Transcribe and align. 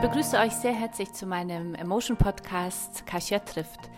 begrüße 0.00 0.38
euch 0.38 0.52
sehr 0.52 0.72
herzlich 0.72 1.12
zu 1.12 1.26
meinem 1.26 1.74
Emotion 1.74 2.16
Podcast 2.16 3.04
Kasia 3.06 3.38
trifft. 3.40 3.90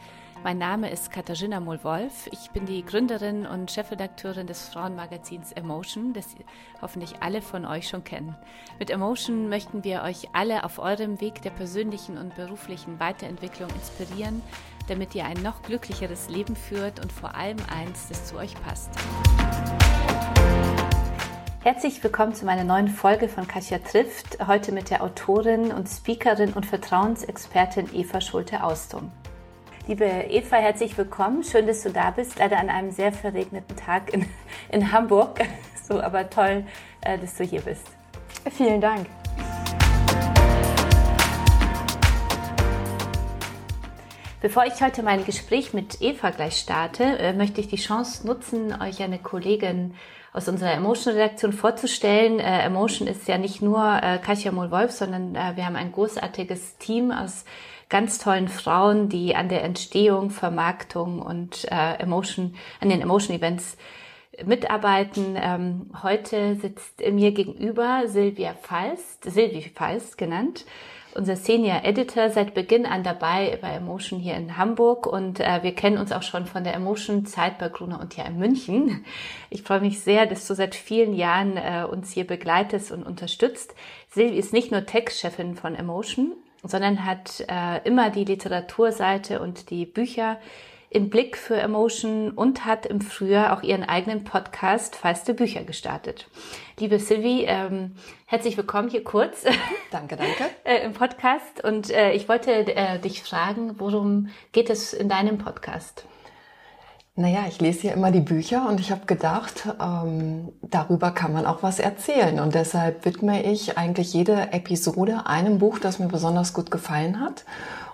Mein 0.43 0.59
Name 0.59 0.91
ist 0.91 1.13
Katharina 1.13 1.61
Mohl-Wolf. 1.61 2.29
Ich 2.33 2.51
bin 2.51 2.67
die 2.67 2.85
Gründerin 2.85 3.47
und 3.47 3.71
Chefredakteurin 3.71 4.49
des 4.49 4.69
Frauenmagazins 4.69 5.53
Emotion, 5.53 6.13
das 6.13 6.35
hoffentlich 6.81 7.15
alle 7.21 7.41
von 7.41 7.65
euch 7.65 7.89
schon 7.89 8.03
kennen. 8.03 8.37
Mit 8.81 8.91
Emotion 8.91 9.49
möchten 9.49 9.85
wir 9.85 10.03
euch 10.03 10.29
alle 10.33 10.65
auf 10.65 10.81
eurem 10.81 11.21
Weg 11.21 11.41
der 11.43 11.51
persönlichen 11.51 12.19
und 12.19 12.35
beruflichen 12.35 12.99
Weiterentwicklung 12.99 13.71
inspirieren, 13.71 14.43
damit 14.89 15.15
ihr 15.15 15.25
ein 15.25 15.41
noch 15.41 15.63
glücklicheres 15.63 16.29
Leben 16.29 16.57
führt 16.57 16.99
und 16.99 17.13
vor 17.13 17.37
allem 17.37 17.59
eins, 17.73 18.09
das 18.09 18.27
zu 18.27 18.39
euch 18.39 18.55
passt. 18.65 18.91
Herzlich 21.65 22.03
willkommen 22.03 22.35
zu 22.35 22.45
meiner 22.45 22.65
neuen 22.65 22.89
Folge 22.89 23.29
von 23.29 23.47
Kasia 23.47 23.79
trifft. 23.79 24.45
Heute 24.49 24.73
mit 24.73 24.91
der 24.91 25.01
Autorin 25.01 25.71
und 25.71 25.89
Speakerin 25.89 26.55
und 26.55 26.67
Vertrauensexpertin 26.67 27.89
Eva 27.95 28.21
Schulte-Austum. 28.21 29.13
Liebe 29.87 30.05
Eva, 30.05 30.57
herzlich 30.57 30.99
willkommen. 30.99 31.45
Schön, 31.45 31.69
dass 31.69 31.85
du 31.85 31.91
da 31.91 32.11
bist. 32.11 32.41
Leider 32.41 32.59
an 32.59 32.69
einem 32.69 32.91
sehr 32.91 33.13
verregneten 33.13 33.77
Tag 33.77 34.13
in, 34.13 34.27
in 34.71 34.91
Hamburg. 34.91 35.41
So, 35.85 36.01
aber 36.01 36.31
toll, 36.31 36.65
äh, 37.01 37.19
dass 37.19 37.35
du 37.35 37.43
hier 37.43 37.61
bist. 37.61 37.85
Vielen 38.53 38.81
Dank. 38.81 39.09
Bevor 44.43 44.67
ich 44.67 44.83
heute 44.83 45.05
mein 45.05 45.25
Gespräch 45.25 45.73
mit 45.73 46.03
Eva 46.03 46.31
gleich 46.31 46.57
starte, 46.57 47.05
äh, 47.05 47.33
möchte 47.33 47.61
ich 47.61 47.69
die 47.69 47.77
Chance 47.77 48.27
nutzen, 48.27 48.75
euch 48.83 49.01
eine 49.01 49.21
Kollegin 49.21 49.95
aus 50.33 50.49
unserer 50.49 50.73
Emotion-Redaktion 50.73 51.53
vorzustellen. 51.53 52.41
Äh, 52.41 52.63
Emotion 52.63 53.07
ist 53.07 53.29
ja 53.29 53.39
nicht 53.39 53.63
nur 53.63 54.01
äh, 54.03 54.19
Katja 54.19 54.51
Mohl-Wolf, 54.51 54.91
sondern 54.91 55.37
äh, 55.37 55.53
wir 55.55 55.65
haben 55.65 55.77
ein 55.77 55.93
großartiges 55.93 56.77
Team 56.79 57.13
aus 57.13 57.45
ganz 57.89 58.19
tollen 58.19 58.49
Frauen, 58.49 59.09
die 59.09 59.37
an 59.37 59.49
der 59.49 59.63
Entstehung, 59.63 60.31
Vermarktung 60.31 61.23
und 61.23 61.71
äh, 61.71 62.01
Emotion, 62.01 62.57
an 62.81 62.89
den 62.89 63.01
Emotion-Events 63.01 63.77
mitarbeiten. 64.45 65.39
Ähm, 65.41 65.93
heute 66.03 66.57
sitzt 66.57 67.01
mir 67.13 67.31
gegenüber 67.31 68.09
Silvia 68.09 68.55
Feist, 68.55 69.23
Silvi 69.23 69.71
Feist 69.73 70.19
genannt 70.19 70.65
unser 71.15 71.37
Senior 71.37 71.85
Editor 71.85 72.31
seit 72.31 72.55
Beginn 72.55 72.87
an 72.87 73.03
dabei 73.03 73.59
bei 73.61 73.73
Emotion 73.73 74.19
hier 74.19 74.35
in 74.35 74.57
Hamburg 74.57 75.07
und 75.07 75.41
äh, 75.41 75.63
wir 75.63 75.75
kennen 75.75 75.99
uns 75.99 76.13
auch 76.13 76.23
schon 76.23 76.47
von 76.47 76.65
der 76.65 76.75
Emotion 76.75 77.27
Zeit 77.27 77.59
bei 77.59 77.69
Gruner 77.69 78.01
und 78.01 78.15
hier 78.15 78.25
in 78.27 78.39
München. 78.39 79.05
Ich 79.51 79.63
freue 79.63 79.81
mich 79.81 80.01
sehr, 80.01 80.27
dass 80.27 80.47
du 80.47 80.55
seit 80.55 80.75
vielen 80.75 81.15
Jahren 81.15 81.57
äh, 81.57 81.85
uns 81.91 82.13
hier 82.13 82.27
begleitest 82.27 82.93
und 82.93 83.03
unterstützt. 83.03 83.75
Silvi 84.11 84.37
ist 84.37 84.53
nicht 84.53 84.71
nur 84.71 84.87
Textchefin 84.87 85.55
von 85.57 85.75
Emotion, 85.75 86.33
sondern 86.63 87.05
hat 87.05 87.45
äh, 87.49 87.87
immer 87.87 88.11
die 88.11 88.25
Literaturseite 88.25 89.41
und 89.41 89.71
die 89.71 89.87
Bücher 89.87 90.39
im 90.93 91.09
Blick 91.09 91.39
für 91.39 91.57
Emotion 91.57 92.31
und 92.31 92.67
hat 92.67 92.85
im 92.85 93.01
Frühjahr 93.01 93.57
auch 93.57 93.63
ihren 93.63 93.83
eigenen 93.83 94.25
Podcast 94.25 94.95
Feiste 94.95 95.33
Bücher 95.33 95.65
gestartet. 95.65 96.29
Liebe 96.79 96.99
Sylvie, 96.99 97.45
ähm, 97.47 97.93
herzlich 98.27 98.59
willkommen 98.59 98.91
hier 98.91 99.03
kurz. 99.03 99.45
Danke, 99.91 100.17
danke. 100.17 100.45
äh, 100.65 100.85
Im 100.85 100.93
Podcast. 100.93 101.65
Und 101.65 101.91
äh, 101.91 102.13
ich 102.13 102.29
wollte 102.29 102.53
äh, 102.53 102.99
dich 102.99 103.23
fragen, 103.23 103.77
worum 103.79 104.29
geht 104.53 104.69
es 104.69 104.93
in 104.93 105.09
deinem 105.09 105.39
Podcast? 105.39 106.05
Naja, 107.15 107.45
ich 107.47 107.61
lese 107.61 107.89
ja 107.89 107.93
immer 107.93 108.11
die 108.11 108.21
Bücher 108.21 108.67
und 108.69 108.81
ich 108.81 108.91
habe 108.91 109.05
gedacht, 109.05 109.69
ähm, 109.81 110.53
darüber 110.63 111.11
kann 111.11 111.33
man 111.33 111.45
auch 111.45 111.63
was 111.63 111.79
erzählen. 111.79 112.41
Und 112.41 112.55
deshalb 112.55 113.05
widme 113.05 113.43
ich 113.43 113.77
eigentlich 113.77 114.13
jede 114.15 114.53
Episode 114.53 115.27
einem 115.27 115.59
Buch, 115.59 115.79
das 115.79 115.99
mir 115.99 116.09
besonders 116.09 116.55
gut 116.55 116.71
gefallen 116.71 117.21
hat 117.21 117.45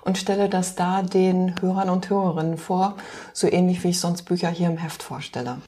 und 0.09 0.17
stelle 0.17 0.49
das 0.49 0.75
da 0.75 1.03
den 1.03 1.55
Hörern 1.61 1.91
und 1.91 2.09
Hörerinnen 2.09 2.57
vor, 2.57 2.97
so 3.35 3.47
ähnlich 3.47 3.85
wie 3.85 3.91
ich 3.91 4.01
sonst 4.01 4.23
Bücher 4.23 4.49
hier 4.49 4.69
im 4.69 4.79
Heft 4.79 5.03
vorstelle. 5.03 5.59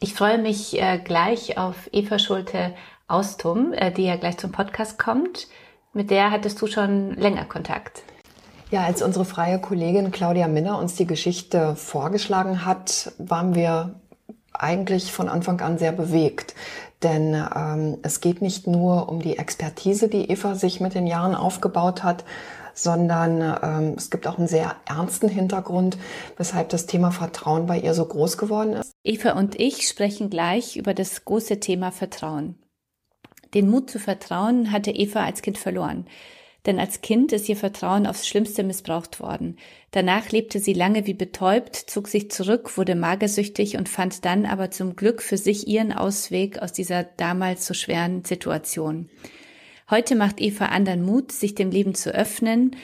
Ich 0.00 0.12
freue 0.12 0.38
mich 0.38 0.82
äh, 0.82 0.98
gleich 0.98 1.56
auf 1.56 1.88
Eva 1.92 2.18
Schulte 2.18 2.74
Austum, 3.06 3.72
äh, 3.72 3.92
die 3.92 4.06
ja 4.06 4.16
gleich 4.16 4.38
zum 4.38 4.50
Podcast 4.50 4.98
kommt. 4.98 5.46
Mit 5.92 6.10
der 6.10 6.32
hattest 6.32 6.60
du 6.60 6.66
schon 6.66 7.14
länger 7.14 7.44
Kontakt. 7.44 8.02
Ja, 8.72 8.82
als 8.82 9.02
unsere 9.02 9.24
freie 9.24 9.60
Kollegin 9.60 10.10
Claudia 10.10 10.48
Minner 10.48 10.80
uns 10.80 10.96
die 10.96 11.06
Geschichte 11.06 11.76
vorgeschlagen 11.76 12.66
hat, 12.66 13.12
waren 13.18 13.54
wir 13.54 13.94
eigentlich 14.52 15.12
von 15.12 15.28
Anfang 15.28 15.60
an 15.60 15.78
sehr 15.78 15.92
bewegt. 15.92 16.56
Denn 17.04 17.34
ähm, 17.54 17.98
es 18.02 18.20
geht 18.20 18.42
nicht 18.42 18.66
nur 18.66 19.08
um 19.08 19.20
die 19.20 19.38
Expertise, 19.38 20.08
die 20.08 20.28
Eva 20.28 20.56
sich 20.56 20.80
mit 20.80 20.94
den 20.94 21.06
Jahren 21.06 21.36
aufgebaut 21.36 22.02
hat, 22.02 22.24
sondern 22.74 23.40
ähm, 23.62 23.94
es 23.96 24.10
gibt 24.10 24.26
auch 24.26 24.38
einen 24.38 24.48
sehr 24.48 24.76
ernsten 24.86 25.28
Hintergrund, 25.28 25.96
weshalb 26.36 26.68
das 26.68 26.86
Thema 26.86 27.10
Vertrauen 27.10 27.66
bei 27.66 27.78
ihr 27.78 27.94
so 27.94 28.04
groß 28.04 28.36
geworden 28.38 28.74
ist. 28.74 28.92
Eva 29.04 29.32
und 29.32 29.58
ich 29.58 29.88
sprechen 29.88 30.30
gleich 30.30 30.76
über 30.76 30.94
das 30.94 31.24
große 31.24 31.60
Thema 31.60 31.92
Vertrauen. 31.92 32.56
Den 33.54 33.70
Mut 33.70 33.90
zu 33.90 33.98
vertrauen 33.98 34.72
hatte 34.72 34.90
Eva 34.90 35.24
als 35.24 35.40
Kind 35.40 35.58
verloren 35.58 36.06
denn 36.66 36.78
als 36.78 37.02
Kind 37.02 37.32
ist 37.32 37.48
ihr 37.48 37.56
Vertrauen 37.56 38.06
aufs 38.06 38.26
Schlimmste 38.26 38.62
missbraucht 38.62 39.20
worden. 39.20 39.58
Danach 39.90 40.30
lebte 40.30 40.60
sie 40.60 40.72
lange 40.72 41.06
wie 41.06 41.14
betäubt, 41.14 41.76
zog 41.76 42.08
sich 42.08 42.30
zurück, 42.30 42.78
wurde 42.78 42.94
magersüchtig 42.94 43.76
und 43.76 43.88
fand 43.88 44.24
dann 44.24 44.46
aber 44.46 44.70
zum 44.70 44.96
Glück 44.96 45.22
für 45.22 45.36
sich 45.36 45.68
ihren 45.68 45.92
Ausweg 45.92 46.60
aus 46.60 46.72
dieser 46.72 47.04
damals 47.04 47.66
so 47.66 47.74
schweren 47.74 48.24
Situation. 48.24 49.10
Heute 49.90 50.16
macht 50.16 50.40
Eva 50.40 50.66
anderen 50.66 51.04
Mut, 51.04 51.30
sich 51.30 51.54
dem 51.54 51.70
Leben 51.70 51.94
zu 51.94 52.14
öffnen 52.14 52.76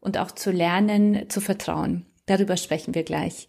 und 0.00 0.18
auch 0.18 0.30
zu 0.30 0.50
lernen, 0.50 1.28
zu 1.28 1.40
vertrauen. 1.40 2.06
Darüber 2.26 2.56
sprechen 2.56 2.94
wir 2.94 3.02
gleich. 3.02 3.48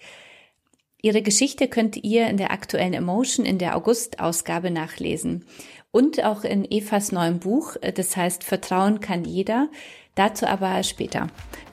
Ihre 1.02 1.22
Geschichte 1.22 1.68
könnt 1.68 1.98
ihr 1.98 2.28
in 2.28 2.38
der 2.38 2.52
aktuellen 2.52 2.94
Emotion 2.94 3.46
in 3.46 3.60
der 3.60 3.78
August-Ausgabe 3.78 4.72
nachlesen 4.72 5.46
und 5.92 6.24
auch 6.24 6.44
in 6.44 6.66
Evas 6.70 7.12
neuem 7.12 7.40
Buch, 7.40 7.76
das 7.80 8.18
heißt 8.18 8.44
Vertrauen 8.44 9.02
kann 9.02 9.24
jeder. 9.24 9.70
Dazu 10.16 10.48
aber 10.48 10.82
später. 10.84 11.28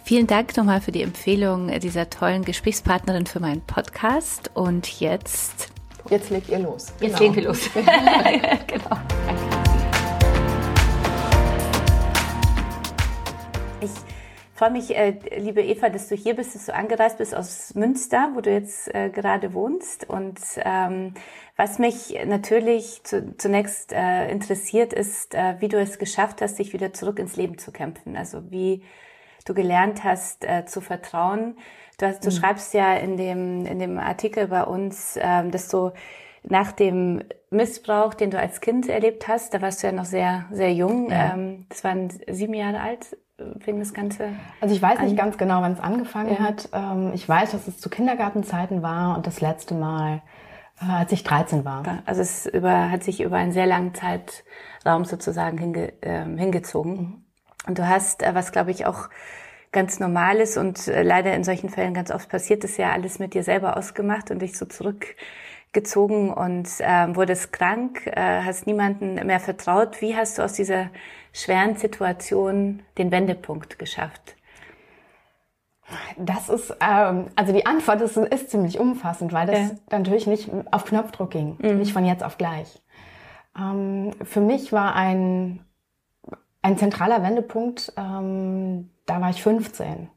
Vielen 0.05 0.27
Dank 0.27 0.57
nochmal 0.57 0.81
für 0.81 0.93
die 0.93 1.03
Empfehlung 1.03 1.77
dieser 1.81 2.11
tollen 2.11 2.45
Gesprächspartnerin 2.45 3.25
für 3.25 3.41
meinen 3.41 3.63
Podcast. 3.63 4.51
Und 4.55 5.01
jetzt. 5.01 5.69
Jetzt 6.11 6.31
legt 6.31 6.49
ihr 6.51 6.59
los. 6.59 6.93
Jetzt 7.01 7.19
genau. 7.19 7.21
legen 7.21 7.37
wir 7.37 7.43
los. 7.45 7.71
genau. 7.73 7.87
Danke. 9.27 9.52
Ich 13.83 13.91
freue 14.55 14.71
mich, 14.71 14.97
äh, 14.97 15.19
liebe 15.39 15.61
Eva, 15.61 15.89
dass 15.89 16.09
du 16.09 16.15
hier 16.15 16.37
bist, 16.37 16.55
dass 16.55 16.67
du 16.67 16.75
angereist 16.75 17.19
bist 17.19 17.35
aus 17.35 17.75
Münster, 17.75 18.31
wo 18.35 18.41
du 18.41 18.53
jetzt 18.53 18.95
äh, 18.95 19.11
gerade 19.11 19.55
wohnst. 19.55 20.09
Und 20.09 20.39
ähm, 20.59 21.15
was 21.57 21.81
mich 21.81 22.17
natürlich 22.25 23.03
zu, 23.03 23.37
zunächst 23.39 23.93
äh, 23.93 24.31
interessiert, 24.31 24.93
ist, 24.93 25.35
äh, 25.35 25.57
wie 25.59 25.69
du 25.69 25.81
es 25.81 25.99
geschafft 25.99 26.41
hast, 26.43 26.61
dich 26.61 26.73
wieder 26.73 26.93
zurück 26.93 27.19
ins 27.19 27.35
Leben 27.37 27.59
zu 27.59 27.73
kämpfen. 27.73 28.17
Also 28.17 28.53
wie 28.53 28.85
du 29.47 29.55
gelernt 29.55 30.05
hast 30.05 30.45
äh, 30.45 30.65
zu 30.65 30.81
vertrauen. 30.81 31.57
Du, 31.99 32.07
hast, 32.07 32.25
du 32.25 32.31
mhm. 32.31 32.35
schreibst 32.35 32.73
ja 32.75 32.95
in 32.95 33.17
dem, 33.17 33.67
in 33.67 33.81
dem 33.81 33.99
Artikel 33.99 34.47
bei 34.47 34.63
uns, 34.63 35.19
ähm, 35.21 35.51
dass 35.51 35.69
du 35.69 35.91
nach 36.45 36.73
dem 36.73 37.23
Missbrauch, 37.51 38.15
den 38.15 38.31
du 38.31 38.39
als 38.39 38.61
Kind 38.61 38.89
erlebt 38.89 39.29
hast, 39.29 39.55
da 39.55 39.63
warst 39.63 39.83
du 39.83 39.89
ja 39.89 39.93
noch 39.93 40.05
sehr, 40.05 40.47
sehr 40.51 40.73
jung. 40.73 41.11
Ja. 41.11 41.35
Ähm, 41.35 41.67
das 41.69 41.85
waren 41.85 42.11
sieben 42.29 42.55
Jahre 42.55 42.81
alt, 42.81 43.17
fing 43.61 43.79
das 43.79 43.95
Ganze 43.95 44.31
Also 44.61 44.75
ich 44.75 44.83
weiß 44.83 45.01
nicht 45.01 45.17
ganz 45.17 45.39
genau, 45.39 45.63
wann 45.63 45.73
es 45.73 45.81
angefangen 45.81 46.35
ja. 46.35 46.41
hat. 46.41 46.69
Ähm, 46.73 47.13
ich 47.15 47.29
weiß, 47.29 47.53
dass 47.53 47.69
es 47.69 47.79
zu 47.79 47.89
Kindergartenzeiten 47.91 48.83
war 48.83 49.17
und 49.17 49.27
das 49.27 49.41
letzte 49.41 49.75
Mal 49.75 50.23
äh, 50.81 50.91
als 50.91 51.13
ich 51.13 51.25
13 51.25 51.65
war. 51.65 52.03
Also 52.07 52.23
es 52.23 52.47
über, 52.47 52.91
hat 52.91 53.03
sich 53.03 53.21
über 53.21 53.37
einen 53.37 53.53
sehr 53.53 53.67
langen 53.67 53.95
Zeitraum 53.95 55.05
sozusagen 55.05 55.59
hinge, 55.59 55.93
äh, 56.03 56.25
hingezogen. 56.25 56.93
Mhm. 56.93 57.25
Und 57.67 57.79
du 57.79 57.89
hast, 57.89 58.23
äh, 58.23 58.35
was 58.35 58.53
glaube 58.53 58.71
ich 58.71 58.87
auch 58.87 59.09
ganz 59.71 60.01
normal 60.01 60.37
ist 60.37 60.59
und 60.59 60.87
äh, 60.89 61.03
leider 61.03 61.35
in 61.35 61.45
solchen 61.45 61.71
Fällen 61.71 61.95
ganz 61.95 62.11
oft 62.11 62.29
passiert, 62.29 62.63
ist 62.65 62.77
ja 62.77 62.93
alles 62.93 63.19
mit 63.19 63.35
dir 63.35 63.43
selber 63.43 63.77
ausgemacht 63.77 64.31
und 64.31 64.41
dich 64.41 64.59
so 64.59 64.67
zurückgezogen 65.73 66.33
und 66.33 66.69
äh, 66.81 67.15
wurdest 67.17 67.53
krank, 67.53 68.07
äh, 68.07 68.43
hast 68.43 68.67
niemanden 68.67 69.15
mehr 69.27 69.41
vertraut. 69.41 70.01
Wie 70.01 70.15
hast 70.15 70.39
du 70.39 70.43
aus 70.43 70.53
dieser 70.53 70.91
schweren 71.33 71.77
Situation 71.77 72.83
den 72.99 73.11
Wendepunkt 73.11 73.79
geschafft? 73.79 74.37
Das 76.17 76.49
ist, 76.49 76.75
ähm, 76.81 77.27
also 77.37 77.53
die 77.53 77.67
Antwort 77.67 78.01
ist, 78.01 78.17
ist 78.17 78.51
ziemlich 78.51 78.79
umfassend, 78.79 79.33
weil 79.33 79.47
das 79.47 79.59
ja. 79.59 79.71
natürlich 79.91 80.27
nicht 80.27 80.51
auf 80.71 80.85
Knopfdruck 80.85 81.31
ging, 81.31 81.57
mhm. 81.59 81.79
nicht 81.79 81.93
von 81.93 82.05
jetzt 82.05 82.23
auf 82.23 82.39
gleich. 82.39 82.81
Ähm, 83.59 84.13
für 84.23 84.41
mich 84.41 84.73
war 84.73 84.95
ein, 84.95 85.65
ein 86.63 86.79
zentraler 86.79 87.23
Wendepunkt, 87.23 87.93
ähm, 87.97 88.91
da 89.07 89.21
war 89.21 89.31
ich 89.31 89.43
15. 89.43 90.09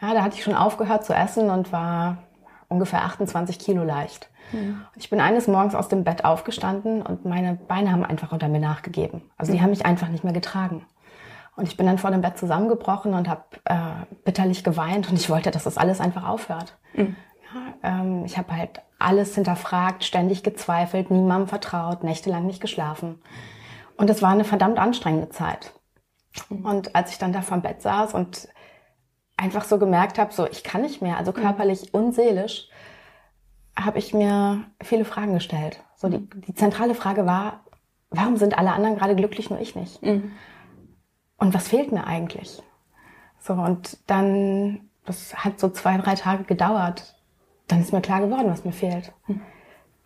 Ja, 0.00 0.14
da 0.14 0.22
hatte 0.22 0.36
ich 0.36 0.44
schon 0.44 0.54
aufgehört 0.54 1.04
zu 1.04 1.12
essen 1.12 1.50
und 1.50 1.72
war 1.72 2.18
ungefähr 2.68 3.02
28 3.02 3.58
Kilo 3.58 3.82
leicht. 3.84 4.30
Mhm. 4.52 4.82
Ich 4.96 5.10
bin 5.10 5.20
eines 5.20 5.48
Morgens 5.48 5.74
aus 5.74 5.88
dem 5.88 6.04
Bett 6.04 6.24
aufgestanden 6.24 7.02
und 7.02 7.24
meine 7.24 7.54
Beine 7.54 7.92
haben 7.92 8.04
einfach 8.04 8.32
unter 8.32 8.48
mir 8.48 8.60
nachgegeben. 8.60 9.22
Also 9.36 9.52
die 9.52 9.58
mhm. 9.58 9.62
haben 9.62 9.70
mich 9.70 9.86
einfach 9.86 10.08
nicht 10.08 10.24
mehr 10.24 10.32
getragen. 10.32 10.86
Und 11.56 11.66
ich 11.66 11.76
bin 11.76 11.86
dann 11.86 11.98
vor 11.98 12.12
dem 12.12 12.20
Bett 12.20 12.38
zusammengebrochen 12.38 13.14
und 13.14 13.28
habe 13.28 13.42
äh, 13.64 13.76
bitterlich 14.24 14.62
geweint 14.62 15.10
und 15.10 15.16
ich 15.16 15.28
wollte, 15.28 15.50
dass 15.50 15.64
das 15.64 15.76
alles 15.76 16.00
einfach 16.00 16.26
aufhört. 16.26 16.78
Mhm. 16.94 17.16
Ja, 17.52 17.90
ähm, 17.90 18.24
ich 18.24 18.38
habe 18.38 18.56
halt 18.56 18.82
alles 18.98 19.34
hinterfragt, 19.34 20.04
ständig 20.04 20.42
gezweifelt, 20.42 21.10
niemandem 21.10 21.48
vertraut, 21.48 22.04
nächtelang 22.04 22.46
nicht 22.46 22.60
geschlafen. 22.60 23.20
Und 23.96 24.08
es 24.08 24.22
war 24.22 24.30
eine 24.30 24.44
verdammt 24.44 24.78
anstrengende 24.78 25.30
Zeit. 25.30 25.72
Mhm. 26.48 26.64
Und 26.64 26.94
als 26.94 27.10
ich 27.10 27.18
dann 27.18 27.32
da 27.32 27.42
vom 27.42 27.62
Bett 27.62 27.82
saß 27.82 28.14
und 28.14 28.48
einfach 29.36 29.64
so 29.64 29.78
gemerkt 29.78 30.18
habe, 30.18 30.32
so 30.32 30.46
ich 30.46 30.62
kann 30.62 30.82
nicht 30.82 31.02
mehr, 31.02 31.16
also 31.16 31.32
mhm. 31.32 31.36
körperlich 31.36 31.92
und 31.92 32.14
seelisch, 32.14 32.68
habe 33.78 33.98
ich 33.98 34.12
mir 34.12 34.64
viele 34.82 35.04
Fragen 35.04 35.34
gestellt. 35.34 35.82
So 35.96 36.08
die, 36.08 36.28
die 36.46 36.54
zentrale 36.54 36.94
Frage 36.94 37.26
war, 37.26 37.64
warum 38.10 38.36
sind 38.36 38.56
alle 38.58 38.72
anderen 38.72 38.96
gerade 38.96 39.16
glücklich, 39.16 39.50
nur 39.50 39.60
ich 39.60 39.74
nicht? 39.74 40.02
Mhm. 40.02 40.32
Und 41.38 41.54
was 41.54 41.68
fehlt 41.68 41.92
mir 41.92 42.06
eigentlich? 42.06 42.62
So, 43.40 43.54
und 43.54 43.98
dann, 44.06 44.88
das 45.04 45.44
hat 45.44 45.60
so 45.60 45.68
zwei, 45.68 45.96
drei 45.98 46.14
Tage 46.14 46.44
gedauert. 46.44 47.16
Dann 47.68 47.80
ist 47.80 47.92
mir 47.92 48.00
klar 48.00 48.20
geworden, 48.20 48.48
was 48.48 48.64
mir 48.64 48.72
fehlt. 48.72 49.12
Mhm. 49.26 49.40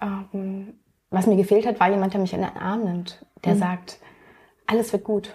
Ähm, 0.00 0.74
was 1.10 1.26
mir 1.26 1.36
gefehlt 1.36 1.66
hat, 1.66 1.80
war 1.80 1.90
jemand, 1.90 2.12
der 2.12 2.20
mich 2.20 2.34
in 2.34 2.40
den 2.40 2.56
Arm 2.56 2.84
nimmt, 2.84 3.24
der 3.44 3.54
mhm. 3.54 3.58
sagt, 3.58 3.98
alles 4.66 4.92
wird 4.92 5.04
gut. 5.04 5.34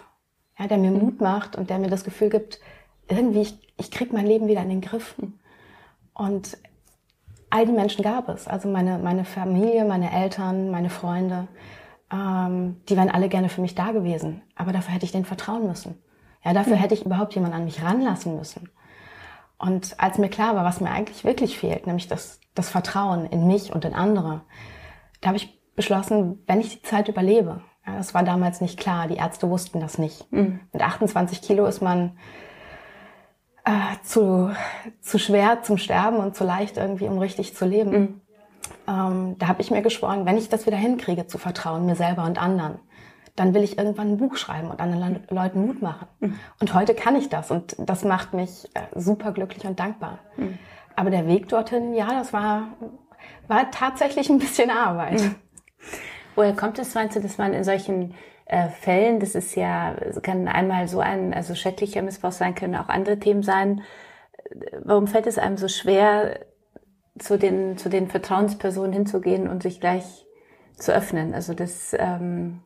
Ja, 0.60 0.68
der 0.68 0.78
mir 0.78 0.92
mhm. 0.92 1.00
Mut 1.00 1.22
macht 1.22 1.56
und 1.56 1.70
der 1.70 1.80
mir 1.80 1.90
das 1.90 2.04
Gefühl 2.04 2.30
gibt, 2.30 2.60
irgendwie, 3.08 3.42
ich, 3.42 3.74
ich 3.78 3.92
krieg 3.92 4.12
mein 4.12 4.26
Leben 4.26 4.48
wieder 4.48 4.62
in 4.62 4.70
den 4.70 4.82
Griff. 4.82 5.16
Und 6.14 6.58
all 7.50 7.66
die 7.66 7.72
Menschen 7.72 8.04
gab 8.04 8.30
es. 8.30 8.48
Also 8.48 8.70
meine, 8.70 8.98
meine 8.98 9.26
Familie, 9.26 9.86
meine 9.86 10.12
Eltern, 10.12 10.70
meine 10.72 10.90
Freunde, 10.90 11.48
ähm, 12.12 12.78
die 12.88 12.98
wären 12.98 13.10
alle 13.10 13.30
gerne 13.30 13.50
für 13.50 13.62
mich 13.62 13.76
da 13.76 13.92
gewesen. 13.92 14.42
Aber 14.56 14.72
dafür 14.72 14.94
hätte 14.94 15.06
ich 15.06 15.12
denen 15.12 15.26
vertrauen 15.26 15.68
müssen. 15.68 16.02
Ja, 16.44 16.54
dafür 16.54 16.76
mhm. 16.76 16.80
hätte 16.80 16.94
ich 16.94 17.06
überhaupt 17.06 17.36
jemanden 17.36 17.58
an 17.58 17.66
mich 17.66 17.84
ranlassen 17.84 18.38
müssen. 18.38 18.70
Und 19.58 20.00
als 20.00 20.18
mir 20.18 20.30
klar 20.30 20.56
war, 20.56 20.64
was 20.64 20.82
mir 20.82 20.92
eigentlich 20.92 21.24
wirklich 21.24 21.58
fehlt, 21.58 21.88
nämlich 21.88 22.08
das, 22.08 22.40
das 22.54 22.70
Vertrauen 22.70 23.26
in 23.26 23.48
mich 23.48 23.74
und 23.74 23.86
in 23.86 23.94
andere, 23.94 24.42
da 25.22 25.30
habe 25.30 25.38
ich 25.38 25.60
beschlossen, 25.76 26.44
wenn 26.48 26.60
ich 26.60 26.70
die 26.70 26.82
Zeit 26.84 27.08
überlebe, 27.08 27.62
ja, 27.86 27.98
das 27.98 28.14
war 28.14 28.24
damals 28.24 28.62
nicht 28.62 28.80
klar, 28.80 29.08
die 29.08 29.16
Ärzte 29.16 29.50
wussten 29.50 29.80
das 29.80 29.98
nicht. 29.98 30.32
Mhm. 30.32 30.60
Mit 30.72 30.82
28 30.82 31.42
Kilo 31.42 31.66
ist 31.66 31.82
man 31.82 32.18
äh, 33.68 34.02
zu, 34.04 34.50
zu 35.02 35.20
schwer 35.20 35.62
zum 35.62 35.78
Sterben 35.78 36.18
und 36.18 36.36
zu 36.36 36.46
leicht 36.46 36.78
irgendwie, 36.78 37.08
um 37.08 37.20
richtig 37.20 37.54
zu 37.54 37.66
leben. 37.66 37.92
Mhm. 37.92 38.22
Ähm, 38.88 39.36
da 39.38 39.50
habe 39.50 39.62
ich 39.62 39.72
mir 39.72 39.82
geschworen, 39.82 40.26
wenn 40.26 40.38
ich 40.38 40.48
das 40.48 40.66
wieder 40.66 40.78
hinkriege, 40.78 41.28
zu 41.28 41.38
vertrauen, 41.38 41.86
mir 41.86 41.96
selber 41.96 42.24
und 42.24 42.42
anderen, 42.42 42.80
dann 43.36 43.54
will 43.54 43.64
ich 43.64 43.78
irgendwann 43.78 44.14
ein 44.14 44.18
Buch 44.18 44.38
schreiben 44.38 44.72
und 44.72 44.80
anderen 44.80 45.20
Leuten 45.30 45.66
Mut 45.68 45.82
machen. 45.82 46.08
Mhm. 46.22 46.40
Und 46.62 46.74
heute 46.74 46.96
kann 46.96 47.18
ich 47.18 47.28
das 47.28 47.52
und 47.52 47.76
das 47.78 48.06
macht 48.06 48.34
mich 48.34 48.70
äh, 48.74 48.80
super 48.96 49.34
glücklich 49.34 49.66
und 49.66 49.80
dankbar. 49.80 50.20
Mhm. 50.38 50.58
Aber 50.96 51.10
der 51.10 51.28
Weg 51.28 51.50
dorthin, 51.50 51.94
ja, 51.94 52.08
das 52.08 52.32
war, 52.32 52.70
war 53.48 53.70
tatsächlich 53.70 54.30
ein 54.30 54.40
bisschen 54.40 54.72
Arbeit. 54.72 55.22
Mhm. 55.22 55.36
Woher 56.36 56.56
kommt 56.56 56.80
es, 56.80 56.96
meinst 56.96 57.18
du, 57.18 57.20
dass 57.20 57.38
man 57.38 57.54
in 57.54 57.66
solchen 57.66 58.14
äh, 58.48 58.70
Fällen, 58.70 59.20
das 59.20 59.36
ist 59.36 59.56
ja, 59.56 59.96
kann 60.22 60.48
einmal 60.48 60.88
so 60.88 61.00
ein, 61.00 61.34
also 61.34 61.54
schrecklicher 61.56 62.02
Missbrauch 62.02 62.32
sein, 62.32 62.56
können 62.56 62.76
auch 62.76 62.90
andere 62.90 63.20
Themen 63.20 63.44
sein. 63.44 63.82
Warum 64.84 65.08
fällt 65.08 65.28
es 65.28 65.38
einem 65.38 65.58
so 65.58 65.68
schwer, 65.68 66.40
zu 67.20 67.38
den, 67.38 67.78
zu 67.78 67.90
den 67.90 68.08
Vertrauenspersonen 68.08 68.94
hinzugehen 68.94 69.48
und 69.48 69.64
sich 69.64 69.82
gleich 69.82 70.26
zu 70.76 70.94
öffnen? 70.94 71.34
Also 71.34 71.54
das, 71.54 71.94
ähm, 71.98 72.62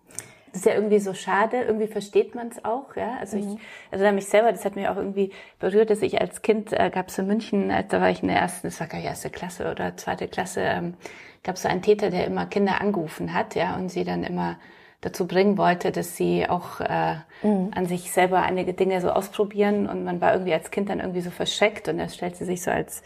das 0.52 0.62
ist 0.62 0.66
ja 0.66 0.76
irgendwie 0.76 1.00
so 1.00 1.16
schade, 1.16 1.62
irgendwie 1.62 1.88
versteht 1.88 2.36
man 2.36 2.50
es 2.50 2.64
auch, 2.64 2.96
ja. 2.96 3.16
Also 3.20 3.38
mhm. 3.38 3.54
ich 3.54 3.60
erinnere 3.90 4.14
mich 4.14 4.28
selber, 4.28 4.52
das 4.52 4.66
hat 4.66 4.76
mich 4.76 4.88
auch 4.88 4.98
irgendwie 4.98 5.32
berührt, 5.60 5.90
dass 5.90 6.04
ich 6.04 6.22
als 6.22 6.44
Kind 6.44 6.74
äh, 6.74 6.92
gab 6.92 7.08
es 7.08 7.18
in 7.18 7.26
München, 7.26 7.72
äh, 7.72 7.86
da 7.88 8.02
war 8.02 8.12
ich 8.12 8.22
in 8.22 8.28
der 8.28 8.38
ersten, 8.38 8.68
das 8.68 8.80
war 8.80 8.88
gar 8.88 9.00
nicht 9.00 9.08
erste 9.08 9.32
Klasse 9.32 9.72
oder 9.72 9.98
zweite 9.98 10.28
Klasse, 10.28 10.62
ähm, 10.62 10.94
gab 11.42 11.56
es 11.56 11.64
so 11.64 11.70
einen 11.70 11.82
Täter, 11.82 12.12
der 12.12 12.28
immer 12.28 12.46
Kinder 12.46 12.82
angerufen 12.82 13.34
hat, 13.34 13.56
ja, 13.56 13.76
und 13.76 13.90
sie 13.90 14.04
dann 14.04 14.24
immer 14.24 14.58
dazu 15.02 15.28
bringen 15.28 15.58
wollte, 15.58 15.92
dass 15.92 16.16
sie 16.16 16.48
auch 16.48 16.80
äh, 16.80 17.16
mhm. 17.42 17.72
an 17.76 17.88
sich 17.88 18.12
selber 18.12 18.44
einige 18.44 18.74
Dinge 18.74 19.02
so 19.02 19.10
ausprobieren 19.10 19.90
und 19.90 20.04
man 20.04 20.22
war 20.22 20.34
irgendwie 20.34 20.54
als 20.54 20.70
Kind 20.70 20.90
dann 20.90 21.00
irgendwie 21.00 21.22
so 21.22 21.32
verschreckt 21.32 21.88
und 21.88 22.00
er 22.00 22.10
stellte 22.10 22.46
sich 22.46 22.62
so 22.62 22.72
als 22.72 23.02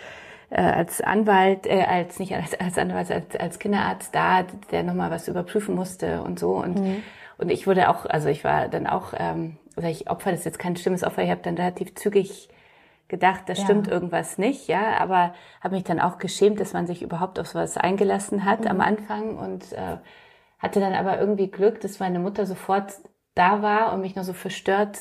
äh, 0.49 0.61
als 0.61 1.01
Anwalt, 1.01 1.65
äh, 1.65 1.83
als 1.83 2.19
nicht 2.19 2.35
als, 2.35 2.53
als 2.59 2.77
Anwalt, 2.77 3.09
als, 3.11 3.35
als 3.37 3.59
Kinderarzt 3.59 4.13
da, 4.13 4.43
der 4.71 4.83
nochmal 4.83 5.09
was 5.09 5.27
überprüfen 5.27 5.73
musste 5.73 6.21
und 6.21 6.37
so 6.37 6.51
und 6.57 6.79
mhm. 6.79 7.03
und 7.37 7.49
ich 7.49 7.65
wurde 7.65 7.89
auch, 7.89 8.05
also 8.05 8.27
ich 8.27 8.43
war 8.43 8.67
dann 8.67 8.87
auch, 8.87 9.13
ähm, 9.17 9.57
sag 9.75 9.89
ich 9.89 10.09
Opfer, 10.09 10.31
das 10.31 10.41
ist 10.41 10.45
jetzt 10.45 10.59
kein 10.59 10.75
schlimmes 10.75 11.03
Opfer, 11.03 11.23
ich 11.23 11.31
habe 11.31 11.41
dann 11.41 11.55
relativ 11.55 11.95
zügig 11.95 12.49
gedacht, 13.07 13.43
da 13.47 13.55
stimmt 13.55 13.87
ja. 13.87 13.93
irgendwas 13.93 14.37
nicht, 14.37 14.67
ja, 14.67 14.97
aber 14.99 15.33
habe 15.61 15.75
mich 15.75 15.83
dann 15.83 15.99
auch 15.99 16.17
geschämt, 16.17 16.59
dass 16.59 16.73
man 16.73 16.87
sich 16.87 17.01
überhaupt 17.03 17.39
auf 17.39 17.47
sowas 17.47 17.77
eingelassen 17.77 18.45
hat 18.45 18.61
mhm. 18.61 18.67
am 18.67 18.81
Anfang 18.81 19.37
und 19.37 19.71
äh, 19.73 19.97
hatte 20.59 20.79
dann 20.79 20.93
aber 20.93 21.19
irgendwie 21.19 21.47
Glück, 21.47 21.81
dass 21.81 21.99
meine 21.99 22.19
Mutter 22.19 22.45
sofort 22.45 22.93
da 23.35 23.61
war 23.61 23.93
und 23.93 24.01
mich 24.01 24.15
noch 24.15 24.23
so 24.23 24.33
verstört 24.33 24.99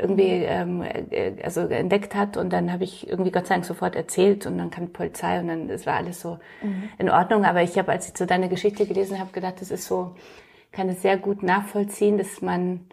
irgendwie 0.00 0.44
ähm, 0.44 0.82
äh, 0.82 1.34
also 1.42 1.60
entdeckt 1.60 2.14
hat 2.14 2.36
und 2.36 2.50
dann 2.52 2.72
habe 2.72 2.84
ich 2.84 3.08
irgendwie 3.08 3.30
Gott 3.30 3.46
sei 3.46 3.54
Dank 3.56 3.66
sofort 3.66 3.94
erzählt 3.94 4.46
und 4.46 4.58
dann 4.58 4.70
kam 4.70 4.86
die 4.86 4.92
Polizei 4.92 5.38
und 5.40 5.48
dann 5.48 5.68
es 5.68 5.86
war 5.86 5.94
alles 5.94 6.20
so 6.20 6.38
mhm. 6.62 6.88
in 6.98 7.10
Ordnung. 7.10 7.44
Aber 7.44 7.62
ich 7.62 7.76
habe, 7.78 7.92
als 7.92 8.08
ich 8.08 8.16
so 8.16 8.24
deine 8.24 8.48
Geschichte 8.48 8.86
gelesen 8.86 9.18
habe, 9.18 9.32
gedacht, 9.32 9.60
das 9.60 9.70
ist 9.70 9.86
so, 9.86 10.14
kann 10.72 10.88
es 10.88 11.02
sehr 11.02 11.18
gut 11.18 11.42
nachvollziehen, 11.42 12.16
dass 12.16 12.40
man 12.40 12.86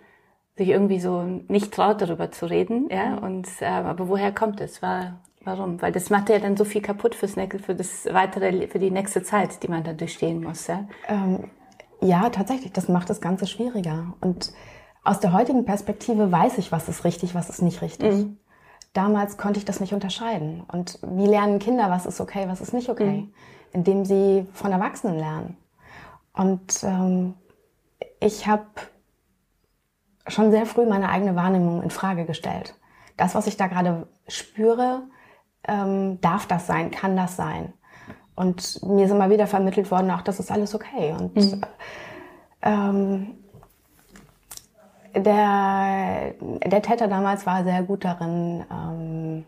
sich 0.58 0.70
irgendwie 0.70 1.00
so 1.00 1.22
nicht 1.48 1.74
traut, 1.74 2.02
darüber 2.02 2.32
zu 2.32 2.48
reden, 2.48 2.90
ja. 2.90 3.12
Mhm. 3.12 3.18
Und 3.20 3.48
äh, 3.62 3.66
aber 3.66 4.10
woher 4.10 4.34
kommt 4.34 4.60
es? 4.60 4.82
War 4.82 5.22
Warum? 5.48 5.82
Weil 5.82 5.94
das 5.94 6.10
macht 6.10 6.28
ja 6.28 6.40
dann 6.40 6.58
so 6.58 6.66
viel 6.66 6.82
kaputt 6.82 7.16
fürs 7.16 7.36
für 7.36 7.74
das 7.74 8.06
weitere, 8.12 8.68
für 8.68 8.80
die 8.80 8.92
nächste 8.92 9.24
Zeit, 9.24 9.64
die 9.64 9.70
man 9.70 9.82
dann 9.82 9.96
durchstehen 9.96 10.44
muss. 10.44 10.68
Ja? 10.68 10.90
Ähm, 11.08 11.46
ja, 12.02 12.30
tatsächlich, 12.30 12.72
das 12.74 12.90
macht 12.90 13.10
das 13.10 13.22
Ganze 13.22 13.48
schwieriger. 13.48 14.14
Und 14.22 14.52
aus 15.04 15.20
der 15.20 15.34
heutigen 15.34 15.66
Perspektive 15.66 16.32
weiß 16.32 16.58
ich, 16.58 16.72
was 16.72 16.90
ist 16.90 17.04
richtig, 17.04 17.34
was 17.34 17.50
ist 17.50 17.62
nicht 17.62 17.82
richtig. 17.82 18.14
Mhm. 18.14 18.38
Damals 18.94 19.38
konnte 19.38 19.60
ich 19.60 19.66
das 19.66 19.80
nicht 19.80 19.94
unterscheiden. 19.94 20.64
Und 20.72 21.00
wie 21.02 21.28
lernen 21.28 21.60
Kinder, 21.60 21.90
was 21.90 22.06
ist 22.06 22.20
okay, 22.20 22.46
was 22.48 22.62
ist 22.62 22.74
nicht 22.74 22.90
okay? 22.90 23.22
Mhm. 23.22 23.34
Indem 23.74 24.06
sie 24.06 24.48
von 24.54 24.72
Erwachsenen 24.72 25.18
lernen. 25.18 25.58
Und 26.34 26.84
ähm, 26.84 27.34
ich 28.20 28.48
habe 28.48 28.66
schon 30.28 30.52
sehr 30.52 30.66
früh 30.66 30.86
meine 30.86 31.10
eigene 31.10 31.36
Wahrnehmung 31.36 31.84
in 31.84 31.90
Frage 31.90 32.26
gestellt. 32.26 32.76
Das, 33.16 33.34
was 33.34 33.48
ich 33.48 33.58
da 33.58 33.68
gerade 33.68 34.08
spüre, 34.28 35.04
ähm, 35.68 36.20
darf 36.22 36.46
das 36.46 36.68
sein, 36.68 36.92
kann 36.92 37.16
das 37.16 37.36
sein? 37.36 37.74
Und 38.38 38.84
mir 38.84 39.06
ist 39.06 39.12
immer 39.12 39.32
wieder 39.32 39.48
vermittelt 39.48 39.90
worden, 39.90 40.12
auch 40.12 40.22
das 40.22 40.40
ist 40.40 40.52
alles 40.52 40.76
okay. 40.76 41.16
Und 41.20 41.36
mhm. 41.36 41.62
ähm, 42.62 43.34
der, 45.16 46.36
der 46.64 46.82
Täter 46.84 47.08
damals 47.08 47.48
war 47.48 47.64
sehr 47.64 47.82
gut 47.82 48.06
darin, 48.06 48.64
ähm, 48.72 49.46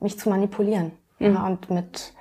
mich 0.00 0.18
zu 0.18 0.28
manipulieren. 0.28 0.92
Mhm. 1.18 1.34
Ja, 1.34 1.46
und 1.46 1.70
mit 1.70 2.12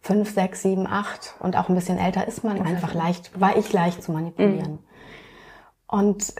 fünf, 0.00 0.34
sechs, 0.34 0.62
sieben, 0.62 0.88
acht 0.88 1.36
und 1.38 1.56
auch 1.56 1.68
ein 1.68 1.76
bisschen 1.76 1.98
älter 1.98 2.26
ist 2.26 2.42
man 2.42 2.60
einfach 2.60 2.92
leicht, 2.92 3.40
war 3.40 3.56
ich 3.56 3.72
leicht 3.72 4.02
zu 4.02 4.10
manipulieren. 4.10 4.72
Mhm. 4.72 4.78
Und 5.86 6.34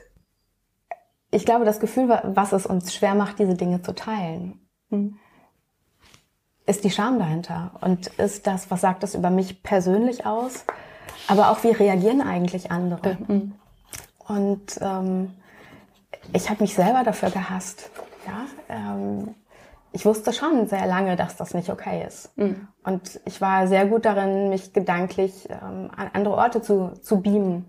ich 1.31 1.45
glaube, 1.45 1.65
das 1.65 1.79
Gefühl, 1.79 2.09
was 2.09 2.53
es 2.53 2.67
uns 2.67 2.93
schwer 2.93 3.15
macht, 3.15 3.39
diese 3.39 3.55
Dinge 3.55 3.81
zu 3.81 3.95
teilen, 3.95 4.59
mhm 4.89 5.21
ist 6.67 6.85
die 6.85 6.91
Scham 6.91 7.19
dahinter 7.19 7.73
und 7.81 8.07
ist 8.19 8.47
das, 8.47 8.71
was 8.71 8.81
sagt 8.81 9.03
das 9.03 9.15
über 9.15 9.31
mich 9.31 9.63
persönlich 9.63 10.25
aus, 10.25 10.65
aber 11.29 11.51
auch 11.51 11.63
wie 11.63 11.71
reagieren 11.71 12.21
eigentlich 12.21 12.71
andere. 12.71 13.19
Mhm. 13.27 13.55
Und 14.27 14.79
ähm, 14.81 15.35
ich 16.33 16.49
habe 16.49 16.63
mich 16.63 16.75
selber 16.75 17.05
dafür 17.05 17.31
gehasst. 17.31 17.91
Ja, 18.27 18.47
ähm, 18.69 19.35
ich 19.93 20.07
wusste 20.07 20.33
schon 20.33 20.67
sehr 20.67 20.87
lange, 20.87 21.17
dass 21.17 21.37
das 21.37 21.55
nicht 21.55 21.71
okay 21.71 22.05
ist. 22.07 22.37
Mhm. 22.37 22.69
Und 22.83 23.21
ich 23.27 23.41
war 23.41 23.69
sehr 23.69 23.87
gut 23.87 24.05
darin, 24.07 24.49
mich 24.49 24.73
gedanklich 24.73 25.49
ähm, 25.51 25.91
an 25.97 26.11
andere 26.15 26.35
Orte 26.35 26.63
zu, 26.63 26.93
zu 27.03 27.21
beamen 27.21 27.67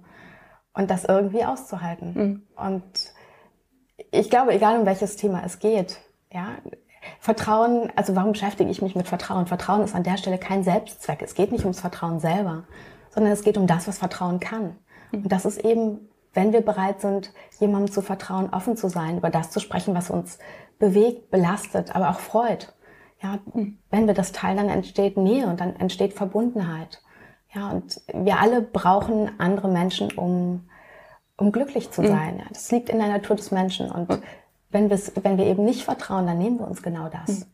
und 0.73 0.89
das 0.89 1.03
irgendwie 1.03 1.43
auszuhalten. 1.43 2.13
Mhm. 2.13 2.43
Und 2.55 3.13
ich 4.11 4.29
glaube, 4.29 4.53
egal 4.53 4.79
um 4.79 4.85
welches 4.85 5.17
Thema 5.17 5.43
es 5.45 5.59
geht, 5.59 5.99
ja, 6.31 6.55
Vertrauen, 7.19 7.91
also 7.95 8.15
warum 8.15 8.33
beschäftige 8.33 8.69
ich 8.69 8.81
mich 8.81 8.95
mit 8.95 9.07
Vertrauen? 9.07 9.47
Vertrauen 9.47 9.83
ist 9.83 9.95
an 9.95 10.03
der 10.03 10.17
Stelle 10.17 10.37
kein 10.37 10.63
Selbstzweck. 10.63 11.21
Es 11.21 11.35
geht 11.35 11.51
nicht 11.51 11.63
ums 11.63 11.79
Vertrauen 11.79 12.19
selber, 12.19 12.63
sondern 13.09 13.31
es 13.33 13.43
geht 13.43 13.57
um 13.57 13.67
das, 13.67 13.87
was 13.87 13.97
Vertrauen 13.97 14.39
kann. 14.39 14.75
Und 15.11 15.31
das 15.31 15.45
ist 15.45 15.63
eben, 15.63 16.09
wenn 16.33 16.53
wir 16.53 16.61
bereit 16.61 17.01
sind, 17.01 17.31
jemandem 17.59 17.91
zu 17.91 18.01
vertrauen, 18.01 18.49
offen 18.51 18.75
zu 18.75 18.89
sein, 18.89 19.17
über 19.17 19.29
das 19.29 19.51
zu 19.51 19.59
sprechen, 19.59 19.95
was 19.95 20.09
uns 20.09 20.37
bewegt, 20.79 21.31
belastet, 21.31 21.95
aber 21.95 22.09
auch 22.09 22.19
freut. 22.19 22.73
Ja, 23.21 23.39
wenn 23.89 24.07
wir 24.07 24.13
das 24.13 24.33
teilen, 24.33 24.57
dann 24.57 24.69
entsteht 24.69 25.17
Nähe 25.17 25.47
und 25.47 25.61
dann 25.61 25.75
entsteht 25.77 26.13
Verbundenheit. 26.13 27.01
Ja, 27.53 27.71
und 27.71 28.01
wir 28.13 28.39
alle 28.39 28.61
brauchen 28.61 29.31
andere 29.39 29.69
Menschen, 29.69 30.11
um, 30.11 30.67
um 31.37 31.53
glücklich 31.53 31.91
zu 31.91 32.05
sein. 32.05 32.39
Ja, 32.39 32.45
das 32.49 32.69
liegt 32.71 32.89
in 32.89 32.99
der 32.99 33.07
Natur 33.07 33.37
des 33.37 33.51
Menschen 33.51 33.89
und 33.89 34.21
wenn, 34.75 34.89
wenn 34.89 35.37
wir 35.37 35.45
eben 35.45 35.63
nicht 35.63 35.83
vertrauen, 35.83 36.27
dann 36.27 36.37
nehmen 36.37 36.59
wir 36.59 36.67
uns 36.67 36.83
genau 36.83 37.09
das. 37.09 37.39
Hm. 37.39 37.45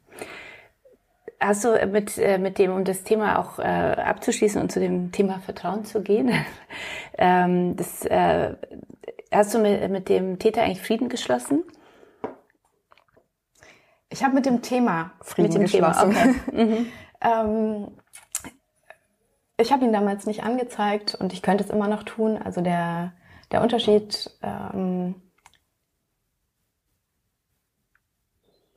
Hast 1.40 1.64
du 1.64 1.88
mit, 1.88 2.18
äh, 2.18 2.38
mit 2.38 2.58
dem, 2.58 2.72
um 2.72 2.84
das 2.84 3.04
Thema 3.04 3.40
auch 3.40 3.60
äh, 3.60 3.62
abzuschließen 3.62 4.62
und 4.62 4.72
zu 4.72 4.80
dem 4.80 5.12
Thema 5.12 5.40
Vertrauen 5.40 5.86
zu 5.86 6.02
gehen, 6.02 6.32
ähm, 7.18 7.76
das, 7.76 8.06
äh, 8.06 8.56
hast 9.32 9.54
du 9.54 9.60
mit, 9.60 9.90
mit 9.90 10.10
dem 10.10 10.40
Täter 10.40 10.64
eigentlich 10.64 10.82
Frieden 10.82 11.10
geschlossen? 11.10 11.64
Ich 14.10 14.24
habe 14.24 14.36
mit 14.36 14.46
dem 14.46 14.62
Thema 14.62 15.12
Frieden 15.22 15.52
dem 15.52 15.62
geschlossen. 15.62 16.14
Thema, 16.14 16.36
okay. 16.48 16.66
mhm. 16.66 16.86
ähm, 17.22 17.88
ich 19.58 19.72
habe 19.72 19.86
ihn 19.86 19.94
damals 19.94 20.26
nicht 20.26 20.44
angezeigt 20.44 21.16
und 21.16 21.34
ich 21.34 21.44
könnte 21.44 21.64
es 21.64 21.70
immer 21.70 21.88
noch 21.88 22.04
tun. 22.04 22.38
Also 22.38 22.62
der, 22.62 23.14
der 23.52 23.62
Unterschied, 23.62 24.32
ähm, 24.42 25.16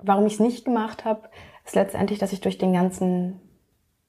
warum 0.07 0.27
ich 0.27 0.35
es 0.35 0.41
nicht 0.41 0.65
gemacht 0.65 1.05
habe, 1.05 1.29
ist 1.65 1.75
letztendlich, 1.75 2.19
dass 2.19 2.33
ich 2.33 2.41
durch 2.41 2.59
den 2.59 2.73
ganzen 2.73 3.41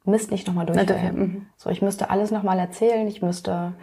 Mist 0.04 0.32
nicht 0.32 0.48
nochmal 0.48 0.66
durchfälle. 0.66 1.12
Mhm. 1.12 1.48
So, 1.58 1.70
ich 1.70 1.82
müsste 1.82 2.10
alles 2.10 2.32
nochmal 2.32 2.60
erzählen, 2.60 3.08
ich 3.08 3.22
müsste 3.22 3.74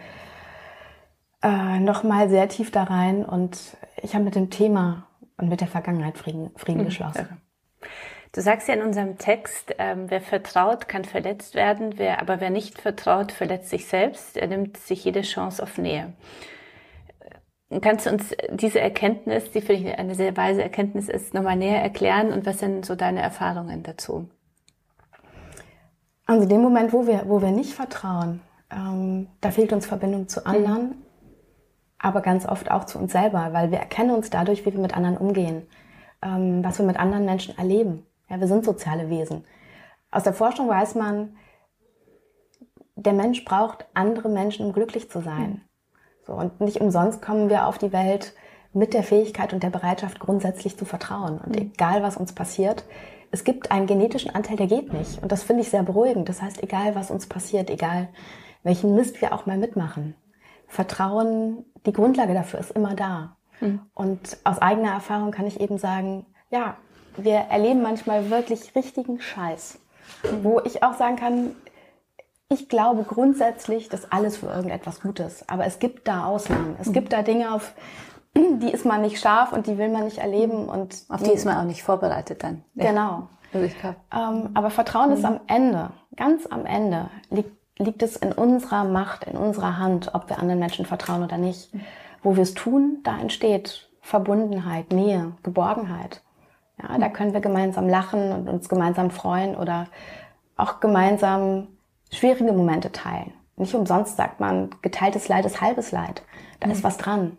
äh, 1.41 1.79
nochmal 1.79 2.29
sehr 2.29 2.47
tief 2.47 2.71
da 2.71 2.83
rein 2.83 3.25
und 3.25 3.77
ich 4.01 4.13
habe 4.15 4.23
mit 4.23 4.35
dem 4.35 4.49
Thema 4.49 5.07
und 5.37 5.49
mit 5.49 5.61
der 5.61 5.67
Vergangenheit 5.67 6.17
Frieden, 6.17 6.51
Frieden 6.55 6.81
mhm. 6.81 6.85
geschlossen. 6.85 7.41
Du 8.31 8.41
sagst 8.41 8.67
ja 8.67 8.73
in 8.73 8.81
unserem 8.81 9.19
Text, 9.19 9.75
ähm, 9.77 10.05
wer 10.09 10.21
vertraut, 10.21 10.87
kann 10.87 11.05
verletzt 11.05 11.53
werden, 11.53 11.93
wer, 11.97 12.19
aber 12.19 12.39
wer 12.39 12.49
nicht 12.49 12.81
vertraut, 12.81 13.31
verletzt 13.31 13.69
sich 13.69 13.85
selbst. 13.87 14.37
Er 14.37 14.47
nimmt 14.47 14.77
sich 14.77 15.03
jede 15.03 15.21
Chance 15.21 15.61
auf 15.61 15.77
Nähe. 15.77 16.13
Kannst 17.81 18.05
du 18.05 18.11
uns 18.11 18.35
diese 18.51 18.79
Erkenntnis, 18.79 19.51
die 19.51 19.61
für 19.61 19.75
dich 19.75 19.97
eine 19.97 20.15
sehr 20.15 20.35
weise 20.35 20.61
Erkenntnis 20.61 21.09
ist, 21.09 21.33
nochmal 21.33 21.55
näher 21.55 21.81
erklären 21.81 22.31
und 22.31 22.45
was 22.45 22.59
sind 22.59 22.85
so 22.85 22.95
deine 22.95 23.21
Erfahrungen 23.21 23.83
dazu? 23.83 24.29
Also 26.25 26.47
dem 26.47 26.61
Moment, 26.61 26.93
wo 26.93 27.05
wir, 27.07 27.23
wo 27.27 27.41
wir 27.41 27.51
nicht 27.51 27.73
vertrauen, 27.73 28.41
ähm, 28.71 29.27
da 29.41 29.51
fehlt 29.51 29.73
uns 29.73 29.85
Verbindung 29.85 30.27
zu 30.27 30.45
anderen, 30.45 30.89
mhm. 30.89 30.95
aber 31.99 32.21
ganz 32.21 32.45
oft 32.45 32.71
auch 32.71 32.85
zu 32.85 32.97
uns 32.99 33.11
selber, 33.11 33.49
weil 33.51 33.71
wir 33.71 33.79
erkennen 33.79 34.11
uns 34.11 34.29
dadurch, 34.29 34.65
wie 34.65 34.73
wir 34.73 34.79
mit 34.79 34.95
anderen 34.95 35.17
umgehen, 35.17 35.67
ähm, 36.21 36.63
was 36.63 36.79
wir 36.79 36.85
mit 36.85 36.97
anderen 36.97 37.25
Menschen 37.25 37.57
erleben. 37.57 38.05
Ja, 38.29 38.39
wir 38.39 38.47
sind 38.47 38.65
soziale 38.65 39.09
Wesen. 39.09 39.43
Aus 40.11 40.23
der 40.23 40.33
Forschung 40.33 40.67
weiß 40.69 40.95
man, 40.95 41.35
der 42.95 43.13
Mensch 43.13 43.43
braucht 43.43 43.85
andere 43.93 44.29
Menschen, 44.29 44.65
um 44.65 44.73
glücklich 44.73 45.09
zu 45.09 45.21
sein. 45.21 45.49
Mhm. 45.49 45.61
Und 46.33 46.61
nicht 46.61 46.81
umsonst 46.81 47.21
kommen 47.21 47.49
wir 47.49 47.67
auf 47.67 47.77
die 47.77 47.93
Welt 47.93 48.33
mit 48.73 48.93
der 48.93 49.03
Fähigkeit 49.03 49.53
und 49.53 49.63
der 49.63 49.69
Bereitschaft, 49.69 50.19
grundsätzlich 50.19 50.77
zu 50.77 50.85
vertrauen. 50.85 51.39
Und 51.39 51.55
mhm. 51.55 51.71
egal, 51.73 52.03
was 52.03 52.17
uns 52.17 52.33
passiert, 52.33 52.83
es 53.31 53.43
gibt 53.43 53.71
einen 53.71 53.87
genetischen 53.87 54.33
Anteil, 54.33 54.57
der 54.57 54.67
geht 54.67 54.93
nicht. 54.93 55.21
Und 55.21 55.31
das 55.31 55.43
finde 55.43 55.63
ich 55.63 55.69
sehr 55.69 55.83
beruhigend. 55.83 56.29
Das 56.29 56.41
heißt, 56.41 56.61
egal, 56.61 56.95
was 56.95 57.09
uns 57.09 57.27
passiert, 57.27 57.69
egal, 57.69 58.09
welchen 58.63 58.95
Mist 58.95 59.21
wir 59.21 59.33
auch 59.33 59.45
mal 59.45 59.57
mitmachen, 59.57 60.15
Vertrauen, 60.67 61.65
die 61.85 61.93
Grundlage 61.93 62.33
dafür 62.33 62.59
ist 62.59 62.71
immer 62.71 62.95
da. 62.95 63.35
Mhm. 63.59 63.81
Und 63.93 64.37
aus 64.43 64.59
eigener 64.59 64.91
Erfahrung 64.91 65.31
kann 65.31 65.47
ich 65.47 65.59
eben 65.59 65.77
sagen, 65.77 66.25
ja, 66.49 66.77
wir 67.17 67.35
erleben 67.35 67.81
manchmal 67.81 68.29
wirklich 68.29 68.75
richtigen 68.75 69.19
Scheiß. 69.19 69.79
Mhm. 70.23 70.43
Wo 70.43 70.59
ich 70.61 70.83
auch 70.83 70.93
sagen 70.93 71.15
kann, 71.15 71.55
ich 72.53 72.69
glaube 72.69 73.03
grundsätzlich, 73.03 73.89
dass 73.89 74.11
alles 74.11 74.37
für 74.37 74.47
irgendetwas 74.47 75.01
gut 75.01 75.19
ist. 75.19 75.49
Aber 75.49 75.65
es 75.65 75.79
gibt 75.79 76.07
da 76.07 76.25
Ausnahmen. 76.25 76.75
Es 76.79 76.87
mhm. 76.87 76.93
gibt 76.93 77.13
da 77.13 77.21
Dinge, 77.21 77.53
auf 77.53 77.73
die 78.35 78.71
ist 78.71 78.85
man 78.85 79.01
nicht 79.01 79.19
scharf 79.19 79.53
und 79.53 79.67
die 79.67 79.77
will 79.77 79.89
man 79.89 80.05
nicht 80.05 80.19
erleben. 80.19 80.69
Und 80.69 81.03
auf 81.09 81.21
die 81.21 81.31
ist 81.31 81.45
man 81.45 81.57
auch 81.57 81.65
nicht 81.65 81.83
vorbereitet 81.83 82.43
dann. 82.43 82.63
Genau. 82.75 83.27
Also 83.53 83.67
ähm, 84.11 84.49
aber 84.53 84.69
Vertrauen 84.69 85.09
mhm. 85.09 85.15
ist 85.15 85.25
am 85.25 85.39
Ende, 85.47 85.91
ganz 86.15 86.47
am 86.47 86.65
Ende, 86.65 87.09
liegt, 87.29 87.51
liegt 87.77 88.01
es 88.01 88.15
in 88.15 88.31
unserer 88.31 88.83
Macht, 88.83 89.25
in 89.25 89.37
unserer 89.37 89.77
Hand, 89.77 90.11
ob 90.13 90.29
wir 90.29 90.39
anderen 90.39 90.59
Menschen 90.59 90.85
vertrauen 90.85 91.23
oder 91.23 91.37
nicht. 91.37 91.73
Mhm. 91.73 91.81
Wo 92.23 92.35
wir 92.35 92.43
es 92.43 92.53
tun, 92.53 92.99
da 93.03 93.19
entsteht 93.19 93.89
Verbundenheit, 94.01 94.91
Nähe, 94.91 95.33
Geborgenheit. 95.43 96.21
Ja, 96.81 96.97
da 96.97 97.09
können 97.09 97.33
wir 97.33 97.41
gemeinsam 97.41 97.87
lachen 97.87 98.31
und 98.31 98.49
uns 98.49 98.69
gemeinsam 98.69 99.11
freuen 99.11 99.55
oder 99.55 99.87
auch 100.57 100.79
gemeinsam 100.79 101.67
schwierige 102.13 102.53
Momente 102.53 102.91
teilen. 102.91 103.33
Nicht 103.55 103.75
umsonst 103.75 104.17
sagt 104.17 104.39
man, 104.39 104.71
geteiltes 104.81 105.27
Leid 105.27 105.45
ist 105.45 105.61
halbes 105.61 105.91
Leid. 105.91 106.23
Da 106.59 106.67
mhm. 106.67 106.73
ist 106.73 106.83
was 106.83 106.97
dran. 106.97 107.37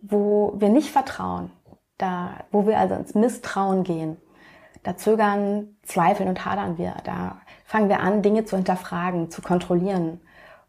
Wo 0.00 0.54
wir 0.56 0.68
nicht 0.68 0.90
vertrauen, 0.90 1.50
da, 1.96 2.44
wo 2.50 2.66
wir 2.66 2.78
also 2.78 2.94
ins 2.94 3.14
Misstrauen 3.14 3.84
gehen, 3.84 4.16
da 4.82 4.96
zögern, 4.96 5.76
zweifeln 5.82 6.28
und 6.28 6.44
hadern 6.44 6.78
wir. 6.78 6.94
Da 7.04 7.40
fangen 7.64 7.88
wir 7.88 8.00
an, 8.00 8.22
Dinge 8.22 8.44
zu 8.44 8.56
hinterfragen, 8.56 9.30
zu 9.30 9.42
kontrollieren. 9.42 10.20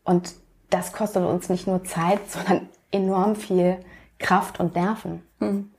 Und 0.03 0.33
das 0.69 0.93
kostet 0.93 1.25
uns 1.25 1.49
nicht 1.49 1.67
nur 1.67 1.83
Zeit, 1.83 2.19
sondern 2.29 2.69
enorm 2.91 3.35
viel 3.35 3.79
Kraft 4.17 4.59
und 4.59 4.75
Nerven. 4.75 5.23
Mhm. 5.39 5.71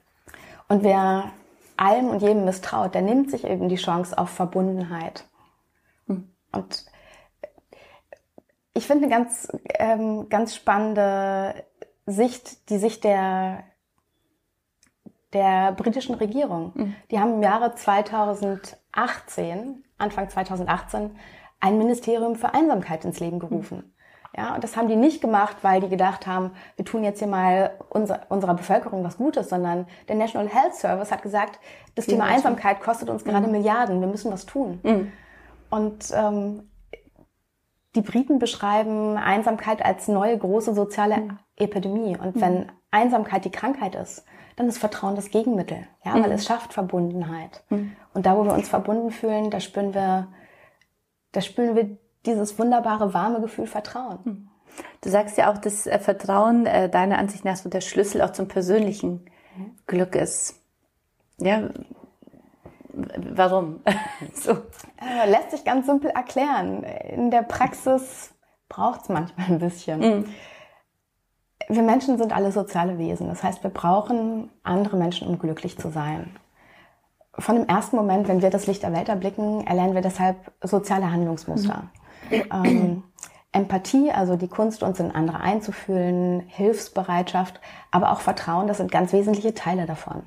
Und 0.68 0.82
wer 0.84 1.32
allem 1.76 2.08
und 2.10 2.22
jedem 2.22 2.44
misstraut, 2.44 2.94
der 2.94 3.02
nimmt 3.02 3.30
sich 3.30 3.44
eben 3.44 3.68
die 3.68 3.76
Chance 3.76 4.16
auf 4.16 4.30
Verbundenheit. 4.30 5.24
Mhm. 6.06 6.30
Und 6.52 6.84
ich 8.80 8.86
finde 8.86 9.04
eine 9.04 9.14
ganz, 9.14 9.46
ähm, 9.78 10.30
ganz 10.30 10.54
spannende 10.54 11.54
Sicht, 12.06 12.70
die 12.70 12.78
Sicht 12.78 13.04
der, 13.04 13.64
der 15.34 15.72
britischen 15.72 16.14
Regierung. 16.14 16.72
Mhm. 16.74 16.96
Die 17.10 17.18
haben 17.18 17.34
im 17.34 17.42
Jahre 17.42 17.74
2018, 17.74 19.84
Anfang 19.98 20.30
2018, 20.30 21.10
ein 21.60 21.76
Ministerium 21.76 22.36
für 22.36 22.54
Einsamkeit 22.54 23.04
ins 23.04 23.20
Leben 23.20 23.38
gerufen. 23.38 23.76
Mhm. 23.76 23.92
Ja, 24.34 24.54
und 24.54 24.64
das 24.64 24.78
haben 24.78 24.88
die 24.88 24.96
nicht 24.96 25.20
gemacht, 25.20 25.58
weil 25.60 25.82
die 25.82 25.90
gedacht 25.90 26.26
haben, 26.26 26.52
wir 26.76 26.86
tun 26.86 27.04
jetzt 27.04 27.18
hier 27.18 27.28
mal 27.28 27.72
unser, 27.90 28.22
unserer 28.30 28.54
Bevölkerung 28.54 29.04
was 29.04 29.18
Gutes, 29.18 29.50
sondern 29.50 29.86
der 30.08 30.16
National 30.16 30.48
Health 30.48 30.74
Service 30.74 31.12
hat 31.12 31.20
gesagt, 31.20 31.60
das 31.96 32.06
Thema 32.06 32.24
Einsamkeit 32.24 32.80
kostet 32.80 33.10
uns 33.10 33.24
gerade 33.24 33.46
mhm. 33.46 33.52
Milliarden, 33.52 34.00
wir 34.00 34.08
müssen 34.08 34.32
was 34.32 34.46
tun. 34.46 34.80
Mhm. 34.84 35.12
Und 35.68 36.10
ähm, 36.14 36.70
die 37.94 38.02
Briten 38.02 38.38
beschreiben 38.38 39.16
Einsamkeit 39.16 39.84
als 39.84 40.08
neue 40.08 40.38
große 40.38 40.74
soziale 40.74 41.16
mhm. 41.16 41.38
Epidemie. 41.56 42.16
Und 42.16 42.36
mhm. 42.36 42.40
wenn 42.40 42.72
Einsamkeit 42.90 43.44
die 43.44 43.50
Krankheit 43.50 43.94
ist, 43.94 44.24
dann 44.56 44.68
ist 44.68 44.78
Vertrauen 44.78 45.16
das 45.16 45.30
Gegenmittel. 45.30 45.78
Ja, 46.04 46.14
mhm. 46.14 46.24
weil 46.24 46.32
es 46.32 46.44
schafft 46.44 46.72
Verbundenheit. 46.72 47.64
Mhm. 47.70 47.92
Und 48.14 48.26
da, 48.26 48.36
wo 48.36 48.44
wir 48.44 48.54
uns 48.54 48.68
verbunden 48.68 49.10
fühlen, 49.10 49.50
da 49.50 49.60
spüren 49.60 49.94
wir, 49.94 50.28
da 51.32 51.40
spüren 51.40 51.74
wir 51.74 51.96
dieses 52.26 52.58
wunderbare, 52.58 53.14
warme 53.14 53.40
Gefühl 53.40 53.66
Vertrauen. 53.66 54.18
Mhm. 54.24 54.48
Du 55.00 55.10
sagst 55.10 55.36
ja 55.36 55.52
auch, 55.52 55.58
dass 55.58 55.86
äh, 55.86 55.98
Vertrauen 55.98 56.66
äh, 56.66 56.88
deiner 56.88 57.18
Ansicht 57.18 57.44
nach 57.44 57.56
so 57.56 57.68
der 57.68 57.80
Schlüssel 57.80 58.22
auch 58.22 58.30
zum 58.30 58.46
persönlichen 58.46 59.24
mhm. 59.56 59.76
Glück 59.86 60.14
ist. 60.14 60.62
Ja, 61.38 61.70
Warum? 62.92 63.80
so. 64.34 64.58
Äh, 65.00 65.28
lässt 65.30 65.50
sich 65.50 65.64
ganz 65.64 65.86
simpel 65.86 66.10
erklären. 66.10 66.82
In 66.82 67.30
der 67.30 67.42
Praxis 67.42 68.34
braucht 68.68 69.02
es 69.02 69.08
manchmal 69.08 69.46
ein 69.46 69.58
bisschen. 69.58 70.00
Mhm. 70.00 70.24
Wir 71.68 71.82
Menschen 71.82 72.18
sind 72.18 72.34
alle 72.34 72.52
soziale 72.52 72.98
Wesen. 72.98 73.28
Das 73.28 73.42
heißt, 73.42 73.62
wir 73.62 73.70
brauchen 73.70 74.50
andere 74.62 74.96
Menschen, 74.96 75.28
um 75.28 75.38
glücklich 75.38 75.78
zu 75.78 75.90
sein. 75.90 76.36
Von 77.38 77.56
dem 77.56 77.66
ersten 77.66 77.96
Moment, 77.96 78.28
wenn 78.28 78.42
wir 78.42 78.50
das 78.50 78.66
Licht 78.66 78.82
der 78.82 78.92
Welt 78.92 79.08
erblicken, 79.08 79.66
erlernen 79.66 79.94
wir 79.94 80.02
deshalb 80.02 80.52
soziale 80.62 81.10
Handlungsmuster. 81.10 81.84
Mhm. 82.30 82.42
Ähm, 82.52 83.02
Empathie, 83.52 84.12
also 84.12 84.36
die 84.36 84.48
Kunst, 84.48 84.82
uns 84.82 85.00
in 85.00 85.10
andere 85.10 85.40
einzufühlen, 85.40 86.40
Hilfsbereitschaft, 86.46 87.60
aber 87.90 88.12
auch 88.12 88.20
Vertrauen, 88.20 88.68
das 88.68 88.76
sind 88.76 88.92
ganz 88.92 89.12
wesentliche 89.12 89.54
Teile 89.54 89.86
davon. 89.86 90.22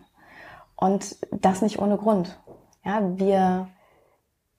Und 0.76 1.18
das 1.32 1.62
nicht 1.62 1.80
ohne 1.80 1.98
Grund. 1.98 2.38
Ja, 2.84 3.02
wir, 3.18 3.70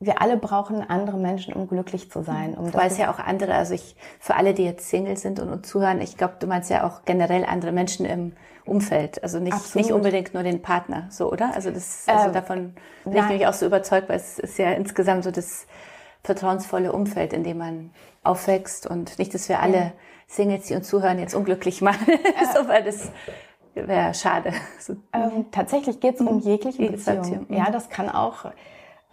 wir 0.06 0.20
alle 0.20 0.36
brauchen 0.36 0.88
andere 0.88 1.16
Menschen, 1.16 1.54
um 1.54 1.68
glücklich 1.68 2.10
zu 2.10 2.22
sein. 2.22 2.54
Um 2.54 2.72
Weil 2.72 2.88
es 2.88 2.98
ja 2.98 3.10
auch 3.10 3.18
andere, 3.18 3.54
also 3.54 3.74
ich, 3.74 3.96
für 4.18 4.34
alle, 4.34 4.54
die 4.54 4.64
jetzt 4.64 4.88
Single 4.88 5.16
sind 5.16 5.40
und 5.40 5.48
uns 5.48 5.68
zuhören, 5.68 6.00
ich 6.00 6.16
glaube, 6.16 6.34
du 6.38 6.46
meinst 6.46 6.70
ja 6.70 6.86
auch 6.86 7.04
generell 7.04 7.44
andere 7.44 7.72
Menschen 7.72 8.06
im 8.06 8.32
Umfeld. 8.64 9.22
Also 9.22 9.40
nicht, 9.40 9.74
nicht 9.74 9.92
unbedingt 9.92 10.34
nur 10.34 10.42
den 10.42 10.62
Partner, 10.62 11.06
so, 11.10 11.30
oder? 11.30 11.54
Also 11.54 11.70
das, 11.70 12.04
also 12.06 12.30
äh, 12.30 12.32
davon 12.32 12.74
bin 13.04 13.12
nein. 13.12 13.16
ich 13.16 13.28
nämlich 13.28 13.46
auch 13.46 13.52
so 13.52 13.66
überzeugt, 13.66 14.08
weil 14.08 14.16
es 14.16 14.38
ist 14.38 14.58
ja 14.58 14.72
insgesamt 14.72 15.24
so 15.24 15.30
das 15.30 15.66
vertrauensvolle 16.22 16.92
Umfeld, 16.92 17.32
in 17.32 17.44
dem 17.44 17.58
man 17.58 17.90
aufwächst 18.22 18.86
und 18.86 19.18
nicht, 19.18 19.34
dass 19.34 19.48
wir 19.48 19.60
alle 19.60 19.92
Singles, 20.26 20.66
die 20.66 20.74
uns 20.74 20.88
zuhören, 20.88 21.18
jetzt 21.18 21.34
unglücklich 21.34 21.82
machen, 21.82 22.06
so, 22.54 22.66
weil 22.66 22.82
das 22.82 23.10
wäre 23.74 24.14
schade. 24.14 24.52
Ähm, 25.12 25.46
tatsächlich 25.50 26.00
geht 26.00 26.14
es 26.14 26.20
um 26.20 26.36
mhm. 26.36 26.40
jegliche 26.40 26.90
Beziehung. 26.90 27.46
Ja, 27.50 27.70
das 27.70 27.90
kann 27.90 28.08
auch, 28.08 28.46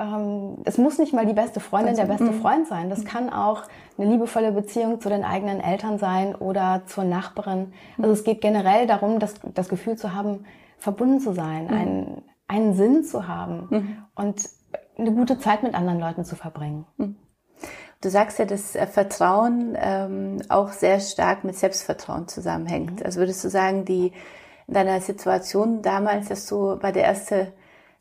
ähm, 0.02 0.58
es 0.66 0.78
muss 0.78 0.98
nicht 0.98 1.14
mal 1.14 1.26
die 1.26 1.34
beste 1.34 1.60
Freundin, 1.60 1.96
der 1.96 2.06
beste 2.06 2.32
mhm. 2.32 2.42
Freund 2.42 2.68
sein. 2.68 2.90
Das 2.90 3.00
mhm. 3.00 3.06
kann 3.06 3.30
auch 3.30 3.64
eine 3.98 4.10
liebevolle 4.10 4.52
Beziehung 4.52 5.00
zu 5.00 5.10
den 5.10 5.24
eigenen 5.24 5.60
Eltern 5.60 6.00
sein 6.00 6.36
oder 6.36 6.82
zur 6.88 7.04
Nachbarin. 7.04 7.74
Also 7.98 8.12
es 8.12 8.24
geht 8.24 8.42
generell 8.42 8.88
darum, 8.88 9.20
das, 9.20 9.36
das 9.54 9.70
Gefühl 9.70 9.98
zu 9.98 10.14
haben, 10.14 10.46
verbunden 10.78 11.20
zu 11.20 11.34
sein, 11.34 11.66
mhm. 11.66 11.74
einen, 11.74 12.24
einen 12.48 12.74
Sinn 12.74 13.04
zu 13.04 13.28
haben 13.28 13.68
mhm. 13.70 13.98
und 14.16 14.50
eine 14.98 15.12
gute 15.12 15.40
Zeit 15.40 15.64
mit 15.64 15.76
anderen 15.76 16.00
Leuten 16.00 16.26
zu 16.26 16.36
verbringen. 16.36 16.86
Mhm. 16.98 17.16
Du 18.02 18.10
sagst 18.10 18.40
ja, 18.40 18.46
dass 18.46 18.76
äh, 18.76 18.88
Vertrauen 18.88 19.78
ähm, 19.80 20.42
auch 20.50 20.72
sehr 20.72 21.00
stark 21.00 21.44
mit 21.44 21.56
Selbstvertrauen 21.56 22.28
zusammenhängt. 22.28 23.00
Mhm. 23.00 23.06
Also 23.06 23.20
würdest 23.20 23.44
du 23.44 23.50
sagen, 23.50 23.86
die 23.86 24.12
in 24.68 24.74
deiner 24.74 25.00
Situation 25.02 25.82
damals, 25.82 26.30
dass 26.30 26.48
du 26.48 26.78
bei 26.80 26.92
der 26.92 27.04
erste 27.04 27.54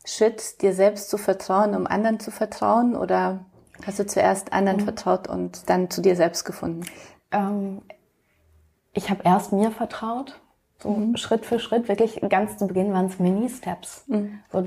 Schritt, 0.05 0.61
dir 0.61 0.73
selbst 0.73 1.09
zu 1.09 1.17
vertrauen, 1.17 1.75
um 1.75 1.87
anderen 1.87 2.19
zu 2.19 2.31
vertrauen, 2.31 2.95
oder 2.95 3.45
hast 3.85 3.99
du 3.99 4.05
zuerst 4.05 4.53
anderen 4.53 4.79
mhm. 4.79 4.85
vertraut 4.85 5.27
und 5.27 5.69
dann 5.69 5.89
zu 5.89 6.01
dir 6.01 6.15
selbst 6.15 6.45
gefunden? 6.45 6.85
Ähm, 7.31 7.81
ich 8.93 9.09
habe 9.09 9.21
erst 9.23 9.53
mir 9.53 9.71
vertraut, 9.71 10.39
so 10.79 10.89
mhm. 10.89 11.15
Schritt 11.15 11.45
für 11.45 11.59
Schritt, 11.59 11.87
wirklich 11.87 12.21
ganz 12.29 12.57
zu 12.57 12.67
Beginn 12.67 12.93
waren 12.93 13.05
es 13.05 13.19
Mini-Steps. 13.19 14.05
Mhm. 14.07 14.39
So, 14.51 14.63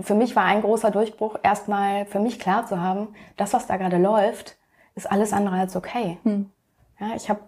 für 0.00 0.14
mich 0.14 0.36
war 0.36 0.44
ein 0.44 0.62
großer 0.62 0.90
Durchbruch, 0.90 1.36
erstmal 1.42 2.06
für 2.06 2.20
mich 2.20 2.38
klar 2.38 2.66
zu 2.66 2.80
haben, 2.80 3.08
das, 3.36 3.52
was 3.52 3.66
da 3.66 3.76
gerade 3.76 3.98
läuft, 3.98 4.56
ist 4.94 5.10
alles 5.10 5.32
andere 5.32 5.56
als 5.56 5.76
okay. 5.76 6.18
Mhm. 6.24 6.50
Ja, 7.00 7.14
ich 7.16 7.28
habe 7.28 7.40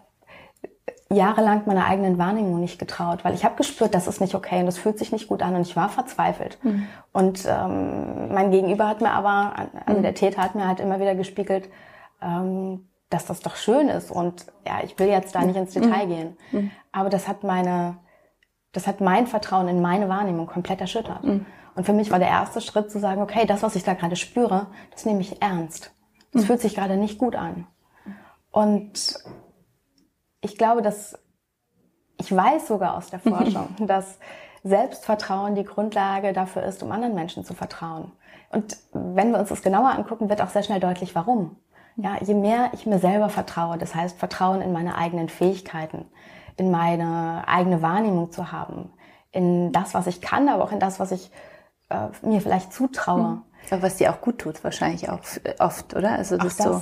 jahrelang 1.13 1.63
meiner 1.65 1.85
eigenen 1.85 2.17
Wahrnehmung 2.17 2.59
nicht 2.59 2.79
getraut, 2.79 3.23
weil 3.23 3.33
ich 3.33 3.43
habe 3.43 3.55
gespürt, 3.55 3.93
das 3.93 4.07
ist 4.07 4.21
nicht 4.21 4.35
okay 4.35 4.59
und 4.59 4.65
das 4.65 4.77
fühlt 4.77 4.97
sich 4.97 5.11
nicht 5.11 5.27
gut 5.27 5.41
an 5.41 5.55
und 5.55 5.61
ich 5.61 5.75
war 5.75 5.89
verzweifelt. 5.89 6.57
Mhm. 6.63 6.87
Und 7.11 7.45
ähm, 7.47 8.33
mein 8.33 8.51
Gegenüber 8.51 8.87
hat 8.87 9.01
mir 9.01 9.11
aber, 9.11 9.53
also 9.85 9.99
mhm. 9.99 10.03
der 10.03 10.13
Täter 10.13 10.41
hat 10.41 10.55
mir 10.55 10.67
halt 10.67 10.79
immer 10.79 10.99
wieder 10.99 11.15
gespiegelt, 11.15 11.69
ähm, 12.21 12.87
dass 13.09 13.25
das 13.25 13.41
doch 13.41 13.55
schön 13.55 13.89
ist 13.89 14.09
und 14.09 14.45
ja, 14.65 14.79
ich 14.83 14.97
will 14.97 15.07
jetzt 15.07 15.35
da 15.35 15.41
nicht 15.41 15.57
ins 15.57 15.73
Detail 15.73 16.05
mhm. 16.05 16.09
gehen. 16.09 16.37
Mhm. 16.51 16.71
Aber 16.91 17.09
das 17.09 17.27
hat 17.27 17.43
meine, 17.43 17.97
das 18.71 18.87
hat 18.87 19.01
mein 19.01 19.27
Vertrauen 19.27 19.67
in 19.67 19.81
meine 19.81 20.07
Wahrnehmung 20.07 20.47
komplett 20.47 20.81
erschüttert. 20.81 21.23
Mhm. 21.23 21.45
Und 21.75 21.85
für 21.85 21.93
mich 21.93 22.11
war 22.11 22.19
der 22.19 22.29
erste 22.29 22.61
Schritt 22.61 22.91
zu 22.91 22.99
sagen, 22.99 23.21
okay, 23.21 23.45
das, 23.45 23.63
was 23.63 23.75
ich 23.75 23.83
da 23.83 23.93
gerade 23.93 24.15
spüre, 24.15 24.67
das 24.91 25.05
nehme 25.05 25.21
ich 25.21 25.41
ernst. 25.41 25.91
Das 26.33 26.45
fühlt 26.45 26.61
sich 26.61 26.75
gerade 26.75 26.95
nicht 26.95 27.17
gut 27.17 27.35
an. 27.35 27.67
Und 28.51 29.15
ich 30.41 30.57
glaube, 30.57 30.81
dass 30.81 31.17
ich 32.17 32.35
weiß 32.35 32.67
sogar 32.67 32.97
aus 32.97 33.09
der 33.09 33.19
Forschung, 33.21 33.75
dass 33.79 34.19
Selbstvertrauen 34.63 35.55
die 35.55 35.65
Grundlage 35.65 36.33
dafür 36.33 36.63
ist, 36.63 36.83
um 36.83 36.91
anderen 36.91 37.15
Menschen 37.15 37.43
zu 37.43 37.53
vertrauen. 37.53 38.11
Und 38.51 38.77
wenn 38.93 39.31
wir 39.31 39.39
uns 39.39 39.49
das 39.49 39.61
genauer 39.61 39.91
angucken, 39.91 40.29
wird 40.29 40.41
auch 40.41 40.49
sehr 40.49 40.63
schnell 40.63 40.79
deutlich, 40.79 41.15
warum. 41.15 41.55
Ja, 41.95 42.17
je 42.21 42.33
mehr 42.33 42.69
ich 42.73 42.85
mir 42.85 42.99
selber 42.99 43.29
vertraue, 43.29 43.77
das 43.77 43.95
heißt 43.95 44.17
Vertrauen 44.17 44.61
in 44.61 44.71
meine 44.71 44.95
eigenen 44.97 45.29
Fähigkeiten, 45.29 46.05
in 46.57 46.71
meine 46.71 47.43
eigene 47.47 47.81
Wahrnehmung 47.81 48.31
zu 48.31 48.51
haben, 48.51 48.93
in 49.31 49.71
das, 49.71 49.93
was 49.93 50.07
ich 50.07 50.21
kann, 50.21 50.47
aber 50.47 50.63
auch 50.63 50.71
in 50.71 50.79
das, 50.79 50.99
was 50.99 51.11
ich 51.11 51.31
äh, 51.89 52.07
mir 52.25 52.41
vielleicht 52.41 52.73
zutraue. 52.73 53.23
Hm. 53.23 53.41
Aber 53.71 53.81
was 53.83 53.97
dir 53.97 54.11
auch 54.11 54.21
gut 54.21 54.39
tut, 54.39 54.63
wahrscheinlich 54.63 55.09
auch 55.09 55.19
oft, 55.59 55.95
oder? 55.95 56.13
Also 56.13 56.37
das, 56.37 56.57
das. 56.57 56.65
so. 56.65 56.81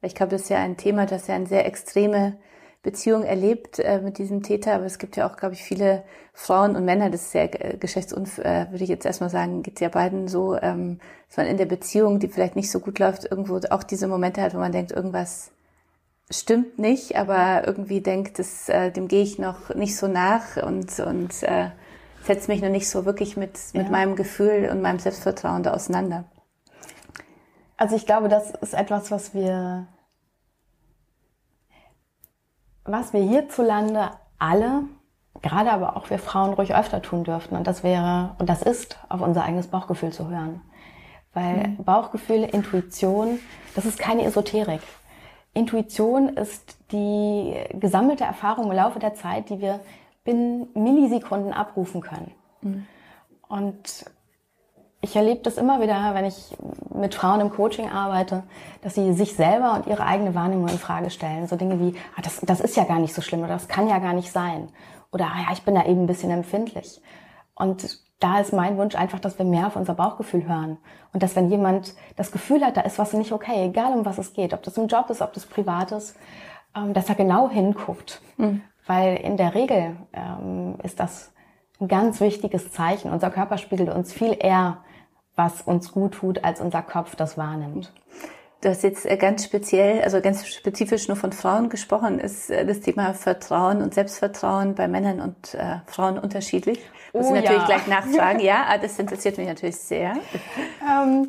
Ich 0.00 0.14
glaube, 0.14 0.30
das 0.30 0.42
ist 0.42 0.50
ja 0.50 0.58
ein 0.58 0.76
Thema, 0.76 1.06
das 1.06 1.26
ja 1.26 1.34
eine 1.34 1.46
sehr 1.46 1.66
extreme 1.66 2.38
Beziehung 2.84 3.24
erlebt 3.24 3.80
äh, 3.80 4.00
mit 4.00 4.18
diesem 4.18 4.42
Täter, 4.42 4.74
aber 4.74 4.84
es 4.84 4.98
gibt 4.98 5.16
ja 5.16 5.28
auch, 5.28 5.36
glaube 5.36 5.54
ich, 5.54 5.62
viele 5.64 6.04
Frauen 6.34 6.76
und 6.76 6.84
Männer, 6.84 7.10
das 7.10 7.22
ist 7.22 7.32
sehr 7.32 7.74
äh, 7.74 7.76
geschlechtsunfair, 7.78 8.68
äh, 8.68 8.70
würde 8.70 8.84
ich 8.84 8.90
jetzt 8.90 9.06
erstmal 9.06 9.30
sagen, 9.30 9.62
geht 9.62 9.76
es 9.76 9.80
ja 9.80 9.88
beiden 9.88 10.28
so, 10.28 10.54
ähm, 10.56 11.00
dass 11.28 11.38
man 11.38 11.46
in 11.46 11.56
der 11.56 11.64
Beziehung, 11.64 12.20
die 12.20 12.28
vielleicht 12.28 12.56
nicht 12.56 12.70
so 12.70 12.80
gut 12.80 12.98
läuft, 12.98 13.24
irgendwo 13.24 13.58
auch 13.70 13.82
diese 13.82 14.06
Momente 14.06 14.42
hat, 14.42 14.54
wo 14.54 14.58
man 14.58 14.70
denkt, 14.70 14.92
irgendwas 14.92 15.50
stimmt 16.30 16.78
nicht, 16.78 17.16
aber 17.16 17.66
irgendwie 17.66 18.02
denkt, 18.02 18.38
das, 18.38 18.68
äh, 18.68 18.90
dem 18.90 19.08
gehe 19.08 19.22
ich 19.22 19.38
noch 19.38 19.74
nicht 19.74 19.96
so 19.96 20.06
nach 20.06 20.58
und, 20.58 21.00
und 21.00 21.42
äh, 21.42 21.70
setze 22.22 22.50
mich 22.50 22.60
noch 22.60 22.68
nicht 22.68 22.88
so 22.88 23.06
wirklich 23.06 23.36
mit, 23.38 23.58
mit 23.72 23.86
ja. 23.86 23.90
meinem 23.90 24.14
Gefühl 24.14 24.68
und 24.70 24.82
meinem 24.82 24.98
Selbstvertrauen 24.98 25.62
da 25.62 25.72
auseinander. 25.72 26.24
Also 27.78 27.96
ich 27.96 28.04
glaube, 28.04 28.28
das 28.28 28.50
ist 28.60 28.74
etwas, 28.74 29.10
was 29.10 29.34
wir 29.34 29.86
was 32.84 33.12
wir 33.12 33.20
hierzulande 33.20 34.10
alle, 34.38 34.82
gerade 35.42 35.72
aber 35.72 35.96
auch 35.96 36.10
wir 36.10 36.18
Frauen 36.18 36.54
ruhig 36.54 36.74
öfter 36.74 37.02
tun 37.02 37.24
dürften. 37.24 37.56
Und 37.56 37.66
das 37.66 37.82
wäre, 37.82 38.34
und 38.38 38.48
das 38.48 38.62
ist, 38.62 38.98
auf 39.08 39.20
unser 39.20 39.44
eigenes 39.44 39.68
Bauchgefühl 39.68 40.12
zu 40.12 40.28
hören. 40.28 40.60
Weil 41.32 41.68
mhm. 41.68 41.84
Bauchgefühl, 41.84 42.44
Intuition, 42.44 43.40
das 43.74 43.86
ist 43.86 43.98
keine 43.98 44.24
Esoterik. 44.24 44.80
Intuition 45.52 46.28
ist 46.28 46.78
die 46.92 47.54
gesammelte 47.74 48.24
Erfahrung 48.24 48.66
im 48.66 48.76
Laufe 48.76 48.98
der 48.98 49.14
Zeit, 49.14 49.50
die 49.50 49.60
wir 49.60 49.80
binnen 50.24 50.68
Millisekunden 50.74 51.52
abrufen 51.52 52.00
können. 52.00 52.32
Mhm. 52.62 52.86
Und 53.48 54.04
ich 55.04 55.14
erlebe 55.14 55.42
das 55.42 55.58
immer 55.58 55.80
wieder, 55.80 56.14
wenn 56.14 56.24
ich 56.24 56.56
mit 56.94 57.14
Frauen 57.14 57.40
im 57.40 57.50
Coaching 57.50 57.90
arbeite, 57.90 58.42
dass 58.80 58.94
sie 58.94 59.12
sich 59.12 59.34
selber 59.34 59.74
und 59.74 59.86
ihre 59.86 60.06
eigene 60.06 60.34
Wahrnehmung 60.34 60.68
in 60.68 60.78
Frage 60.78 61.10
stellen. 61.10 61.46
So 61.46 61.56
Dinge 61.56 61.78
wie, 61.78 61.94
ah, 62.16 62.22
das, 62.22 62.40
das 62.40 62.60
ist 62.60 62.76
ja 62.76 62.84
gar 62.84 62.98
nicht 62.98 63.14
so 63.14 63.20
schlimm 63.20 63.40
oder 63.40 63.54
das 63.54 63.68
kann 63.68 63.86
ja 63.86 63.98
gar 63.98 64.14
nicht 64.14 64.32
sein. 64.32 64.70
Oder, 65.12 65.26
ah, 65.26 65.42
ja, 65.46 65.52
ich 65.52 65.62
bin 65.62 65.74
da 65.74 65.84
eben 65.84 66.04
ein 66.04 66.06
bisschen 66.06 66.30
empfindlich. 66.30 67.02
Und 67.54 68.00
da 68.18 68.40
ist 68.40 68.54
mein 68.54 68.78
Wunsch 68.78 68.94
einfach, 68.94 69.20
dass 69.20 69.38
wir 69.38 69.44
mehr 69.44 69.66
auf 69.66 69.76
unser 69.76 69.94
Bauchgefühl 69.94 70.48
hören. 70.48 70.78
Und 71.12 71.22
dass 71.22 71.36
wenn 71.36 71.50
jemand 71.50 71.94
das 72.16 72.32
Gefühl 72.32 72.64
hat, 72.64 72.78
da 72.78 72.80
ist 72.80 72.98
was 72.98 73.12
nicht 73.12 73.32
okay, 73.32 73.66
egal 73.66 73.92
um 73.92 74.06
was 74.06 74.16
es 74.16 74.32
geht, 74.32 74.54
ob 74.54 74.62
das 74.62 74.78
im 74.78 74.86
Job 74.86 75.10
ist, 75.10 75.20
ob 75.20 75.34
das 75.34 75.44
privat 75.44 75.92
ist, 75.92 76.16
ähm, 76.74 76.94
dass 76.94 77.10
er 77.10 77.14
genau 77.14 77.50
hinguckt. 77.50 78.22
Mhm. 78.38 78.62
Weil 78.86 79.16
in 79.16 79.36
der 79.36 79.54
Regel 79.54 79.96
ähm, 80.14 80.76
ist 80.82 80.98
das 80.98 81.32
ein 81.78 81.88
ganz 81.88 82.20
wichtiges 82.20 82.72
Zeichen. 82.72 83.10
Unser 83.10 83.30
Körper 83.30 83.58
spiegelt 83.58 83.90
uns 83.90 84.12
viel 84.12 84.36
eher 84.38 84.78
was 85.36 85.62
uns 85.62 85.92
gut 85.92 86.14
tut, 86.14 86.44
als 86.44 86.60
unser 86.60 86.82
Kopf 86.82 87.16
das 87.16 87.36
wahrnimmt. 87.36 87.92
Du 88.60 88.70
hast 88.70 88.82
jetzt 88.82 89.04
äh, 89.04 89.18
ganz 89.18 89.44
speziell, 89.44 90.02
also 90.02 90.22
ganz 90.22 90.46
spezifisch 90.46 91.06
nur 91.08 91.18
von 91.18 91.32
Frauen 91.32 91.68
gesprochen. 91.68 92.18
Ist 92.18 92.50
äh, 92.50 92.64
das 92.64 92.80
Thema 92.80 93.12
Vertrauen 93.12 93.82
und 93.82 93.92
Selbstvertrauen 93.92 94.74
bei 94.74 94.88
Männern 94.88 95.20
und 95.20 95.54
äh, 95.54 95.80
Frauen 95.86 96.18
unterschiedlich? 96.18 96.78
Muss 97.12 97.26
oh, 97.26 97.34
ich 97.34 97.42
natürlich 97.42 97.68
ja. 97.68 97.76
gleich 97.76 97.86
nachfragen. 97.86 98.40
Ja, 98.44 98.64
ah, 98.68 98.78
das 98.78 98.98
interessiert 98.98 99.36
mich 99.36 99.48
natürlich 99.48 99.76
sehr. 99.76 100.16
Ähm, 100.82 101.28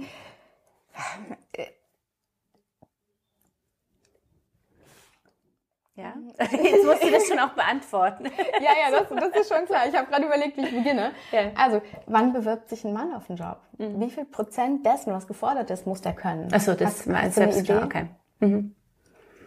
Ja, 5.96 6.14
jetzt 6.40 6.86
musst 6.86 7.04
du 7.04 7.10
das 7.10 7.28
schon 7.28 7.40
auch 7.40 7.54
beantworten. 7.54 8.26
ja, 8.62 8.72
ja, 8.84 8.92
das, 8.92 9.08
das 9.08 9.42
ist 9.42 9.54
schon 9.54 9.66
klar. 9.66 9.88
Ich 9.88 9.96
habe 9.96 10.08
gerade 10.08 10.26
überlegt, 10.26 10.58
wie 10.58 10.66
ich 10.66 10.76
beginne. 10.76 11.12
Ja. 11.32 11.52
Also, 11.56 11.82
wann 12.06 12.34
bewirbt 12.34 12.68
sich 12.68 12.84
ein 12.84 12.92
Mann 12.92 13.14
auf 13.14 13.30
einen 13.30 13.38
Job? 13.38 13.60
Mhm. 13.78 14.02
Wie 14.02 14.10
viel 14.10 14.26
Prozent 14.26 14.86
dessen, 14.86 15.14
was 15.14 15.26
gefordert 15.26 15.72
ist, 15.72 15.88
muss 15.88 16.02
der 16.02 16.14
können? 16.14 16.54
Achso, 16.54 16.74
das 16.74 17.06
meinst 17.06 17.38
du 17.38 17.44
Idee? 17.44 17.78
Okay. 17.78 18.08
Mhm. 18.40 18.76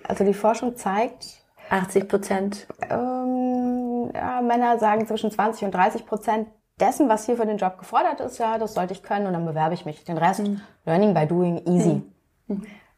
Also 0.04 0.24
die 0.24 0.34
Forschung 0.34 0.76
zeigt... 0.76 1.44
80 1.68 2.08
Prozent? 2.08 2.66
Ähm, 2.88 4.10
ja, 4.14 4.40
Männer 4.40 4.78
sagen 4.78 5.06
zwischen 5.06 5.30
20 5.30 5.66
und 5.66 5.74
30 5.74 6.06
Prozent 6.06 6.48
dessen, 6.80 7.10
was 7.10 7.26
hier 7.26 7.36
für 7.36 7.44
den 7.44 7.58
Job 7.58 7.76
gefordert 7.78 8.20
ist, 8.20 8.38
ja, 8.38 8.56
das 8.56 8.72
sollte 8.72 8.94
ich 8.94 9.02
können 9.02 9.26
und 9.26 9.34
dann 9.34 9.44
bewerbe 9.44 9.74
ich 9.74 9.84
mich. 9.84 10.02
Den 10.04 10.16
Rest, 10.16 10.40
mhm. 10.40 10.62
Learning 10.86 11.12
by 11.12 11.26
Doing, 11.26 11.66
easy. 11.66 12.02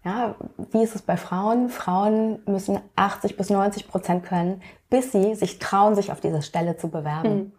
Mhm. 0.04 0.10
mhm. 0.10 0.16
Ja, 0.16 0.34
wie 0.72 0.82
ist 0.82 0.94
es 0.94 1.02
bei 1.02 1.16
Frauen? 1.16 1.68
Frauen 1.68 2.40
müssen 2.46 2.80
80 2.96 3.36
bis 3.36 3.50
90 3.50 3.88
Prozent 3.88 4.24
können, 4.24 4.62
bis 4.88 5.12
sie 5.12 5.34
sich 5.34 5.58
trauen, 5.58 5.94
sich 5.94 6.12
auf 6.12 6.20
diese 6.20 6.42
Stelle 6.42 6.76
zu 6.76 6.88
bewerben. 6.88 7.34
Mhm. 7.34 7.52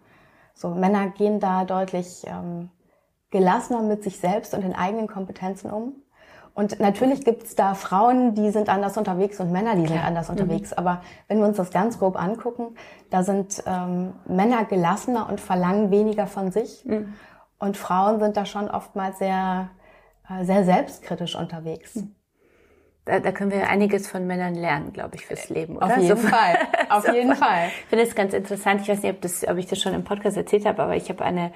So 0.53 0.69
Männer 0.69 1.09
gehen 1.09 1.39
da 1.39 1.65
deutlich 1.65 2.23
ähm, 2.27 2.69
gelassener 3.31 3.81
mit 3.81 4.03
sich 4.03 4.19
selbst 4.19 4.53
und 4.53 4.61
den 4.61 4.75
eigenen 4.75 5.07
Kompetenzen 5.07 5.71
um. 5.71 5.93
Und 6.53 6.81
natürlich 6.81 7.23
gibt's 7.23 7.55
da 7.55 7.75
Frauen, 7.75 8.35
die 8.35 8.51
sind 8.51 8.67
anders 8.67 8.97
unterwegs 8.97 9.39
und 9.39 9.53
Männer, 9.53 9.75
die 9.75 9.83
Klar. 9.83 9.99
sind 9.99 10.07
anders 10.07 10.27
mhm. 10.27 10.33
unterwegs. 10.33 10.73
Aber 10.73 11.01
wenn 11.29 11.39
wir 11.39 11.47
uns 11.47 11.55
das 11.57 11.71
ganz 11.71 11.97
grob 11.97 12.21
angucken, 12.21 12.75
da 13.09 13.23
sind 13.23 13.63
ähm, 13.65 14.13
Männer 14.27 14.65
gelassener 14.65 15.29
und 15.29 15.39
verlangen 15.39 15.91
weniger 15.91 16.27
von 16.27 16.51
sich. 16.51 16.83
Mhm. 16.85 17.13
Und 17.57 17.77
Frauen 17.77 18.19
sind 18.19 18.35
da 18.35 18.45
schon 18.45 18.69
oftmals 18.69 19.19
sehr, 19.19 19.69
äh, 20.29 20.43
sehr 20.43 20.65
selbstkritisch 20.65 21.35
unterwegs. 21.35 21.95
Mhm 21.95 22.15
da, 23.05 23.19
da 23.19 23.31
können 23.31 23.51
wir 23.51 23.67
einiges 23.67 24.07
von 24.07 24.27
Männern 24.27 24.53
lernen, 24.53 24.93
glaube 24.93 25.15
ich, 25.15 25.25
fürs 25.25 25.49
Leben. 25.49 25.77
Oder? 25.77 25.87
Auf 25.87 25.97
jeden 25.97 26.17
so, 26.17 26.27
Fall. 26.27 26.57
Auf 26.89 27.05
so 27.05 27.13
jeden 27.13 27.35
Fall. 27.35 27.67
Ich 27.67 27.89
finde 27.89 28.05
es 28.05 28.15
ganz 28.15 28.33
interessant. 28.33 28.81
Ich 28.81 28.89
weiß 28.89 29.01
nicht, 29.01 29.11
ob, 29.11 29.21
das, 29.21 29.47
ob 29.47 29.57
ich 29.57 29.65
das 29.65 29.81
schon 29.81 29.93
im 29.93 30.03
Podcast 30.03 30.37
erzählt 30.37 30.65
habe, 30.65 30.83
aber 30.83 30.95
ich 30.95 31.09
habe 31.09 31.23
eine, 31.23 31.51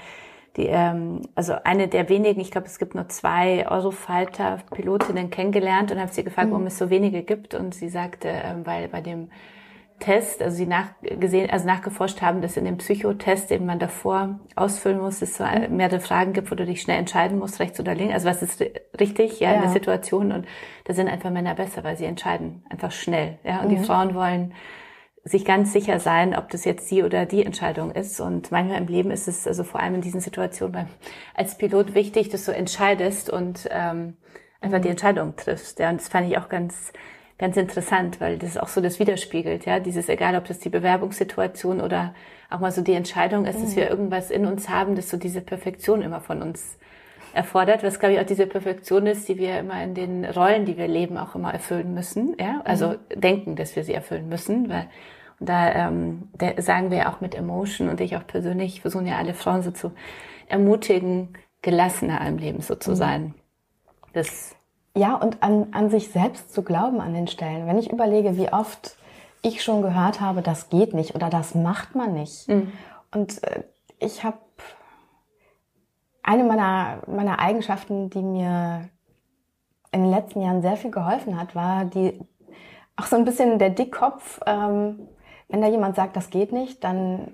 die, 0.58 0.66
ähm, 0.66 1.22
also 1.36 1.54
eine 1.64 1.88
der 1.88 2.10
wenigen, 2.10 2.42
ich 2.42 2.50
glaube, 2.50 2.68
es 2.68 2.80
gibt 2.80 2.96
nur 2.96 3.08
zwei 3.10 3.68
Eurofighter-Pilotinnen 3.70 5.30
kennengelernt 5.30 5.92
und 5.92 6.00
habe 6.00 6.12
sie 6.12 6.24
gefragt, 6.24 6.48
mhm. 6.48 6.54
warum 6.54 6.68
es 6.68 6.80
so 6.80 6.90
wenige 6.90 7.22
gibt. 7.22 7.54
Und 7.54 7.76
sie 7.76 7.90
sagte, 7.90 8.28
ähm, 8.28 8.66
weil 8.66 8.88
bei 8.88 9.02
dem 9.02 9.30
Test, 10.00 10.42
also 10.42 10.58
sie 10.58 10.66
nachgesehen, 10.66 11.50
also 11.50 11.66
nachgeforscht 11.66 12.22
haben, 12.22 12.42
dass 12.42 12.58
in 12.58 12.66
dem 12.66 12.78
Psychotest, 12.78 13.50
den 13.50 13.66
man 13.66 13.80
davor 13.80 14.40
ausfüllen 14.56 15.00
muss, 15.00 15.22
es 15.22 15.38
so 15.38 15.46
mhm. 15.46 15.78
mehrere 15.78 16.00
Fragen 16.00 16.34
gibt, 16.34 16.52
wo 16.52 16.56
du 16.56 16.66
dich 16.66 16.82
schnell 16.82 17.00
entscheiden 17.00 17.40
musst, 17.40 17.60
rechts 17.60 17.80
oder 17.80 17.96
links. 17.96 18.14
Also 18.14 18.28
was 18.28 18.42
ist 18.42 18.62
richtig, 19.00 19.40
ja, 19.40 19.50
ja. 19.50 19.56
in 19.56 19.62
der 19.62 19.72
Situation 19.72 20.32
und 20.32 20.46
da 20.84 20.94
sind 20.94 21.08
einfach 21.08 21.32
Männer 21.32 21.56
besser, 21.56 21.84
weil 21.84 21.96
sie 21.96 22.06
entscheiden 22.06 22.66
einfach 22.70 22.92
schnell, 22.92 23.40
ja. 23.44 23.62
Und 23.62 23.72
mhm. 23.72 23.78
die 23.78 23.84
Frauen 23.84 24.16
wollen 24.16 24.54
sich 25.24 25.44
ganz 25.44 25.74
sicher 25.74 26.00
sein, 26.00 26.36
ob 26.36 26.50
das 26.50 26.66
jetzt 26.66 26.92
die 26.92 27.02
oder 27.02 27.26
die 27.26 27.44
Entscheidung 27.44 27.92
ist. 27.92 28.20
Und 28.20 28.52
manchmal 28.52 28.80
im 28.80 28.88
Leben 28.88 29.10
ist 29.10 29.28
es 29.28 29.48
also 29.48 29.64
vor 29.64 29.80
allem 29.80 29.96
in 29.96 30.02
diesen 30.02 30.22
Situationen 30.22 30.72
beim, 30.72 30.88
als 31.34 31.58
Pilot 31.58 31.96
wichtig, 31.96 32.30
dass 32.30 32.46
du 32.46 32.52
entscheidest 32.54 33.32
und 33.32 33.68
ähm, 33.72 34.18
einfach 34.62 34.80
die 34.80 34.88
mhm. 34.88 34.92
Entscheidung 34.92 35.36
triffst. 35.36 35.80
Ja, 35.80 35.90
und 35.90 36.00
das 36.00 36.10
fand 36.10 36.30
ich 36.30 36.38
auch 36.38 36.48
ganz 36.48 36.94
ganz 37.38 37.58
interessant, 37.58 38.22
weil 38.22 38.38
das 38.38 38.58
auch 38.58 38.68
so 38.68 38.82
das 38.82 39.00
widerspiegelt, 39.00 39.66
ja, 39.66 39.80
dieses 39.80 40.10
egal, 40.10 40.36
ob 40.36 40.46
das 40.46 40.60
die 40.60 40.70
Bewerbungssituation 40.70 41.82
oder 41.82 42.14
auch 42.50 42.60
mal 42.60 42.72
so 42.72 42.82
die 42.82 42.94
Entscheidung 42.94 43.46
ist, 43.46 43.60
mhm. 43.60 43.64
dass 43.64 43.76
wir 43.76 43.90
irgendwas 43.90 44.32
in 44.32 44.46
uns 44.46 44.70
haben, 44.70 44.96
das 44.96 45.10
so 45.10 45.18
diese 45.18 45.42
Perfektion 45.42 46.02
immer 46.02 46.22
von 46.22 46.42
uns 46.42 46.78
erfordert, 47.34 47.84
was 47.84 48.00
glaube 48.00 48.14
ich 48.14 48.20
auch 48.22 48.26
diese 48.26 48.48
Perfektion 48.48 49.08
ist, 49.08 49.28
die 49.28 49.38
wir 49.38 49.60
immer 49.60 49.84
in 49.84 49.94
den 49.94 50.24
Rollen, 50.24 50.66
die 50.66 50.78
wir 50.78 50.88
leben, 50.88 51.18
auch 51.18 51.36
immer 51.36 51.54
erfüllen 51.54 51.94
müssen, 51.94 52.36
ja, 52.40 52.62
also 52.64 52.90
mhm. 52.90 53.20
denken, 53.20 53.56
dass 53.56 53.76
wir 53.76 53.84
sie 53.84 53.94
erfüllen 53.94 54.30
müssen, 54.30 54.70
weil 54.70 54.88
und 55.40 55.50
da, 55.50 55.90
ähm, 55.90 56.30
da 56.38 56.62
sagen 56.62 56.92
wir 56.92 57.10
auch 57.10 57.20
mit 57.22 57.36
Emotion 57.36 57.90
und 57.90 58.00
ich 58.00 58.16
auch 58.16 58.26
persönlich 58.26 58.82
versuchen 58.82 59.06
ja 59.06 59.18
alle 59.18 59.34
Frauen 59.34 59.64
so 59.64 59.72
zu 59.72 59.92
ermutigen, 60.48 61.34
gelassener 61.62 62.26
im 62.26 62.38
Leben 62.38 62.62
so 62.62 62.76
zu 62.76 62.92
mhm. 62.92 62.96
sein. 62.96 63.34
Das 64.14 64.55
ja, 64.96 65.16
und 65.16 65.44
an, 65.44 65.68
an 65.72 65.90
sich 65.90 66.10
selbst 66.12 66.54
zu 66.54 66.64
glauben 66.64 67.02
an 67.02 67.14
den 67.14 67.28
Stellen. 67.28 67.68
Wenn 67.68 67.78
ich 67.78 67.92
überlege, 67.92 68.38
wie 68.38 68.52
oft 68.52 68.98
ich 69.42 69.64
schon 69.64 69.82
gehört 69.82 70.22
habe, 70.22 70.42
das 70.42 70.70
geht 70.70 70.94
nicht 70.94 71.16
oder 71.16 71.30
das 71.30 71.54
macht 71.54 71.96
man 71.96 72.14
nicht. 72.14 72.48
Mhm. 72.48 72.72
Und 73.14 73.44
äh, 73.44 73.64
ich 74.00 74.24
habe 74.24 74.38
eine 76.24 76.44
meiner, 76.44 77.04
meiner 77.08 77.40
Eigenschaften, 77.40 78.10
die 78.10 78.22
mir 78.22 78.90
in 79.92 80.04
den 80.04 80.12
letzten 80.12 80.42
Jahren 80.42 80.62
sehr 80.62 80.78
viel 80.78 80.92
geholfen 80.92 81.40
hat, 81.40 81.56
war 81.56 81.86
die 81.86 82.20
auch 82.96 83.06
so 83.06 83.16
ein 83.16 83.26
bisschen 83.26 83.60
der 83.60 83.70
Dickkopf. 83.70 84.40
Ähm, 84.46 85.08
wenn 85.48 85.62
da 85.62 85.68
jemand 85.68 85.96
sagt, 85.96 86.16
das 86.16 86.30
geht 86.30 86.52
nicht, 86.52 86.84
dann 86.84 87.34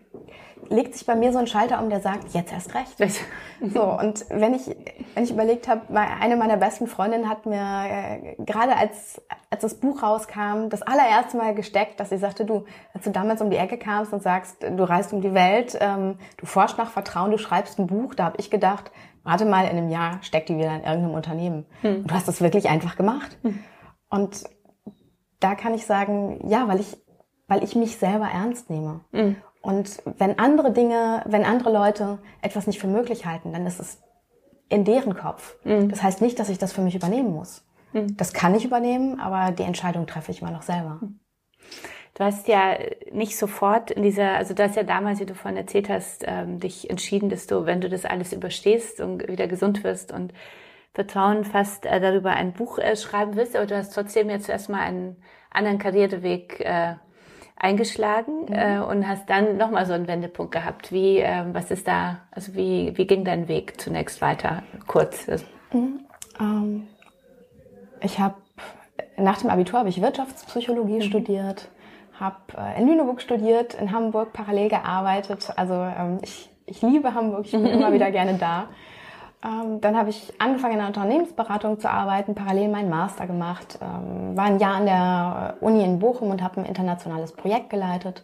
legt 0.69 0.95
sich 0.95 1.05
bei 1.05 1.15
mir 1.15 1.31
so 1.31 1.39
ein 1.39 1.47
Schalter 1.47 1.81
um, 1.81 1.89
der 1.89 2.01
sagt, 2.01 2.33
jetzt 2.33 2.51
erst 2.51 2.73
recht. 2.75 2.95
So, 3.63 3.83
und 3.83 4.25
wenn 4.29 4.55
ich, 4.55 4.75
wenn 5.13 5.23
ich 5.23 5.29
überlegt 5.29 5.67
habe, 5.67 5.81
eine 5.95 6.35
meiner 6.35 6.57
besten 6.57 6.87
Freundinnen 6.87 7.29
hat 7.29 7.45
mir 7.45 7.61
äh, 7.61 8.35
gerade 8.43 8.75
als, 8.75 9.21
als 9.51 9.61
das 9.61 9.75
Buch 9.75 10.01
rauskam, 10.01 10.69
das 10.69 10.81
allererste 10.81 11.37
Mal 11.37 11.53
gesteckt, 11.53 11.99
dass 11.99 12.09
sie 12.09 12.17
sagte, 12.17 12.43
du, 12.43 12.65
als 12.95 13.03
du 13.03 13.11
damals 13.11 13.39
um 13.39 13.51
die 13.51 13.57
Ecke 13.57 13.77
kamst 13.77 14.13
und 14.13 14.23
sagst, 14.23 14.63
du 14.63 14.83
reist 14.83 15.13
um 15.13 15.21
die 15.21 15.35
Welt, 15.35 15.77
ähm, 15.79 16.17
du 16.37 16.47
forschst 16.47 16.79
nach 16.79 16.89
Vertrauen, 16.89 17.29
du 17.29 17.37
schreibst 17.37 17.77
ein 17.77 17.85
Buch, 17.85 18.15
da 18.15 18.23
habe 18.25 18.37
ich 18.39 18.49
gedacht, 18.49 18.91
warte 19.23 19.45
mal, 19.45 19.65
in 19.65 19.77
einem 19.77 19.89
Jahr 19.89 20.17
steckt 20.23 20.49
die 20.49 20.57
wieder 20.57 20.73
in 20.73 20.83
irgendeinem 20.83 21.13
Unternehmen. 21.13 21.67
Hm. 21.81 22.07
Du 22.07 22.15
hast 22.15 22.27
das 22.27 22.41
wirklich 22.41 22.67
einfach 22.67 22.95
gemacht. 22.95 23.37
Hm. 23.43 23.59
Und 24.09 24.43
da 25.39 25.55
kann 25.55 25.73
ich 25.73 25.85
sagen, 25.85 26.39
ja, 26.47 26.67
weil 26.67 26.79
ich 26.79 26.97
weil 27.51 27.65
ich 27.65 27.75
mich 27.75 27.97
selber 27.97 28.29
ernst 28.33 28.69
nehme. 28.69 29.01
Mhm. 29.11 29.35
Und 29.61 30.01
wenn 30.05 30.39
andere 30.39 30.71
Dinge, 30.71 31.21
wenn 31.25 31.43
andere 31.43 31.69
Leute 31.69 32.19
etwas 32.41 32.65
nicht 32.65 32.79
für 32.79 32.87
möglich 32.87 33.25
halten, 33.25 33.51
dann 33.51 33.67
ist 33.67 33.81
es 33.81 34.01
in 34.69 34.85
deren 34.85 35.15
Kopf. 35.15 35.57
Mhm. 35.65 35.89
Das 35.89 36.01
heißt 36.01 36.21
nicht, 36.21 36.39
dass 36.39 36.47
ich 36.47 36.59
das 36.59 36.71
für 36.71 36.79
mich 36.79 36.95
übernehmen 36.95 37.33
muss. 37.33 37.65
Mhm. 37.91 38.15
Das 38.15 38.31
kann 38.31 38.55
ich 38.55 38.63
übernehmen, 38.63 39.19
aber 39.19 39.51
die 39.51 39.63
Entscheidung 39.63 40.07
treffe 40.07 40.31
ich 40.31 40.41
immer 40.41 40.51
noch 40.51 40.61
selber. 40.61 40.99
Mhm. 41.01 41.19
Du 42.13 42.23
hast 42.23 42.47
ja 42.47 42.77
nicht 43.11 43.37
sofort 43.37 43.91
in 43.91 44.01
dieser, 44.01 44.37
also 44.37 44.53
du 44.53 44.63
hast 44.63 44.77
ja 44.77 44.83
damals, 44.83 45.19
wie 45.19 45.25
du 45.25 45.35
vorhin 45.35 45.57
erzählt 45.57 45.89
hast, 45.89 46.23
ähm, 46.25 46.57
dich 46.61 46.89
entschieden, 46.89 47.29
dass 47.29 47.47
du, 47.47 47.65
wenn 47.65 47.81
du 47.81 47.89
das 47.89 48.05
alles 48.05 48.31
überstehst 48.31 49.01
und 49.01 49.27
wieder 49.27 49.47
gesund 49.47 49.83
wirst 49.83 50.13
und 50.13 50.33
Vertrauen 50.93 51.43
fast 51.43 51.85
äh, 51.85 51.99
darüber 51.99 52.31
ein 52.31 52.53
Buch 52.53 52.79
äh, 52.79 52.95
schreiben 52.95 53.35
willst, 53.35 53.57
aber 53.57 53.65
du 53.65 53.75
hast 53.75 53.93
trotzdem 53.93 54.29
jetzt 54.29 54.47
erstmal 54.47 54.81
einen 54.81 55.17
anderen 55.49 55.79
Karriereweg 55.79 56.61
äh, 56.61 56.95
eingeschlagen 57.61 58.45
mhm. 58.47 58.53
äh, 58.53 58.79
und 58.79 59.07
hast 59.07 59.29
dann 59.29 59.57
nochmal 59.57 59.85
so 59.85 59.93
einen 59.93 60.07
Wendepunkt 60.07 60.51
gehabt. 60.51 60.91
Wie, 60.91 61.19
äh, 61.19 61.43
was 61.53 61.71
ist 61.71 61.87
da, 61.87 62.21
also 62.31 62.55
wie, 62.55 62.97
wie 62.97 63.05
ging 63.05 63.23
dein 63.23 63.47
Weg 63.47 63.79
zunächst 63.79 64.21
weiter? 64.21 64.63
Kurz. 64.87 65.27
Mhm. 65.71 65.99
Ähm, 66.39 66.87
ich 68.01 68.19
habe, 68.19 68.35
nach 69.17 69.37
dem 69.39 69.49
Abitur 69.49 69.79
habe 69.79 69.89
ich 69.89 70.01
Wirtschaftspsychologie 70.01 70.95
mhm. 70.95 71.01
studiert, 71.01 71.69
habe 72.19 72.35
äh, 72.57 72.81
in 72.81 72.87
Lüneburg 72.87 73.21
studiert, 73.21 73.75
in 73.75 73.91
Hamburg 73.91 74.33
parallel 74.33 74.69
gearbeitet. 74.69 75.51
Also 75.55 75.75
ähm, 75.75 76.17
ich, 76.23 76.49
ich 76.65 76.81
liebe 76.81 77.13
Hamburg, 77.13 77.45
ich 77.45 77.51
bin 77.51 77.65
immer 77.67 77.93
wieder 77.93 78.09
gerne 78.11 78.33
da. 78.39 78.69
Ähm, 79.43 79.81
dann 79.81 79.97
habe 79.97 80.09
ich 80.09 80.33
angefangen 80.39 80.73
in 80.73 80.79
der 80.79 80.87
Unternehmensberatung 80.87 81.79
zu 81.79 81.89
arbeiten, 81.89 82.35
parallel 82.35 82.69
meinen 82.69 82.89
Master 82.89 83.25
gemacht, 83.25 83.79
ähm, 83.81 84.37
war 84.37 84.45
ein 84.45 84.59
Jahr 84.59 84.75
an 84.75 84.85
der 84.85 85.57
Uni 85.61 85.83
in 85.83 85.99
Bochum 85.99 86.29
und 86.29 86.43
habe 86.43 86.61
ein 86.61 86.65
internationales 86.65 87.31
Projekt 87.31 87.71
geleitet 87.71 88.23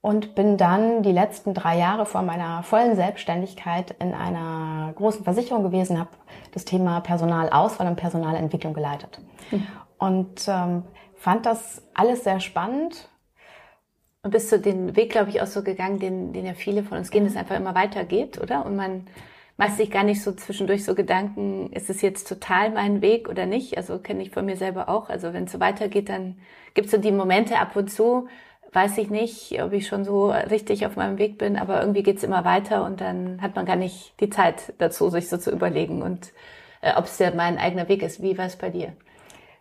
und 0.00 0.36
bin 0.36 0.56
dann 0.56 1.02
die 1.02 1.10
letzten 1.10 1.54
drei 1.54 1.76
Jahre 1.76 2.06
vor 2.06 2.22
meiner 2.22 2.62
vollen 2.62 2.94
Selbstständigkeit 2.94 3.96
in 3.98 4.14
einer 4.14 4.92
großen 4.94 5.24
Versicherung 5.24 5.64
gewesen, 5.64 5.98
habe 5.98 6.10
das 6.52 6.64
Thema 6.64 7.00
Personalauswahl 7.00 7.88
und 7.88 7.96
Personalentwicklung 7.96 8.74
geleitet 8.74 9.20
mhm. 9.50 9.66
und 9.98 10.46
ähm, 10.46 10.84
fand 11.16 11.46
das 11.46 11.82
alles 11.94 12.22
sehr 12.22 12.38
spannend. 12.38 13.08
Und 14.22 14.30
bist 14.30 14.50
du 14.50 14.58
den 14.58 14.96
Weg, 14.96 15.10
glaube 15.10 15.30
ich, 15.30 15.40
auch 15.42 15.46
so 15.46 15.62
gegangen, 15.62 15.98
den, 15.98 16.32
den 16.32 16.44
ja 16.46 16.54
viele 16.54 16.82
von 16.82 16.98
uns 16.98 17.10
gehen, 17.10 17.24
dass 17.24 17.34
es 17.34 17.38
einfach 17.38 17.56
immer 17.56 17.74
weitergeht, 17.74 18.40
oder? 18.40 18.66
Und 18.66 18.76
man 18.76 19.06
machst 19.58 19.76
sich 19.76 19.90
gar 19.90 20.04
nicht 20.04 20.22
so 20.22 20.32
zwischendurch 20.32 20.84
so 20.84 20.94
Gedanken, 20.94 21.70
ist 21.72 21.90
es 21.90 22.00
jetzt 22.00 22.28
total 22.28 22.70
mein 22.70 23.02
Weg 23.02 23.28
oder 23.28 23.44
nicht? 23.44 23.76
Also 23.76 23.98
kenne 23.98 24.22
ich 24.22 24.30
von 24.30 24.46
mir 24.46 24.56
selber 24.56 24.88
auch. 24.88 25.10
Also 25.10 25.34
wenn 25.34 25.44
es 25.44 25.52
so 25.52 25.60
weitergeht, 25.60 26.08
dann 26.08 26.38
gibt 26.74 26.86
es 26.86 26.92
so 26.92 26.98
die 26.98 27.10
Momente 27.10 27.58
ab 27.58 27.74
und 27.74 27.90
zu, 27.90 28.28
weiß 28.72 28.96
ich 28.98 29.10
nicht, 29.10 29.60
ob 29.60 29.72
ich 29.72 29.88
schon 29.88 30.04
so 30.04 30.30
richtig 30.30 30.86
auf 30.86 30.94
meinem 30.94 31.18
Weg 31.18 31.38
bin, 31.38 31.56
aber 31.56 31.80
irgendwie 31.80 32.04
geht's 32.04 32.22
immer 32.22 32.44
weiter 32.44 32.84
und 32.84 33.00
dann 33.00 33.42
hat 33.42 33.56
man 33.56 33.66
gar 33.66 33.76
nicht 33.76 34.14
die 34.20 34.30
Zeit 34.30 34.74
dazu, 34.78 35.10
sich 35.10 35.28
so 35.28 35.36
zu 35.38 35.50
überlegen 35.50 36.02
und 36.02 36.32
äh, 36.80 36.94
ob 36.96 37.06
es 37.06 37.18
ja 37.18 37.32
mein 37.34 37.58
eigener 37.58 37.88
Weg 37.88 38.02
ist. 38.02 38.22
Wie 38.22 38.38
war 38.38 38.46
es 38.46 38.56
bei 38.56 38.70
dir? 38.70 38.92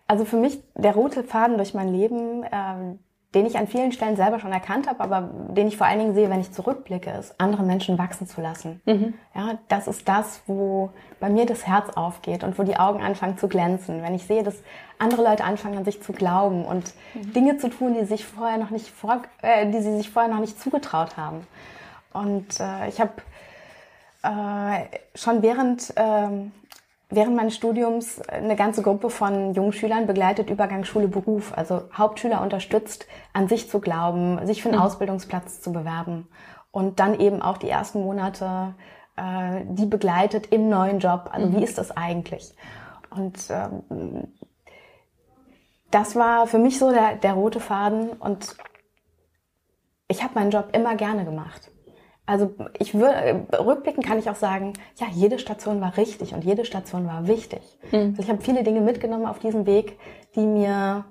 Also 0.05 0.25
für 0.25 0.37
mich 0.37 0.59
der 0.75 0.93
rote 0.93 1.23
Faden 1.23 1.57
durch 1.57 1.73
mein 1.73 1.91
Leben, 1.91 2.45
ähm, 2.51 2.99
den 3.35 3.45
ich 3.45 3.57
an 3.57 3.67
vielen 3.67 3.91
Stellen 3.91 4.15
selber 4.15 4.39
schon 4.39 4.53
erkannt 4.53 4.87
habe, 4.87 5.01
aber 5.01 5.29
den 5.49 5.67
ich 5.67 5.75
vor 5.75 5.85
allen 5.85 5.99
Dingen 5.99 6.13
sehe, 6.13 6.29
wenn 6.29 6.39
ich 6.39 6.53
zurückblicke, 6.53 7.11
ist, 7.11 7.39
andere 7.39 7.63
Menschen 7.63 7.97
wachsen 7.97 8.25
zu 8.25 8.39
lassen. 8.39 8.81
Mhm. 8.85 9.13
Ja, 9.35 9.59
das 9.67 9.87
ist 9.87 10.07
das, 10.07 10.41
wo 10.47 10.91
bei 11.19 11.29
mir 11.29 11.45
das 11.45 11.67
Herz 11.67 11.89
aufgeht 11.95 12.43
und 12.43 12.57
wo 12.57 12.63
die 12.63 12.77
Augen 12.77 13.01
anfangen 13.01 13.37
zu 13.37 13.49
glänzen. 13.49 14.01
Wenn 14.01 14.15
ich 14.15 14.25
sehe, 14.25 14.43
dass 14.43 14.55
andere 14.97 15.23
Leute 15.23 15.43
anfangen 15.43 15.77
an 15.77 15.85
sich 15.85 16.01
zu 16.01 16.13
glauben 16.13 16.63
und 16.63 16.93
mhm. 17.13 17.33
Dinge 17.33 17.57
zu 17.57 17.69
tun, 17.69 17.95
die 17.99 18.05
sich 18.05 18.25
vorher 18.25 18.57
noch 18.57 18.69
nicht 18.69 18.87
vor, 18.87 19.21
äh, 19.41 19.69
die 19.69 19.81
sie 19.81 19.97
sich 19.97 20.09
vorher 20.09 20.31
noch 20.31 20.41
nicht 20.41 20.59
zugetraut 20.59 21.17
haben. 21.17 21.45
Und 22.13 22.59
äh, 22.61 22.87
ich 22.87 23.01
habe 23.01 23.11
äh, 24.23 24.97
schon 25.15 25.41
während 25.41 25.93
ähm, 25.97 26.53
während 27.09 27.35
meines 27.35 27.55
Studiums 27.55 28.21
eine 28.21 28.55
ganze 28.55 28.81
Gruppe 28.81 29.09
von 29.09 29.53
jungen 29.53 29.73
Schülern 29.73 30.07
begleitet 30.07 30.49
Übergang 30.49 30.83
Schule 30.83 31.07
Beruf, 31.07 31.53
also 31.55 31.83
Hauptschüler 31.93 32.41
unterstützt, 32.41 33.07
an 33.33 33.47
sich 33.47 33.69
zu 33.69 33.79
glauben, 33.79 34.45
sich 34.45 34.61
für 34.61 34.69
einen 34.69 34.77
mhm. 34.79 34.83
Ausbildungsplatz 34.83 35.61
zu 35.61 35.71
bewerben 35.71 36.27
und 36.71 36.99
dann 36.99 37.19
eben 37.19 37.41
auch 37.41 37.57
die 37.57 37.69
ersten 37.69 38.01
Monate 38.01 38.75
äh, 39.15 39.61
die 39.65 39.85
begleitet 39.85 40.47
im 40.47 40.69
neuen 40.69 40.99
Job. 40.99 41.29
Also 41.31 41.47
mhm. 41.47 41.57
wie 41.57 41.63
ist 41.63 41.77
das 41.77 41.91
eigentlich? 41.91 42.53
Und 43.09 43.37
ähm, 43.49 44.33
das 45.91 46.15
war 46.15 46.47
für 46.47 46.59
mich 46.59 46.77
so 46.77 46.91
der, 46.91 47.15
der 47.15 47.33
rote 47.33 47.59
Faden 47.59 48.09
und 48.09 48.55
ich 50.07 50.23
habe 50.23 50.35
meinen 50.35 50.51
Job 50.51 50.69
immer 50.73 50.95
gerne 50.95 51.25
gemacht. 51.25 51.71
Also 52.27 52.53
ich 52.77 52.93
würde 52.93 53.47
rückblicken 53.57 54.03
kann 54.03 54.19
ich 54.19 54.29
auch 54.29 54.35
sagen, 54.35 54.73
ja, 54.97 55.07
jede 55.09 55.39
Station 55.39 55.79
war 55.79 55.95
richtig 55.95 56.33
und 56.33 56.43
jede 56.43 56.65
Station 56.65 57.07
war 57.07 57.25
wichtig. 57.25 57.61
Mhm. 57.91 58.09
Also 58.09 58.21
ich 58.21 58.29
habe 58.29 58.41
viele 58.41 58.63
Dinge 58.63 58.81
mitgenommen 58.81 59.25
auf 59.25 59.39
diesem 59.39 59.65
Weg, 59.65 59.97
die 60.35 60.45
mir 60.45 61.05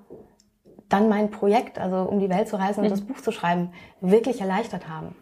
dann 0.89 1.09
mein 1.09 1.31
Projekt, 1.31 1.79
also 1.79 2.03
um 2.03 2.19
die 2.19 2.29
Welt 2.29 2.47
zu 2.47 2.57
reisen 2.57 2.81
und 2.81 2.85
mhm. 2.85 2.91
das 2.91 3.01
Buch 3.01 3.19
zu 3.19 3.31
schreiben, 3.31 3.73
wirklich 3.99 4.41
erleichtert 4.41 4.87
haben. 4.87 5.15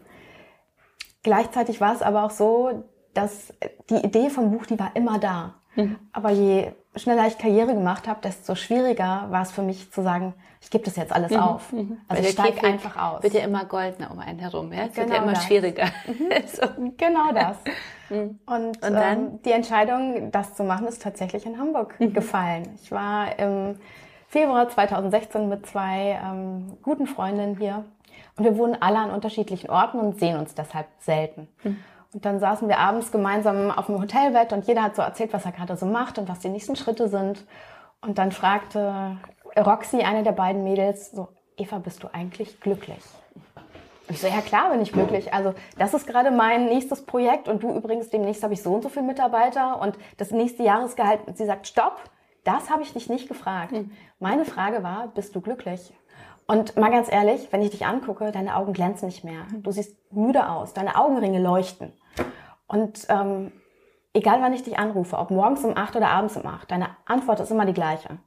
Gleichzeitig 1.22 1.80
war 1.80 1.94
es 1.94 2.02
aber 2.02 2.24
auch 2.24 2.30
so, 2.30 2.84
dass 3.14 3.54
die 3.88 3.96
Idee 3.96 4.28
vom 4.28 4.52
Buch, 4.52 4.66
die 4.66 4.78
war 4.78 4.94
immer 4.94 5.18
da. 5.18 5.54
Mhm. 5.76 5.96
Aber 6.12 6.30
je 6.30 6.72
schneller 6.96 7.26
ich 7.26 7.38
Karriere 7.38 7.74
gemacht 7.74 8.08
habe, 8.08 8.20
desto 8.22 8.54
schwieriger 8.54 9.26
war 9.30 9.42
es 9.42 9.52
für 9.52 9.62
mich 9.62 9.90
zu 9.92 10.02
sagen, 10.02 10.34
ich 10.60 10.70
gebe 10.70 10.84
das 10.84 10.96
jetzt 10.96 11.12
alles 11.12 11.30
mhm. 11.30 11.38
auf. 11.38 11.72
Mhm. 11.72 11.98
Also 12.08 12.22
ich 12.22 12.30
steige 12.30 12.64
einfach 12.64 12.96
aus. 12.96 13.22
Wird 13.22 13.34
ja 13.34 13.42
immer 13.42 13.64
goldner 13.64 14.10
um 14.10 14.18
einen 14.18 14.38
herum, 14.38 14.72
ja? 14.72 14.86
Es 14.86 14.94
genau 14.94 15.06
wird 15.06 15.16
ja 15.16 15.22
immer 15.22 15.32
das. 15.34 15.44
schwieriger. 15.44 15.86
Mhm. 16.06 16.46
so. 16.46 16.66
Genau 16.96 17.32
das. 17.32 17.56
Mhm. 18.08 18.38
Und, 18.46 18.68
Und 18.68 18.82
dann? 18.82 19.18
Ähm, 19.18 19.42
die 19.44 19.50
Entscheidung, 19.50 20.30
das 20.30 20.54
zu 20.54 20.62
machen, 20.62 20.86
ist 20.86 21.02
tatsächlich 21.02 21.44
in 21.44 21.58
Hamburg 21.58 21.96
gefallen. 21.98 22.78
Ich 22.80 22.92
war 22.92 23.36
im 23.36 23.80
Februar 24.28 24.68
2016 24.68 25.48
mit 25.48 25.66
zwei 25.66 26.16
ähm, 26.24 26.76
guten 26.82 27.08
Freundinnen 27.08 27.56
hier 27.58 27.84
und 28.36 28.44
wir 28.44 28.56
wohnen 28.58 28.76
alle 28.80 28.98
an 28.98 29.10
unterschiedlichen 29.10 29.70
Orten 29.70 29.98
und 29.98 30.20
sehen 30.20 30.36
uns 30.36 30.54
deshalb 30.54 30.86
selten. 31.00 31.48
Mhm. 31.64 31.78
Und 32.12 32.24
dann 32.24 32.40
saßen 32.40 32.68
wir 32.68 32.78
abends 32.78 33.12
gemeinsam 33.12 33.70
auf 33.70 33.86
dem 33.86 34.00
Hotelbett 34.00 34.52
und 34.52 34.66
jeder 34.66 34.82
hat 34.82 34.96
so 34.96 35.02
erzählt, 35.02 35.32
was 35.32 35.44
er 35.44 35.52
gerade 35.52 35.76
so 35.76 35.86
macht 35.86 36.18
und 36.18 36.28
was 36.28 36.38
die 36.38 36.48
nächsten 36.48 36.76
Schritte 36.76 37.08
sind. 37.08 37.44
Und 38.00 38.18
dann 38.18 38.32
fragte 38.32 39.18
Roxy, 39.56 40.00
eine 40.00 40.22
der 40.22 40.32
beiden 40.32 40.64
Mädels, 40.64 41.10
so, 41.10 41.28
Eva, 41.56 41.78
bist 41.78 42.02
du 42.02 42.08
eigentlich 42.12 42.60
glücklich? 42.60 43.02
Ich 44.08 44.20
so, 44.20 44.28
ja 44.28 44.40
klar 44.40 44.70
bin 44.70 44.80
ich 44.80 44.92
glücklich. 44.92 45.34
Also 45.34 45.54
das 45.78 45.92
ist 45.92 46.06
gerade 46.06 46.30
mein 46.30 46.66
nächstes 46.66 47.04
Projekt 47.04 47.48
und 47.48 47.62
du 47.62 47.74
übrigens, 47.74 48.10
demnächst 48.10 48.42
habe 48.44 48.54
ich 48.54 48.62
so 48.62 48.72
und 48.72 48.82
so 48.82 48.88
viele 48.88 49.04
Mitarbeiter 49.04 49.80
und 49.80 49.98
das 50.16 50.30
nächste 50.30 50.62
Jahresgehalt. 50.62 51.20
Sie 51.34 51.44
sagt, 51.44 51.66
stopp, 51.66 52.00
das 52.44 52.70
habe 52.70 52.82
ich 52.82 52.92
dich 52.92 53.08
nicht 53.08 53.26
gefragt. 53.26 53.72
Mhm. 53.72 53.90
Meine 54.20 54.44
Frage 54.44 54.84
war, 54.84 55.08
bist 55.08 55.34
du 55.34 55.40
glücklich? 55.40 55.92
Und 56.46 56.76
mal 56.76 56.90
ganz 56.90 57.10
ehrlich, 57.10 57.48
wenn 57.50 57.62
ich 57.62 57.70
dich 57.70 57.86
angucke, 57.86 58.30
deine 58.30 58.56
Augen 58.56 58.72
glänzen 58.72 59.06
nicht 59.06 59.24
mehr. 59.24 59.46
Du 59.52 59.72
siehst 59.72 59.96
müde 60.12 60.48
aus, 60.48 60.74
deine 60.74 60.96
Augenringe 60.96 61.40
leuchten. 61.40 61.92
Und 62.68 63.06
ähm, 63.08 63.52
egal 64.12 64.40
wann 64.42 64.52
ich 64.52 64.62
dich 64.62 64.78
anrufe, 64.78 65.18
ob 65.18 65.30
morgens 65.30 65.64
um 65.64 65.76
acht 65.76 65.96
oder 65.96 66.08
abends 66.08 66.36
um 66.36 66.46
acht, 66.46 66.70
deine 66.70 66.90
Antwort 67.04 67.40
ist 67.40 67.50
immer 67.50 67.66
die 67.66 67.72
gleiche. 67.72 68.18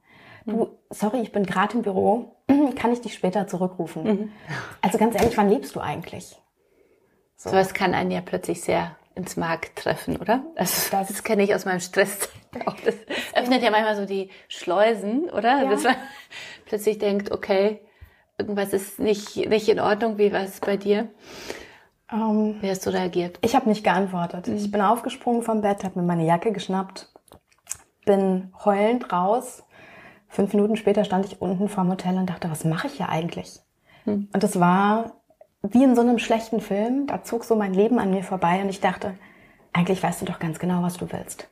Du, 0.44 0.56
mhm. 0.56 0.68
sorry, 0.90 1.20
ich 1.20 1.32
bin 1.32 1.44
gerade 1.44 1.74
im 1.76 1.82
Büro, 1.82 2.36
kann 2.76 2.92
ich 2.92 3.00
dich 3.00 3.14
später 3.14 3.46
zurückrufen? 3.46 4.04
Mhm. 4.04 4.32
Also 4.82 4.98
ganz 4.98 5.14
ehrlich, 5.14 5.36
wann 5.36 5.48
lebst 5.48 5.74
du 5.74 5.80
eigentlich? 5.80 6.36
So. 7.36 7.52
was 7.52 7.72
kann 7.72 7.94
einen 7.94 8.10
ja 8.10 8.20
plötzlich 8.20 8.60
sehr 8.60 8.96
ins 9.14 9.36
Mark 9.38 9.74
treffen, 9.74 10.18
oder? 10.18 10.44
Also, 10.56 10.90
das, 10.90 11.08
das 11.08 11.24
kenne 11.24 11.42
ich 11.42 11.54
aus 11.54 11.64
meinem 11.64 11.80
Stress. 11.80 12.28
Auch 12.66 12.76
das 12.84 12.94
öffnet 13.34 13.62
ja 13.62 13.70
manchmal 13.70 13.96
so 13.96 14.04
die 14.04 14.30
Schleusen, 14.48 15.30
oder? 15.30 15.62
Ja. 15.62 15.70
Dass 15.70 15.84
man 15.84 15.96
plötzlich 16.66 16.98
denkt, 16.98 17.32
okay, 17.32 17.80
irgendwas 18.40 18.72
ist 18.72 18.98
nicht, 18.98 19.36
nicht 19.36 19.68
in 19.68 19.80
Ordnung. 19.80 20.18
Wie 20.18 20.32
war 20.32 20.40
es 20.40 20.60
bei 20.60 20.76
dir? 20.76 21.08
Um, 22.10 22.18
ähm, 22.20 22.56
Wie 22.60 22.70
hast 22.70 22.86
du 22.86 22.90
reagiert? 22.90 23.38
Ich 23.42 23.54
habe 23.54 23.68
nicht 23.68 23.84
geantwortet. 23.84 24.48
Mhm. 24.48 24.56
Ich 24.56 24.70
bin 24.70 24.80
aufgesprungen 24.80 25.42
vom 25.42 25.60
Bett, 25.60 25.84
habe 25.84 26.00
mir 26.00 26.06
meine 26.06 26.26
Jacke 26.26 26.52
geschnappt, 26.52 27.12
bin 28.04 28.52
heulend 28.64 29.12
raus. 29.12 29.62
Fünf 30.28 30.54
Minuten 30.54 30.76
später 30.76 31.04
stand 31.04 31.26
ich 31.26 31.40
unten 31.40 31.68
vorm 31.68 31.90
Hotel 31.90 32.16
und 32.16 32.30
dachte, 32.30 32.50
was 32.50 32.64
mache 32.64 32.86
ich 32.86 32.94
hier 32.94 33.08
eigentlich? 33.08 33.60
Mhm. 34.06 34.28
Und 34.32 34.42
es 34.42 34.58
war 34.58 35.20
wie 35.62 35.84
in 35.84 35.94
so 35.94 36.00
einem 36.00 36.18
schlechten 36.18 36.60
Film. 36.60 37.06
Da 37.06 37.22
zog 37.22 37.44
so 37.44 37.54
mein 37.54 37.74
Leben 37.74 37.98
an 37.98 38.10
mir 38.10 38.22
vorbei 38.22 38.62
und 38.62 38.70
ich 38.70 38.80
dachte, 38.80 39.14
eigentlich 39.72 40.02
weißt 40.02 40.22
du 40.22 40.24
doch 40.24 40.38
ganz 40.38 40.58
genau, 40.58 40.82
was 40.82 40.96
du 40.96 41.12
willst. 41.12 41.48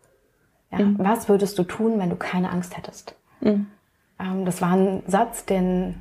Ja? 0.72 0.78
Mhm. 0.78 0.96
Was 0.98 1.28
würdest 1.28 1.58
du 1.58 1.64
tun, 1.64 1.98
wenn 1.98 2.10
du 2.10 2.16
keine 2.16 2.50
Angst 2.50 2.76
hättest? 2.76 3.14
Mhm. 3.40 3.66
Ähm, 4.18 4.44
das 4.44 4.60
war 4.60 4.72
ein 4.72 5.02
Satz, 5.06 5.44
den 5.44 6.00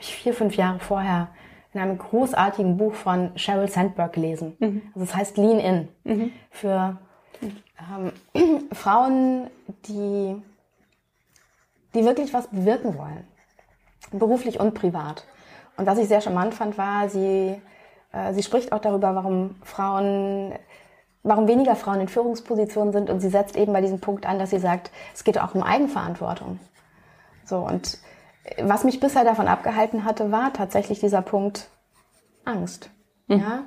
habe 0.00 0.08
ich 0.08 0.14
vier, 0.14 0.32
fünf 0.32 0.56
Jahre 0.56 0.78
vorher 0.78 1.28
in 1.74 1.80
einem 1.80 1.98
großartigen 1.98 2.78
Buch 2.78 2.94
von 2.94 3.32
Sheryl 3.36 3.68
Sandberg 3.68 4.14
gelesen. 4.14 4.56
Mhm. 4.58 4.82
Also 4.94 5.04
es 5.04 5.14
heißt 5.14 5.36
Lean 5.36 5.58
In. 5.58 5.88
Mhm. 6.04 6.32
Für 6.50 6.98
ähm, 7.78 8.12
Frauen, 8.72 9.50
die, 9.86 10.42
die 11.94 12.04
wirklich 12.04 12.32
was 12.32 12.48
bewirken 12.48 12.96
wollen. 12.96 13.26
Beruflich 14.10 14.58
und 14.58 14.72
privat. 14.72 15.24
Und 15.76 15.86
was 15.86 15.98
ich 15.98 16.08
sehr 16.08 16.22
charmant 16.22 16.54
fand, 16.54 16.78
war, 16.78 17.08
sie, 17.10 17.60
äh, 18.12 18.32
sie 18.32 18.42
spricht 18.42 18.72
auch 18.72 18.80
darüber, 18.80 19.14
warum 19.14 19.56
Frauen, 19.62 20.54
warum 21.22 21.46
weniger 21.46 21.76
Frauen 21.76 22.00
in 22.00 22.08
Führungspositionen 22.08 22.92
sind. 22.92 23.10
Und 23.10 23.20
sie 23.20 23.28
setzt 23.28 23.54
eben 23.54 23.74
bei 23.74 23.82
diesem 23.82 24.00
Punkt 24.00 24.24
an, 24.24 24.38
dass 24.38 24.50
sie 24.50 24.58
sagt, 24.58 24.90
es 25.14 25.24
geht 25.24 25.38
auch 25.38 25.54
um 25.54 25.62
Eigenverantwortung. 25.62 26.58
So, 27.44 27.58
und 27.58 27.98
was 28.62 28.84
mich 28.84 29.00
bisher 29.00 29.24
davon 29.24 29.48
abgehalten 29.48 30.04
hatte, 30.04 30.32
war 30.32 30.52
tatsächlich 30.52 31.00
dieser 31.00 31.22
Punkt 31.22 31.68
Angst. 32.44 32.90
Mhm. 33.26 33.40
Ja? 33.40 33.62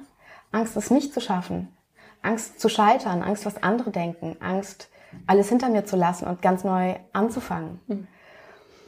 Angst, 0.52 0.76
es 0.76 0.92
nicht 0.92 1.14
zu 1.14 1.22
schaffen. 1.22 1.76
Angst 2.22 2.60
zu 2.60 2.70
scheitern, 2.70 3.22
Angst, 3.22 3.46
was 3.46 3.62
andere 3.62 3.92
denken, 3.92 4.38
Angst, 4.40 4.90
alles 5.28 5.50
hinter 5.50 5.70
mir 5.70 5.86
zu 5.86 5.96
lassen 5.96 6.26
und 6.26 6.42
ganz 6.42 6.64
neu 6.64 6.96
anzufangen. 7.12 7.80
Mhm. 7.88 8.08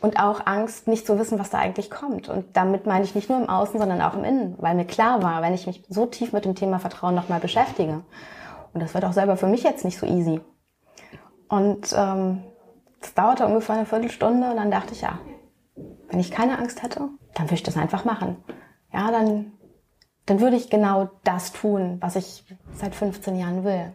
Und 0.02 0.19
auch 0.19 0.45
Angst, 0.45 0.88
nicht 0.88 1.08
zu 1.08 1.17
wissen, 1.17 1.39
was 1.39 1.50
da 1.50 1.58
eigentlich 1.58 1.89
kommt. 1.89 2.30
Und 2.30 2.56
damit 2.56 2.86
meine 2.86 3.04
ich 3.04 3.15
nicht 3.15 3.30
nur 3.30 3.39
im 3.39 3.50
Außen, 3.50 3.80
sondern 3.80 4.02
auch 4.02 4.13
im 4.13 4.24
Innen, 4.24 4.56
weil 4.60 4.76
mir 4.76 4.86
klar 4.86 5.24
war, 5.24 5.41
wenn 5.41 5.54
ich 5.54 5.65
mich 5.65 5.84
so 5.89 6.06
tief 6.06 6.32
mit 6.32 6.45
dem 6.45 6.56
Thema 6.56 6.80
Vertrauen 6.80 7.15
nochmal 7.15 7.39
beschäftige, 7.39 8.04
und 8.74 8.82
das 8.82 8.93
wird 8.93 9.06
auch 9.06 9.13
selber 9.13 9.38
für 9.38 9.48
mich 9.48 9.63
jetzt 9.63 9.86
nicht 9.86 9.98
so 9.98 10.06
easy. 10.06 10.41
Und 11.48 11.95
ähm, 11.98 12.43
das 13.00 13.13
dauerte 13.13 13.45
ungefähr 13.45 13.76
eine 13.76 13.86
Viertelstunde 13.86 14.50
und 14.50 14.58
dann 14.58 14.69
dachte 14.69 14.93
ich, 14.93 15.02
ja, 15.02 15.17
wenn 16.15 16.21
ich 16.21 16.32
keine 16.32 16.58
Angst 16.58 16.82
hätte, 16.82 17.10
dann 17.34 17.45
würde 17.47 17.56
ich 17.56 17.63
das 17.63 17.75
einfach 17.75 18.06
machen. 18.06 18.38
Ja, 18.93 19.12
dann, 19.12 19.51
dann 20.25 20.39
würde 20.39 20.56
ich 20.56 20.69
genau 20.69 21.10
das 21.25 21.51
tun, 21.51 21.97
was 21.99 22.15
ich 22.15 22.45
seit 22.71 22.95
15 22.95 23.36
Jahren 23.36 23.65
will. 23.65 23.91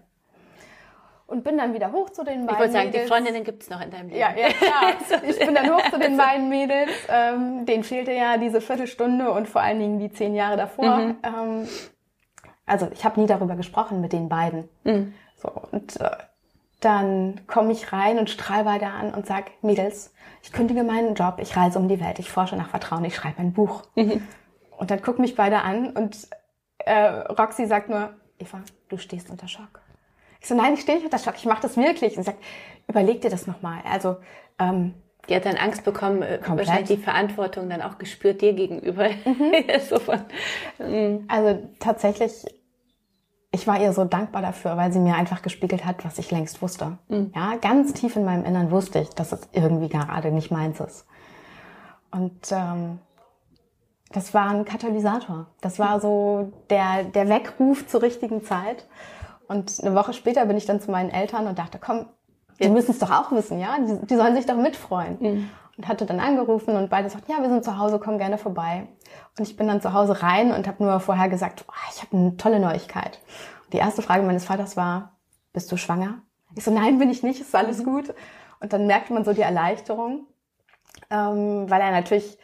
Und 1.26 1.42
bin 1.44 1.56
dann 1.56 1.72
wieder 1.72 1.92
hoch 1.92 2.10
zu 2.10 2.22
den 2.22 2.44
beiden 2.44 2.50
Ich 2.50 2.58
wollte 2.58 2.72
sagen, 2.74 2.86
Mädels. 2.88 3.04
die 3.04 3.08
Freundinnen 3.08 3.42
gibt's 3.42 3.70
noch 3.70 3.80
in 3.80 3.90
deinem 3.90 4.08
Leben. 4.08 4.20
Ja, 4.20 4.34
ja, 4.36 4.48
klar. 4.48 5.22
Ich 5.26 5.38
bin 5.38 5.54
dann 5.54 5.72
hoch 5.72 5.90
zu 5.90 5.98
den 5.98 6.18
beiden 6.18 6.50
Mädels. 6.50 6.90
Ähm, 7.08 7.64
denen 7.64 7.84
fehlte 7.84 8.12
ja 8.12 8.36
diese 8.36 8.60
Viertelstunde 8.60 9.30
und 9.30 9.48
vor 9.48 9.62
allen 9.62 9.78
Dingen 9.78 9.98
die 9.98 10.12
zehn 10.12 10.34
Jahre 10.34 10.58
davor. 10.58 10.98
Mhm. 10.98 11.16
Ähm, 11.22 11.68
also 12.66 12.90
ich 12.92 13.02
habe 13.02 13.18
nie 13.18 13.28
darüber 13.28 13.56
gesprochen 13.56 14.02
mit 14.02 14.12
den 14.12 14.28
beiden. 14.28 14.68
Mhm. 14.84 15.14
So, 15.36 15.50
und 15.72 15.98
äh, 15.98 16.10
dann 16.80 17.40
komme 17.46 17.72
ich 17.72 17.92
rein 17.92 18.18
und 18.18 18.30
strahl 18.30 18.64
weiter 18.64 18.94
an 18.94 19.12
und 19.14 19.26
sag, 19.26 19.50
Mädels, 19.62 20.12
ich 20.42 20.52
kündige 20.52 20.82
meinen 20.82 21.14
Job, 21.14 21.38
ich 21.40 21.56
reise 21.56 21.78
um 21.78 21.88
die 21.88 22.00
Welt, 22.00 22.18
ich 22.18 22.30
forsche 22.30 22.56
nach 22.56 22.70
Vertrauen, 22.70 23.04
ich 23.04 23.14
schreibe 23.14 23.38
ein 23.38 23.52
Buch. 23.52 23.82
Mhm. 23.94 24.26
Und 24.78 24.90
dann 24.90 25.02
gucken 25.02 25.22
mich 25.22 25.36
beide 25.36 25.60
an 25.60 25.90
und 25.90 26.28
äh, 26.78 27.04
Roxy 27.04 27.66
sagt 27.66 27.90
nur, 27.90 28.14
Eva, 28.38 28.62
du 28.88 28.96
stehst 28.96 29.30
unter 29.30 29.46
Schock. 29.46 29.80
Ich 30.40 30.48
so, 30.48 30.54
nein, 30.54 30.72
ich 30.72 30.80
stehe 30.80 30.96
nicht 30.96 31.04
unter 31.04 31.18
Schock, 31.18 31.34
ich 31.36 31.44
mache 31.44 31.60
das 31.60 31.76
wirklich. 31.76 32.16
Und 32.16 32.24
sie 32.24 32.30
sagt, 32.30 32.42
überleg 32.88 33.20
dir 33.20 33.30
das 33.30 33.46
nochmal. 33.46 33.80
Also, 33.84 34.16
ähm, 34.58 34.94
die 35.28 35.36
hat 35.36 35.44
dann 35.44 35.56
Angst 35.56 35.84
bekommen, 35.84 36.22
äh, 36.22 36.38
komplett. 36.38 36.66
wahrscheinlich 36.66 36.98
die 36.98 37.04
Verantwortung 37.04 37.68
dann 37.68 37.82
auch 37.82 37.98
gespürt 37.98 38.40
dir 38.40 38.54
gegenüber. 38.54 39.10
Mhm. 39.10 39.52
so 39.88 39.98
von, 39.98 40.20
mm. 40.78 41.26
Also 41.28 41.68
tatsächlich 41.78 42.46
ich 43.52 43.66
war 43.66 43.80
ihr 43.80 43.92
so 43.92 44.04
dankbar 44.04 44.42
dafür, 44.42 44.76
weil 44.76 44.92
sie 44.92 45.00
mir 45.00 45.16
einfach 45.16 45.42
gespiegelt 45.42 45.84
hat, 45.84 46.04
was 46.04 46.18
ich 46.18 46.30
längst 46.30 46.62
wusste. 46.62 46.98
Mhm. 47.08 47.32
Ja, 47.34 47.56
ganz 47.56 47.92
tief 47.92 48.16
in 48.16 48.24
meinem 48.24 48.44
Innern 48.44 48.70
wusste 48.70 49.00
ich, 49.00 49.10
dass 49.10 49.32
es 49.32 49.40
irgendwie 49.52 49.88
gerade 49.88 50.30
nicht 50.30 50.50
meins 50.50 50.78
ist. 50.80 51.06
Und 52.12 52.52
ähm, 52.52 52.98
das 54.12 54.34
war 54.34 54.50
ein 54.50 54.64
Katalysator. 54.64 55.46
Das 55.60 55.78
war 55.78 56.00
so 56.00 56.52
der, 56.68 57.04
der 57.04 57.28
Weckruf 57.28 57.86
zur 57.86 58.02
richtigen 58.02 58.44
Zeit. 58.44 58.86
Und 59.48 59.80
eine 59.82 59.94
Woche 59.94 60.12
später 60.12 60.46
bin 60.46 60.56
ich 60.56 60.66
dann 60.66 60.80
zu 60.80 60.90
meinen 60.90 61.10
Eltern 61.10 61.46
und 61.46 61.58
dachte, 61.58 61.78
komm, 61.80 62.06
die 62.60 62.68
müssen 62.68 62.92
es 62.92 62.98
doch 62.98 63.10
auch 63.10 63.32
wissen, 63.32 63.58
ja? 63.58 63.76
Die, 63.80 64.06
die 64.06 64.16
sollen 64.16 64.36
sich 64.36 64.46
doch 64.46 64.56
mitfreuen. 64.56 65.16
Mhm. 65.20 65.50
Und 65.80 65.88
hatte 65.88 66.04
dann 66.04 66.20
angerufen 66.20 66.76
und 66.76 66.90
beide 66.90 67.08
sagten, 67.08 67.32
ja, 67.32 67.40
wir 67.40 67.48
sind 67.48 67.64
zu 67.64 67.78
Hause, 67.78 67.98
komm 67.98 68.18
gerne 68.18 68.36
vorbei. 68.36 68.86
Und 69.38 69.48
ich 69.48 69.56
bin 69.56 69.66
dann 69.66 69.80
zu 69.80 69.94
Hause 69.94 70.22
rein 70.22 70.52
und 70.52 70.68
habe 70.68 70.84
nur 70.84 71.00
vorher 71.00 71.30
gesagt, 71.30 71.64
oh, 71.66 71.72
ich 71.90 72.02
habe 72.02 72.14
eine 72.14 72.36
tolle 72.36 72.60
Neuigkeit. 72.60 73.18
Und 73.64 73.72
die 73.72 73.78
erste 73.78 74.02
Frage 74.02 74.22
meines 74.22 74.44
Vaters 74.44 74.76
war, 74.76 75.16
bist 75.54 75.72
du 75.72 75.78
schwanger? 75.78 76.20
Ich 76.54 76.64
so, 76.64 76.70
nein, 76.70 76.98
bin 76.98 77.08
ich 77.08 77.22
nicht, 77.22 77.40
ist 77.40 77.56
alles 77.56 77.78
mhm. 77.78 77.84
gut. 77.84 78.14
Und 78.60 78.74
dann 78.74 78.86
merkt 78.86 79.08
man 79.08 79.24
so 79.24 79.32
die 79.32 79.40
Erleichterung, 79.40 80.26
ähm, 81.08 81.70
weil 81.70 81.80
er 81.80 81.92
natürlich 81.92 82.36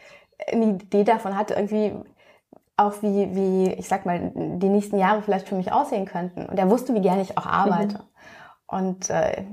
eine 0.51 0.65
Idee 0.65 1.03
davon 1.03 1.37
hatte, 1.37 1.53
irgendwie 1.53 1.93
auch 2.75 3.03
wie, 3.03 3.35
wie, 3.35 3.71
ich 3.73 3.87
sag 3.87 4.07
mal, 4.07 4.31
die 4.33 4.69
nächsten 4.69 4.97
Jahre 4.97 5.21
vielleicht 5.21 5.47
für 5.47 5.53
mich 5.53 5.71
aussehen 5.71 6.07
könnten. 6.07 6.47
Und 6.47 6.57
er 6.57 6.71
wusste, 6.71 6.95
wie 6.95 7.01
gerne 7.01 7.21
ich 7.21 7.37
auch 7.37 7.45
arbeite. 7.45 7.99
Mhm. 7.99 8.03
Und 8.65 9.09
äh, 9.11 9.43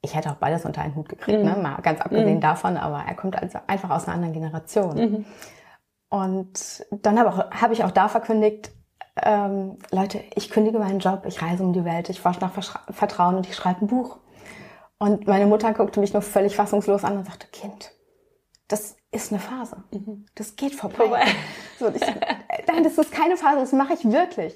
ich 0.00 0.14
hätte 0.14 0.30
auch 0.30 0.36
beides 0.36 0.64
unter 0.64 0.82
einen 0.82 0.94
Hut 0.94 1.08
gekriegt, 1.08 1.42
ne? 1.42 1.50
mhm. 1.50 1.56
ne? 1.56 1.62
mal 1.62 1.82
ganz 1.82 2.00
abgesehen 2.00 2.36
mhm. 2.36 2.40
davon, 2.40 2.76
aber 2.76 3.02
er 3.06 3.14
kommt 3.14 3.40
also 3.40 3.58
einfach 3.66 3.90
aus 3.90 4.06
einer 4.06 4.14
anderen 4.14 4.34
Generation. 4.34 4.96
Mhm. 4.96 5.24
Und 6.10 6.86
dann 6.90 7.18
habe 7.18 7.50
hab 7.50 7.72
ich 7.72 7.84
auch 7.84 7.90
da 7.90 8.08
verkündigt, 8.08 8.70
ähm, 9.22 9.78
Leute, 9.90 10.20
ich 10.34 10.50
kündige 10.50 10.78
meinen 10.78 11.00
Job, 11.00 11.24
ich 11.26 11.42
reise 11.42 11.62
um 11.62 11.72
die 11.72 11.84
Welt, 11.84 12.08
ich 12.08 12.20
forsche 12.20 12.40
nach 12.40 12.52
Vertrauen 12.90 13.34
und 13.34 13.48
ich 13.48 13.56
schreibe 13.56 13.84
ein 13.84 13.88
Buch. 13.88 14.18
Und 14.98 15.26
meine 15.26 15.46
Mutter 15.46 15.72
guckte 15.72 16.00
mich 16.00 16.12
nur 16.12 16.22
völlig 16.22 16.56
fassungslos 16.56 17.04
an 17.04 17.18
und 17.18 17.26
sagte, 17.26 17.46
Kind, 17.48 17.92
das 18.68 18.96
ist 19.10 19.32
eine 19.32 19.40
Phase. 19.40 19.82
Mhm. 19.92 20.26
Das 20.34 20.56
geht 20.56 20.74
vorbei. 20.74 20.96
vorbei. 20.96 21.22
So, 21.78 21.88
ich, 21.88 22.00
nein, 22.66 22.84
das 22.84 22.98
ist 22.98 23.12
keine 23.12 23.36
Phase, 23.36 23.60
das 23.60 23.72
mache 23.72 23.94
ich 23.94 24.04
wirklich. 24.04 24.54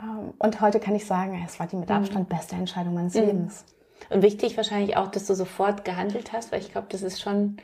Ähm, 0.00 0.34
und 0.38 0.60
heute 0.60 0.80
kann 0.80 0.94
ich 0.94 1.06
sagen, 1.06 1.42
es 1.46 1.58
war 1.58 1.66
die 1.66 1.76
mit 1.76 1.90
Abstand 1.90 2.28
mhm. 2.28 2.36
beste 2.36 2.56
Entscheidung 2.56 2.94
meines 2.94 3.14
mhm. 3.14 3.20
Lebens. 3.20 3.64
Und 4.12 4.22
wichtig 4.22 4.56
wahrscheinlich 4.56 4.96
auch, 4.96 5.08
dass 5.08 5.26
du 5.26 5.34
sofort 5.34 5.84
gehandelt 5.84 6.32
hast, 6.32 6.52
weil 6.52 6.60
ich 6.60 6.72
glaube, 6.72 6.88
das 6.90 7.02
ist 7.02 7.20
schon 7.20 7.56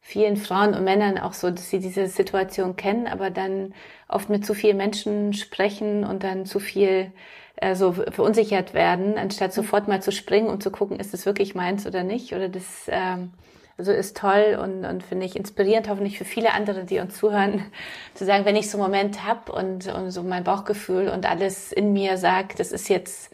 vielen 0.00 0.36
Frauen 0.36 0.74
und 0.74 0.84
Männern 0.84 1.18
auch 1.18 1.32
so, 1.32 1.50
dass 1.50 1.70
sie 1.70 1.80
diese 1.80 2.06
Situation 2.06 2.76
kennen, 2.76 3.06
aber 3.06 3.30
dann 3.30 3.74
oft 4.08 4.30
mit 4.30 4.46
zu 4.46 4.54
vielen 4.54 4.76
Menschen 4.76 5.34
sprechen 5.34 6.04
und 6.04 6.22
dann 6.24 6.46
zu 6.46 6.60
viel 6.60 7.12
äh, 7.56 7.74
so 7.74 7.92
verunsichert 7.92 8.74
werden, 8.74 9.18
anstatt 9.18 9.52
sofort 9.52 9.88
mal 9.88 10.00
zu 10.00 10.12
springen 10.12 10.48
und 10.48 10.62
zu 10.62 10.70
gucken, 10.70 11.00
ist 11.00 11.12
das 11.12 11.26
wirklich 11.26 11.54
meins 11.54 11.86
oder 11.86 12.04
nicht. 12.04 12.32
Oder 12.32 12.48
das 12.48 12.64
ähm, 12.88 13.32
also 13.78 13.92
ist 13.92 14.16
toll 14.16 14.58
und, 14.60 14.84
und 14.84 15.04
finde 15.04 15.24
ich 15.24 15.36
inspirierend, 15.36 15.88
hoffentlich 15.88 16.18
für 16.18 16.24
viele 16.24 16.52
andere, 16.52 16.84
die 16.84 16.98
uns 16.98 17.16
zuhören, 17.16 17.64
zu 18.14 18.24
sagen, 18.24 18.44
wenn 18.44 18.56
ich 18.56 18.68
so 18.70 18.76
einen 18.76 18.90
Moment 18.90 19.24
hab 19.24 19.48
und, 19.48 19.86
und 19.86 20.10
so 20.10 20.22
mein 20.24 20.44
Bauchgefühl 20.44 21.08
und 21.08 21.26
alles 21.30 21.72
in 21.72 21.92
mir 21.92 22.16
sagt, 22.16 22.58
das 22.58 22.72
ist 22.72 22.88
jetzt 22.88 23.30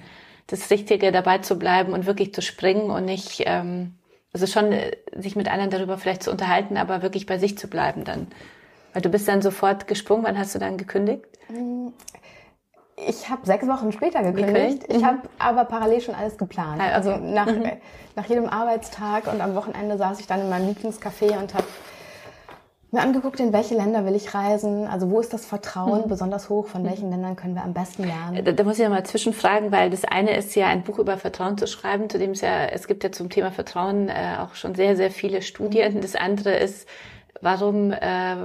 das 0.46 0.70
Richtige, 0.70 1.12
dabei 1.12 1.38
zu 1.38 1.58
bleiben 1.58 1.92
und 1.92 2.06
wirklich 2.06 2.34
zu 2.34 2.42
springen 2.42 2.90
und 2.90 3.04
nicht, 3.04 3.42
ähm, 3.46 3.94
also 4.32 4.46
schon 4.46 4.72
äh, 4.72 4.96
sich 5.16 5.36
mit 5.36 5.50
anderen 5.50 5.70
darüber 5.70 5.98
vielleicht 5.98 6.22
zu 6.22 6.30
unterhalten, 6.30 6.76
aber 6.76 7.02
wirklich 7.02 7.26
bei 7.26 7.38
sich 7.38 7.56
zu 7.56 7.68
bleiben 7.68 8.04
dann. 8.04 8.26
Weil 8.92 9.02
du 9.02 9.08
bist 9.08 9.26
dann 9.26 9.42
sofort 9.42 9.88
gesprungen. 9.88 10.24
Wann 10.24 10.38
hast 10.38 10.54
du 10.54 10.58
dann 10.58 10.76
gekündigt? 10.76 11.24
Ich 12.96 13.28
habe 13.28 13.44
sechs 13.44 13.66
Wochen 13.66 13.90
später 13.90 14.22
gekündigt. 14.22 14.84
Ich 14.88 14.98
mhm. 14.98 15.06
habe 15.06 15.18
aber 15.38 15.64
parallel 15.64 16.00
schon 16.00 16.14
alles 16.14 16.38
geplant. 16.38 16.80
Ah, 16.80 16.86
okay. 16.86 16.94
Also 16.94 17.16
nach, 17.16 17.46
mhm. 17.46 17.72
nach 18.14 18.26
jedem 18.26 18.48
Arbeitstag 18.48 19.26
und 19.26 19.40
am 19.40 19.56
Wochenende 19.56 19.98
saß 19.98 20.20
ich 20.20 20.26
dann 20.26 20.42
in 20.42 20.48
meinem 20.48 20.68
Lieblingscafé 20.68 21.36
und 21.38 21.54
habe 21.54 21.66
mir 22.94 23.02
angeguckt, 23.02 23.38
in 23.40 23.52
welche 23.52 23.74
Länder 23.74 24.06
will 24.06 24.14
ich 24.14 24.34
reisen, 24.34 24.86
also 24.86 25.10
wo 25.10 25.20
ist 25.20 25.32
das 25.32 25.44
Vertrauen 25.44 26.02
mhm. 26.02 26.08
besonders 26.08 26.48
hoch, 26.48 26.66
von 26.66 26.84
welchen 26.84 27.10
Ländern 27.10 27.36
können 27.36 27.54
wir 27.54 27.62
am 27.62 27.74
besten 27.74 28.04
lernen. 28.04 28.44
Da, 28.44 28.52
da 28.52 28.64
muss 28.64 28.78
ich 28.78 28.82
ja 28.82 28.88
mal 28.88 29.04
zwischenfragen, 29.04 29.72
weil 29.72 29.90
das 29.90 30.04
eine 30.04 30.36
ist 30.36 30.54
ja 30.54 30.68
ein 30.68 30.82
Buch 30.82 30.98
über 30.98 31.18
Vertrauen 31.18 31.58
zu 31.58 31.66
schreiben, 31.66 32.08
zu 32.08 32.18
dem 32.18 32.30
es 32.30 32.40
ja, 32.40 32.64
es 32.66 32.86
gibt 32.86 33.04
ja 33.04 33.12
zum 33.12 33.28
Thema 33.28 33.50
Vertrauen 33.50 34.08
äh, 34.08 34.36
auch 34.40 34.54
schon 34.54 34.74
sehr, 34.74 34.96
sehr 34.96 35.10
viele 35.10 35.42
Studien. 35.42 35.94
Mhm. 35.94 36.00
Das 36.00 36.16
andere 36.16 36.56
ist, 36.56 36.88
warum 37.40 37.92
äh, 37.92 38.36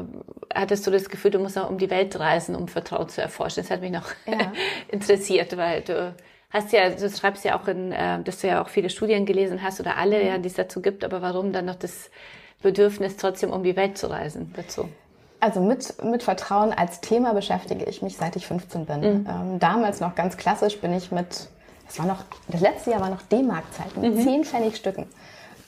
hattest 0.53 0.85
du 0.85 0.91
das 0.91 1.09
Gefühl, 1.09 1.31
du 1.31 1.39
musst 1.39 1.57
auch 1.57 1.69
um 1.69 1.77
die 1.77 1.89
Welt 1.89 2.19
reisen, 2.19 2.55
um 2.55 2.67
Vertrauen 2.67 3.09
zu 3.09 3.21
erforschen? 3.21 3.63
Das 3.63 3.71
hat 3.71 3.81
mich 3.81 3.91
noch 3.91 4.07
ja. 4.25 4.51
interessiert, 4.89 5.55
weil 5.57 5.81
du 5.81 6.13
hast 6.49 6.71
ja, 6.73 6.89
du 6.89 7.09
schreibst 7.09 7.45
ja 7.45 7.59
auch 7.59 7.67
in, 7.67 7.91
äh, 7.91 8.21
dass 8.23 8.41
du 8.41 8.47
ja 8.47 8.61
auch 8.61 8.69
viele 8.69 8.89
Studien 8.89 9.25
gelesen 9.25 9.61
hast 9.61 9.79
oder 9.79 9.97
alle, 9.97 10.19
mhm. 10.19 10.27
ja, 10.27 10.37
die 10.37 10.47
es 10.47 10.55
dazu 10.55 10.81
gibt, 10.81 11.03
aber 11.03 11.21
warum 11.21 11.53
dann 11.53 11.65
noch 11.65 11.75
das 11.75 12.09
Bedürfnis, 12.61 13.17
trotzdem 13.17 13.51
um 13.51 13.63
die 13.63 13.75
Welt 13.75 13.97
zu 13.97 14.07
reisen 14.07 14.53
dazu? 14.55 14.89
Also 15.39 15.61
mit, 15.61 16.03
mit 16.03 16.23
Vertrauen 16.23 16.73
als 16.73 16.99
Thema 16.99 17.33
beschäftige 17.33 17.85
ich 17.85 18.01
mich, 18.01 18.17
seit 18.17 18.35
ich 18.35 18.45
15 18.45 18.85
bin. 18.85 18.99
Mhm. 18.99 19.27
Ähm, 19.29 19.59
damals 19.59 20.01
noch 20.01 20.15
ganz 20.15 20.35
klassisch 20.35 20.79
bin 20.79 20.93
ich 20.93 21.11
mit, 21.11 21.47
das 21.87 21.99
war 21.99 22.05
noch, 22.05 22.25
das 22.49 22.59
letzte 22.59 22.91
Jahr 22.91 22.99
war 22.99 23.09
noch 23.09 23.21
D-Mark-Zeit, 23.21 23.95
mit 23.95 24.15
mhm. 24.15 24.21
10 24.21 24.43
Pfennigstücken. 24.43 25.05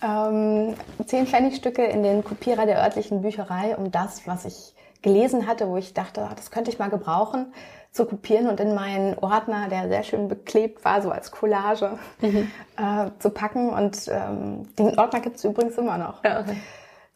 Ähm, 0.04 0.76
10 1.06 1.28
Pfennigstücke 1.28 1.86
in 1.86 2.04
den 2.04 2.24
Kopierer 2.24 2.66
der 2.66 2.82
örtlichen 2.84 3.22
Bücherei, 3.22 3.78
um 3.78 3.92
das, 3.92 4.28
was 4.28 4.44
ich 4.44 4.74
gelesen 5.02 5.48
hatte, 5.48 5.70
wo 5.70 5.78
ich 5.78 5.94
dachte, 5.94 6.22
ah, 6.22 6.34
das 6.36 6.52
könnte 6.52 6.70
ich 6.70 6.78
mal 6.78 6.90
gebrauchen, 6.90 7.54
zu 7.92 8.06
kopieren 8.06 8.48
und 8.48 8.60
in 8.60 8.74
meinen 8.74 9.18
Ordner, 9.20 9.68
der 9.70 9.88
sehr 9.88 10.04
schön 10.04 10.28
beklebt 10.28 10.84
war, 10.86 11.02
so 11.02 11.12
als 11.12 11.32
Collage, 11.32 11.98
mhm. 12.22 12.52
äh, 12.78 13.10
zu 13.20 13.30
packen. 13.30 13.70
Und 13.70 14.08
ähm, 14.10 14.68
den 14.76 14.98
Ordner 15.00 15.22
gibt 15.22 15.38
es 15.38 15.44
übrigens 15.46 15.78
immer 15.78 15.98
noch. 15.98 16.24
Ja, 16.24 16.42
okay. 16.42 16.58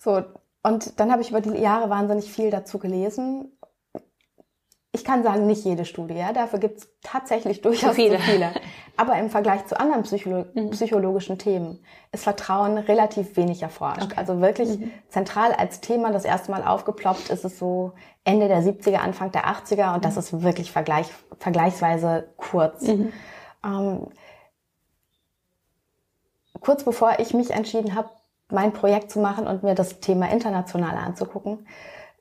So, 0.06 0.24
und 0.62 1.00
dann 1.00 1.12
habe 1.12 1.24
ich 1.24 1.32
über 1.32 1.42
die 1.42 1.60
Jahre 1.60 1.90
wahnsinnig 1.90 2.32
viel 2.32 2.52
dazu 2.52 2.78
gelesen. 2.78 3.52
Ich 4.92 5.04
kann 5.04 5.24
sagen, 5.24 5.48
nicht 5.48 5.66
jede 5.66 5.84
Studie, 5.84 6.14
ja, 6.14 6.32
dafür 6.32 6.60
gibt 6.60 6.78
es 6.78 6.88
tatsächlich 7.02 7.62
durchaus 7.62 7.96
viele. 7.96 8.20
viele. 8.20 8.52
Aber 8.98 9.18
im 9.18 9.30
Vergleich 9.30 9.66
zu 9.66 9.78
anderen 9.78 10.04
Psycholo 10.04 10.46
mhm. 10.54 10.70
psychologischen 10.70 11.40
Themen 11.40 11.84
ist 12.12 12.24
Vertrauen 12.24 12.78
relativ 12.78 13.36
wenig 13.36 13.64
erforscht. 13.64 14.04
Okay. 14.04 14.14
Also 14.16 14.40
wirklich 14.42 14.80
mhm. 14.80 14.92
zentral 15.10 15.52
als 15.52 15.82
Thema 15.82 16.12
das 16.12 16.24
erste 16.24 16.52
Mal 16.52 16.64
aufgeploppt 16.64 17.30
ist 17.30 17.44
es 17.44 17.58
so 17.58 17.94
Ende 18.24 18.48
der 18.48 18.62
70er, 18.62 18.98
Anfang 18.98 19.32
der 19.32 19.48
80er 19.48 19.96
und 19.96 19.98
mhm. 19.98 20.02
das 20.02 20.18
ist 20.18 20.44
wirklich 20.44 20.72
vergleich, 20.72 21.08
vergleichsweise 21.40 22.30
kurz. 22.38 22.84
Mhm. 22.84 23.12
Ähm, 23.66 24.08
kurz 26.62 26.84
bevor 26.84 27.20
ich 27.20 27.34
mich 27.34 27.52
entschieden 27.52 27.96
habe, 27.96 28.10
mein 28.50 28.74
Projekt 28.74 29.12
zu 29.12 29.20
machen 29.20 29.48
und 29.48 29.64
mir 29.64 29.76
das 29.76 30.00
Thema 30.00 30.30
international 30.30 30.98
anzugucken, 30.98 31.68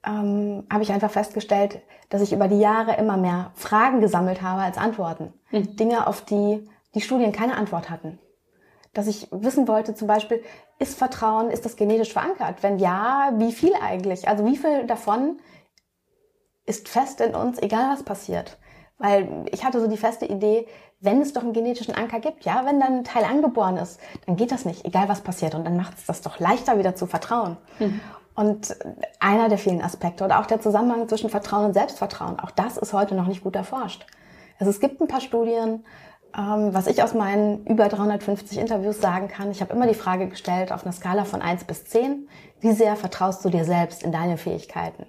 ähm, 0.07 0.67
habe 0.71 0.83
ich 0.83 0.93
einfach 0.93 1.11
festgestellt, 1.11 1.81
dass 2.09 2.23
ich 2.23 2.33
über 2.33 2.49
die 2.49 2.61
Jahre 2.61 2.97
immer 2.97 3.17
mehr 3.17 3.51
Fragen 3.55 4.01
gesammelt 4.01 4.43
habe 4.43 4.63
als 4.63 4.79
Antworten. 4.79 5.33
Mhm. 5.51 5.77
Dinge, 5.77 6.07
auf 6.07 6.23
die 6.23 6.69
die 6.95 7.01
Studien 7.01 7.33
keine 7.33 7.57
Antwort 7.57 7.91
hatten. 7.91 8.19
Dass 8.93 9.09
ich 9.09 9.27
wissen 9.33 9.67
wollte, 9.67 9.95
zum 9.95 10.07
Beispiel, 10.07 10.43
ist 10.79 10.97
Vertrauen, 10.97 11.51
ist 11.51 11.65
das 11.65 11.77
genetisch 11.77 12.13
verankert? 12.13 12.63
Wenn 12.63 12.79
ja, 12.79 13.33
wie 13.37 13.53
viel 13.53 13.73
eigentlich? 13.75 14.29
Also 14.29 14.47
wie 14.47 14.57
viel 14.57 14.87
davon 14.87 15.39
ist 16.67 16.89
fest 16.89 17.21
in 17.21 17.35
uns, 17.35 17.61
egal 17.61 17.93
was 17.93 18.05
passiert? 18.05 18.59
Weil 18.99 19.47
ich 19.51 19.65
hatte 19.65 19.81
so 19.81 19.89
die 19.89 19.97
feste 19.97 20.27
Idee, 20.27 20.67
wenn 21.05 21.21
es 21.21 21.33
doch 21.33 21.43
einen 21.43 21.53
genetischen 21.53 21.95
Anker 21.95 22.21
gibt, 22.21 22.45
ja, 22.45 22.65
wenn 22.65 22.81
dann 22.81 22.99
ein 22.99 23.05
Teil 23.05 23.25
angeboren 23.25 23.77
ist, 23.77 24.01
dann 24.27 24.37
geht 24.37 24.53
das 24.53 24.65
nicht, 24.65 24.85
egal 24.85 25.09
was 25.09 25.21
passiert. 25.21 25.55
Und 25.55 25.65
dann 25.65 25.77
macht 25.77 25.99
es 25.99 26.07
das 26.07 26.23
doch 26.23 26.39
leichter, 26.41 26.79
wieder 26.79 26.95
zu 26.95 27.07
vertrauen. 27.07 27.57
Mhm. 27.79 28.01
Und 28.35 28.77
einer 29.21 29.49
der 29.49 29.59
vielen 29.59 29.81
Aspekte 29.81 30.25
oder 30.25 30.41
auch 30.41 30.47
der 30.47 30.61
Zusammenhang 30.61 31.09
zwischen 31.09 31.31
Vertrauen 31.31 31.67
und 31.67 31.75
Selbstvertrauen, 31.75 32.41
auch 32.41 32.51
das 32.51 32.77
ist 32.77 32.93
heute 32.93 33.15
noch 33.15 33.29
nicht 33.29 33.45
gut 33.45 33.55
erforscht. 33.55 34.07
Also 34.59 34.71
es 34.71 34.81
gibt 34.81 35.01
ein 35.01 35.07
paar 35.07 35.21
Studien, 35.21 35.85
ähm, 36.37 36.75
was 36.75 36.89
ich 36.89 37.03
aus 37.03 37.15
meinen 37.15 37.65
über 37.67 37.89
350 37.89 38.59
Interviews 38.59 39.01
sagen 39.01 39.29
kann. 39.29 39.51
Ich 39.51 39.61
habe 39.61 39.73
immer 39.73 39.87
die 39.87 39.95
Frage 39.95 40.29
gestellt 40.29 40.73
auf 40.73 40.85
einer 40.85 40.93
Skala 40.93 41.25
von 41.25 41.43
1 41.43 41.65
bis 41.65 41.85
10, 41.85 42.29
wie 42.61 42.73
sehr 42.73 42.97
vertraust 42.97 43.45
du 43.45 43.51
dir 43.51 43.65
selbst 43.65 44.03
in 44.03 44.11
deine 44.11 44.37
Fähigkeiten? 44.37 45.07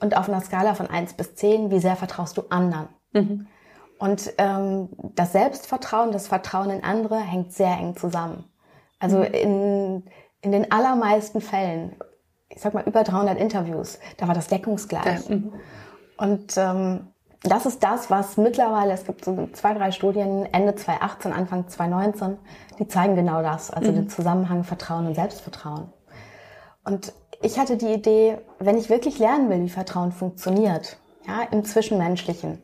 Und 0.00 0.16
auf 0.16 0.28
einer 0.28 0.40
Skala 0.40 0.74
von 0.74 0.86
1 0.86 1.14
bis 1.14 1.34
10, 1.34 1.70
wie 1.70 1.80
sehr 1.80 1.96
vertraust 1.96 2.36
du 2.38 2.44
anderen? 2.48 2.88
Mhm. 3.12 3.46
Und 3.98 4.32
ähm, 4.38 4.88
das 5.14 5.32
Selbstvertrauen, 5.32 6.12
das 6.12 6.26
Vertrauen 6.26 6.70
in 6.70 6.84
andere 6.84 7.18
hängt 7.18 7.52
sehr 7.52 7.76
eng 7.78 7.96
zusammen. 7.96 8.44
Also 8.98 9.18
mhm. 9.18 9.24
in, 9.24 10.04
in 10.40 10.52
den 10.52 10.72
allermeisten 10.72 11.40
Fällen, 11.40 11.96
ich 12.48 12.60
sag 12.60 12.74
mal 12.74 12.84
über 12.84 13.04
300 13.04 13.38
Interviews, 13.38 13.98
da 14.16 14.28
war 14.28 14.34
das 14.34 14.48
deckungsgleich. 14.48 15.28
Ja. 15.28 15.36
Mhm. 15.36 15.52
Und 16.16 16.56
ähm, 16.56 17.08
das 17.42 17.66
ist 17.66 17.82
das, 17.82 18.10
was 18.10 18.36
mittlerweile, 18.38 18.92
es 18.92 19.04
gibt 19.04 19.24
so 19.24 19.48
zwei, 19.52 19.74
drei 19.74 19.90
Studien, 19.90 20.48
Ende 20.52 20.74
2018, 20.74 21.32
Anfang 21.32 21.68
2019, 21.68 22.38
die 22.78 22.88
zeigen 22.88 23.16
genau 23.16 23.42
das, 23.42 23.70
also 23.70 23.90
mhm. 23.90 23.96
den 23.96 24.08
Zusammenhang 24.08 24.64
Vertrauen 24.64 25.06
und 25.06 25.14
Selbstvertrauen. 25.14 25.92
Und 26.84 27.12
ich 27.42 27.58
hatte 27.58 27.76
die 27.76 27.92
Idee, 27.92 28.38
wenn 28.58 28.78
ich 28.78 28.88
wirklich 28.88 29.18
lernen 29.18 29.50
will, 29.50 29.60
wie 29.62 29.68
Vertrauen 29.68 30.12
funktioniert, 30.12 30.98
ja, 31.26 31.42
im 31.50 31.64
Zwischenmenschlichen, 31.64 32.62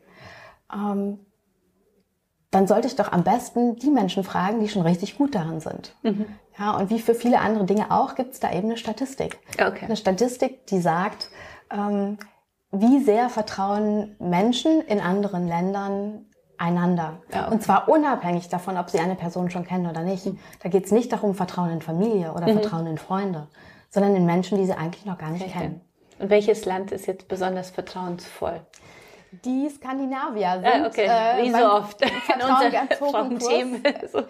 ähm, 0.72 1.18
dann 2.50 2.66
sollte 2.66 2.88
ich 2.88 2.96
doch 2.96 3.12
am 3.12 3.22
besten 3.22 3.76
die 3.76 3.90
Menschen 3.90 4.24
fragen, 4.24 4.60
die 4.60 4.68
schon 4.68 4.82
richtig 4.82 5.16
gut 5.16 5.34
daran 5.34 5.60
sind. 5.60 5.94
Mhm. 6.02 6.26
Ja, 6.58 6.76
und 6.76 6.90
wie 6.90 6.98
für 6.98 7.14
viele 7.14 7.40
andere 7.40 7.64
Dinge 7.64 7.90
auch, 7.90 8.16
gibt 8.16 8.34
es 8.34 8.40
da 8.40 8.52
eben 8.52 8.68
eine 8.68 8.76
Statistik. 8.76 9.38
Okay. 9.54 9.84
Eine 9.84 9.96
Statistik, 9.96 10.66
die 10.66 10.80
sagt, 10.80 11.30
ähm, 11.70 12.18
wie 12.72 13.02
sehr 13.02 13.28
vertrauen 13.30 14.16
Menschen 14.18 14.80
in 14.82 15.00
anderen 15.00 15.46
Ländern 15.46 16.26
einander. 16.58 17.22
Ja, 17.32 17.46
okay. 17.46 17.54
Und 17.54 17.62
zwar 17.62 17.88
unabhängig 17.88 18.48
davon, 18.48 18.76
ob 18.76 18.90
sie 18.90 18.98
eine 18.98 19.14
Person 19.14 19.50
schon 19.50 19.64
kennen 19.64 19.86
oder 19.86 20.02
nicht. 20.02 20.26
Mhm. 20.26 20.38
Da 20.62 20.68
geht 20.68 20.84
es 20.84 20.92
nicht 20.92 21.12
darum, 21.12 21.34
Vertrauen 21.34 21.70
in 21.70 21.82
Familie 21.82 22.32
oder 22.32 22.48
mhm. 22.48 22.60
Vertrauen 22.60 22.86
in 22.86 22.98
Freunde, 22.98 23.48
sondern 23.88 24.14
in 24.14 24.26
Menschen, 24.26 24.58
die 24.58 24.66
sie 24.66 24.74
eigentlich 24.74 25.06
noch 25.06 25.18
gar 25.18 25.30
nicht 25.30 25.42
okay. 25.42 25.52
kennen. 25.52 25.80
Und 26.18 26.28
welches 26.28 26.66
Land 26.66 26.92
ist 26.92 27.06
jetzt 27.06 27.28
besonders 27.28 27.70
vertrauensvoll? 27.70 28.60
Die 29.44 29.68
Skandinavier 29.68 30.60
sind. 30.62 30.64
Ja, 30.64 30.86
okay, 30.86 31.06
äh, 31.06 31.44
wie 31.44 31.50
so 31.50 31.72
oft 31.72 32.02
in 32.02 33.00
unseren 33.00 33.38
Themen. 33.38 33.82
so. 34.12 34.22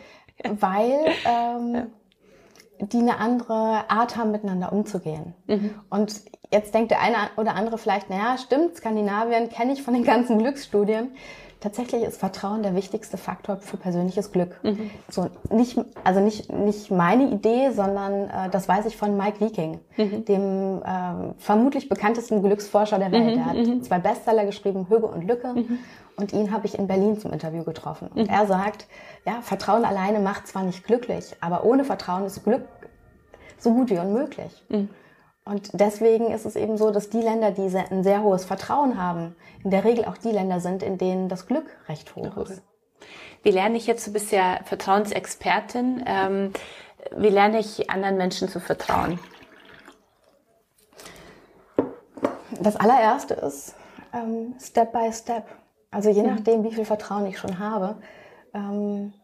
Weil 0.44 1.14
ähm, 1.24 1.74
ja. 1.74 2.86
die 2.86 2.98
eine 2.98 3.18
andere 3.18 3.90
Art 3.90 4.16
haben, 4.16 4.30
miteinander 4.30 4.72
umzugehen. 4.72 5.34
Mhm. 5.46 5.74
Und 5.90 6.22
jetzt 6.52 6.74
denkt 6.74 6.90
der 6.90 7.00
eine 7.00 7.16
oder 7.36 7.54
andere 7.54 7.78
vielleicht, 7.78 8.10
naja, 8.10 8.38
stimmt, 8.38 8.76
Skandinavien 8.76 9.48
kenne 9.48 9.72
ich 9.72 9.82
von 9.82 9.94
den 9.94 10.04
ganzen 10.04 10.38
Glücksstudien 10.38 11.12
tatsächlich 11.60 12.02
ist 12.02 12.18
Vertrauen 12.18 12.62
der 12.62 12.74
wichtigste 12.74 13.16
Faktor 13.16 13.58
für 13.58 13.76
persönliches 13.76 14.32
Glück. 14.32 14.58
Mhm. 14.62 14.90
So 15.08 15.28
nicht, 15.50 15.78
also 16.04 16.20
nicht, 16.20 16.52
nicht 16.52 16.90
meine 16.90 17.28
Idee, 17.30 17.70
sondern 17.70 18.28
äh, 18.28 18.50
das 18.50 18.68
weiß 18.68 18.86
ich 18.86 18.96
von 18.96 19.16
Mike 19.16 19.40
Viking, 19.40 19.78
mhm. 19.96 20.24
dem 20.24 20.82
äh, 20.82 21.34
vermutlich 21.38 21.88
bekanntesten 21.88 22.42
Glücksforscher 22.42 22.98
der 22.98 23.12
Welt. 23.12 23.36
Mhm. 23.36 23.40
Er 23.40 23.46
hat 23.46 23.56
mhm. 23.56 23.82
zwei 23.82 23.98
Bestseller 23.98 24.44
geschrieben, 24.46 24.86
Hüge 24.88 25.06
und 25.06 25.26
Lücke. 25.26 25.54
Mhm. 25.54 25.78
Und 26.16 26.32
ihn 26.32 26.52
habe 26.52 26.66
ich 26.66 26.78
in 26.78 26.86
Berlin 26.86 27.18
zum 27.18 27.32
Interview 27.32 27.64
getroffen. 27.64 28.08
Und 28.14 28.28
mhm. 28.28 28.34
er 28.34 28.46
sagt, 28.46 28.86
ja, 29.26 29.40
Vertrauen 29.42 29.84
alleine 29.84 30.20
macht 30.20 30.46
zwar 30.46 30.64
nicht 30.64 30.84
glücklich, 30.84 31.36
aber 31.40 31.64
ohne 31.64 31.84
Vertrauen 31.84 32.24
ist 32.24 32.44
Glück 32.44 32.62
so 33.58 33.72
gut 33.72 33.90
wie 33.90 33.98
unmöglich. 33.98 34.64
Und 35.44 35.70
deswegen 35.72 36.30
ist 36.30 36.44
es 36.44 36.54
eben 36.54 36.76
so, 36.76 36.90
dass 36.90 37.10
die 37.10 37.20
Länder, 37.20 37.50
die 37.50 37.74
ein 37.76 38.04
sehr 38.04 38.22
hohes 38.22 38.44
Vertrauen 38.44 39.02
haben, 39.02 39.34
in 39.64 39.70
der 39.70 39.84
Regel 39.84 40.04
auch 40.04 40.16
die 40.16 40.30
Länder 40.30 40.60
sind, 40.60 40.82
in 40.82 40.98
denen 40.98 41.28
das 41.28 41.46
Glück 41.46 41.66
recht 41.88 42.14
hoch 42.14 42.36
ist. 42.36 42.62
Wie 43.42 43.50
lerne 43.50 43.76
ich 43.76 43.86
jetzt, 43.86 44.06
du 44.06 44.12
bist 44.12 44.32
ja 44.32 44.60
Vertrauensexpertin, 44.64 46.04
ähm, 46.06 46.52
wie 47.16 47.30
lerne 47.30 47.58
ich 47.58 47.88
anderen 47.90 48.18
Menschen 48.18 48.48
zu 48.48 48.60
vertrauen? 48.60 49.18
Das 52.60 52.76
allererste 52.76 53.34
ist 53.34 53.74
ähm, 54.12 54.54
Step 54.60 54.92
by 54.92 55.10
Step. 55.12 55.44
Also 55.90 56.10
je 56.10 56.22
mhm. 56.22 56.34
nachdem, 56.34 56.64
wie 56.64 56.74
viel 56.74 56.84
Vertrauen 56.84 57.26
ich 57.26 57.38
schon 57.38 57.58
habe, 57.58 57.96
ähm, 58.52 59.14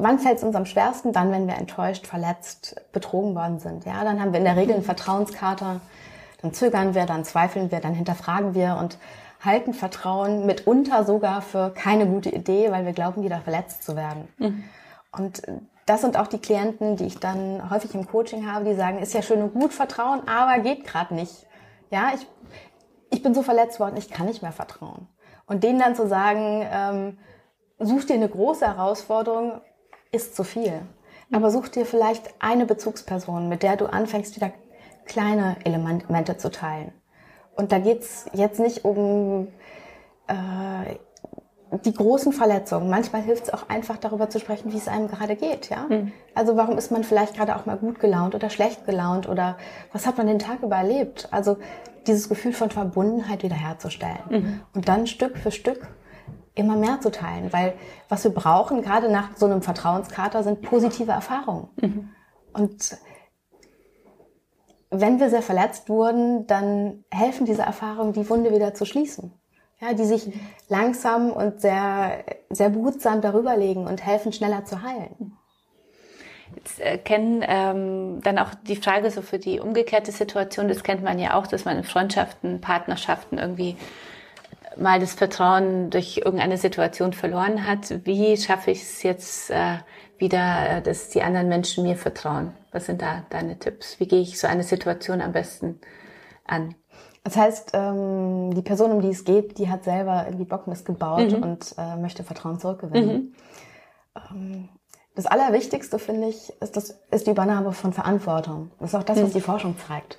Wann 0.00 0.20
fällt 0.20 0.38
es 0.38 0.44
uns 0.44 0.54
am 0.54 0.64
schwersten? 0.64 1.12
Dann, 1.12 1.32
wenn 1.32 1.48
wir 1.48 1.56
enttäuscht, 1.56 2.06
verletzt, 2.06 2.80
betrogen 2.92 3.34
worden 3.34 3.58
sind. 3.58 3.84
Ja, 3.84 4.04
dann 4.04 4.20
haben 4.20 4.32
wir 4.32 4.38
in 4.38 4.44
der 4.44 4.56
Regel 4.56 4.76
einen 4.76 4.84
Vertrauenskater. 4.84 5.80
Dann 6.40 6.54
zögern 6.54 6.94
wir, 6.94 7.04
dann 7.04 7.24
zweifeln 7.24 7.72
wir, 7.72 7.80
dann 7.80 7.94
hinterfragen 7.94 8.54
wir 8.54 8.78
und 8.80 8.96
halten 9.44 9.74
Vertrauen 9.74 10.46
mitunter 10.46 11.04
sogar 11.04 11.42
für 11.42 11.70
keine 11.70 12.06
gute 12.06 12.30
Idee, 12.30 12.70
weil 12.70 12.86
wir 12.86 12.92
glauben, 12.92 13.24
wieder 13.24 13.40
verletzt 13.40 13.82
zu 13.82 13.96
werden. 13.96 14.28
Mhm. 14.38 14.64
Und 15.10 15.42
das 15.84 16.00
sind 16.00 16.16
auch 16.16 16.28
die 16.28 16.38
Klienten, 16.38 16.94
die 16.96 17.06
ich 17.06 17.18
dann 17.18 17.68
häufig 17.68 17.92
im 17.94 18.06
Coaching 18.06 18.50
habe, 18.50 18.64
die 18.66 18.74
sagen, 18.74 18.98
ist 18.98 19.14
ja 19.14 19.22
schön 19.22 19.42
und 19.42 19.54
gut 19.54 19.72
Vertrauen, 19.72 20.28
aber 20.28 20.60
geht 20.60 20.84
gerade 20.84 21.12
nicht. 21.12 21.46
Ja, 21.90 22.12
ich, 22.14 22.24
ich 23.10 23.22
bin 23.22 23.34
so 23.34 23.42
verletzt 23.42 23.80
worden, 23.80 23.96
ich 23.96 24.10
kann 24.10 24.26
nicht 24.26 24.42
mehr 24.42 24.52
vertrauen. 24.52 25.08
Und 25.46 25.64
denen 25.64 25.80
dann 25.80 25.96
zu 25.96 26.06
sagen, 26.06 26.64
ähm, 26.70 27.18
such 27.78 28.04
dir 28.04 28.14
eine 28.14 28.28
große 28.28 28.66
Herausforderung, 28.66 29.60
ist 30.12 30.36
zu 30.36 30.44
viel. 30.44 30.82
Aber 31.32 31.50
such 31.50 31.68
dir 31.68 31.84
vielleicht 31.84 32.34
eine 32.38 32.66
Bezugsperson, 32.66 33.48
mit 33.48 33.62
der 33.62 33.76
du 33.76 33.86
anfängst, 33.86 34.36
wieder 34.36 34.50
kleine 35.04 35.56
Elemente 35.64 36.36
zu 36.36 36.50
teilen. 36.50 36.92
Und 37.54 37.72
da 37.72 37.78
geht's 37.78 38.26
jetzt 38.32 38.60
nicht 38.60 38.84
um 38.84 39.48
äh, 40.28 40.96
die 41.84 41.92
großen 41.92 42.32
Verletzungen. 42.32 42.88
Manchmal 42.88 43.22
hilft 43.22 43.44
es 43.44 43.52
auch 43.52 43.68
einfach 43.68 43.96
darüber 43.98 44.30
zu 44.30 44.38
sprechen, 44.38 44.72
wie 44.72 44.76
es 44.76 44.88
einem 44.88 45.08
gerade 45.08 45.36
geht, 45.36 45.68
ja. 45.68 45.86
Mhm. 45.88 46.12
Also 46.34 46.56
warum 46.56 46.78
ist 46.78 46.90
man 46.90 47.04
vielleicht 47.04 47.36
gerade 47.36 47.56
auch 47.56 47.66
mal 47.66 47.76
gut 47.76 48.00
gelaunt 48.00 48.34
oder 48.34 48.48
schlecht 48.48 48.86
gelaunt 48.86 49.28
oder 49.28 49.58
was 49.92 50.06
hat 50.06 50.16
man 50.16 50.26
den 50.26 50.38
Tag 50.38 50.62
über 50.62 50.76
erlebt? 50.76 51.28
Also 51.30 51.58
dieses 52.06 52.28
Gefühl 52.28 52.52
von 52.52 52.70
Verbundenheit 52.70 53.42
wiederherzustellen 53.42 54.18
mhm. 54.30 54.60
und 54.74 54.88
dann 54.88 55.06
Stück 55.06 55.36
für 55.36 55.50
Stück 55.50 55.88
immer 56.58 56.76
mehr 56.76 57.00
zu 57.00 57.10
teilen, 57.10 57.52
weil 57.52 57.74
was 58.08 58.24
wir 58.24 58.32
brauchen, 58.32 58.82
gerade 58.82 59.10
nach 59.10 59.36
so 59.36 59.46
einem 59.46 59.62
Vertrauenskater, 59.62 60.42
sind 60.42 60.62
positive 60.62 61.12
Erfahrungen. 61.12 61.68
Mhm. 61.80 62.08
Und 62.52 62.98
wenn 64.90 65.20
wir 65.20 65.30
sehr 65.30 65.42
verletzt 65.42 65.88
wurden, 65.88 66.46
dann 66.46 67.04
helfen 67.10 67.46
diese 67.46 67.62
Erfahrungen, 67.62 68.12
die 68.12 68.28
Wunde 68.28 68.52
wieder 68.52 68.74
zu 68.74 68.84
schließen 68.84 69.32
ja, 69.80 69.94
die 69.94 70.04
sich 70.04 70.32
langsam 70.68 71.30
und 71.30 71.60
sehr, 71.60 72.24
sehr 72.50 72.70
behutsam 72.70 73.20
darüber 73.20 73.56
legen 73.56 73.86
und 73.86 74.04
helfen, 74.04 74.32
schneller 74.32 74.64
zu 74.64 74.82
heilen. 74.82 75.36
Jetzt 76.56 76.80
äh, 76.80 76.98
kennen 76.98 77.44
ähm, 77.46 78.20
dann 78.22 78.38
auch 78.38 78.54
die 78.54 78.76
Frage 78.76 79.10
so 79.10 79.22
für 79.22 79.38
die 79.38 79.60
umgekehrte 79.60 80.12
Situation, 80.12 80.68
das 80.68 80.82
kennt 80.82 81.02
man 81.02 81.18
ja 81.18 81.34
auch, 81.34 81.46
dass 81.46 81.64
man 81.64 81.76
in 81.76 81.84
Freundschaften, 81.84 82.60
Partnerschaften 82.60 83.38
irgendwie 83.38 83.76
mal 84.78 85.00
das 85.00 85.14
Vertrauen 85.14 85.90
durch 85.90 86.18
irgendeine 86.18 86.56
Situation 86.56 87.12
verloren 87.12 87.66
hat. 87.66 88.04
Wie 88.04 88.36
schaffe 88.36 88.70
ich 88.70 88.82
es 88.82 89.02
jetzt 89.02 89.50
äh, 89.50 89.78
wieder, 90.18 90.78
äh, 90.78 90.82
dass 90.82 91.08
die 91.08 91.22
anderen 91.22 91.48
Menschen 91.48 91.84
mir 91.84 91.96
vertrauen? 91.96 92.52
Was 92.72 92.86
sind 92.86 93.02
da 93.02 93.24
deine 93.30 93.58
Tipps? 93.58 93.98
Wie 94.00 94.06
gehe 94.06 94.20
ich 94.20 94.38
so 94.38 94.46
eine 94.46 94.62
Situation 94.62 95.20
am 95.20 95.32
besten 95.32 95.80
an? 96.46 96.74
Das 97.24 97.36
heißt, 97.36 97.72
ähm, 97.74 98.54
die 98.54 98.62
Person, 98.62 98.92
um 98.92 99.00
die 99.02 99.10
es 99.10 99.24
geht, 99.24 99.58
die 99.58 99.68
hat 99.68 99.84
selber 99.84 100.24
irgendwie 100.26 100.44
Bockmist 100.44 100.86
gebaut 100.86 101.32
mhm. 101.32 101.42
und 101.42 101.74
äh, 101.76 101.96
möchte 101.96 102.24
Vertrauen 102.24 102.58
zurückgewinnen. 102.58 103.34
Mhm. 104.14 104.30
Ähm, 104.30 104.68
das 105.14 105.26
Allerwichtigste, 105.26 105.98
finde 105.98 106.28
ich, 106.28 106.52
ist, 106.62 106.76
das, 106.76 107.00
ist 107.10 107.26
die 107.26 107.32
Übernahme 107.32 107.72
von 107.72 107.92
Verantwortung. 107.92 108.70
Das 108.78 108.90
ist 108.90 108.94
auch 108.94 109.02
das, 109.02 109.20
was 109.20 109.30
mhm. 109.30 109.34
die 109.34 109.40
Forschung 109.40 109.76
zeigt. 109.76 110.18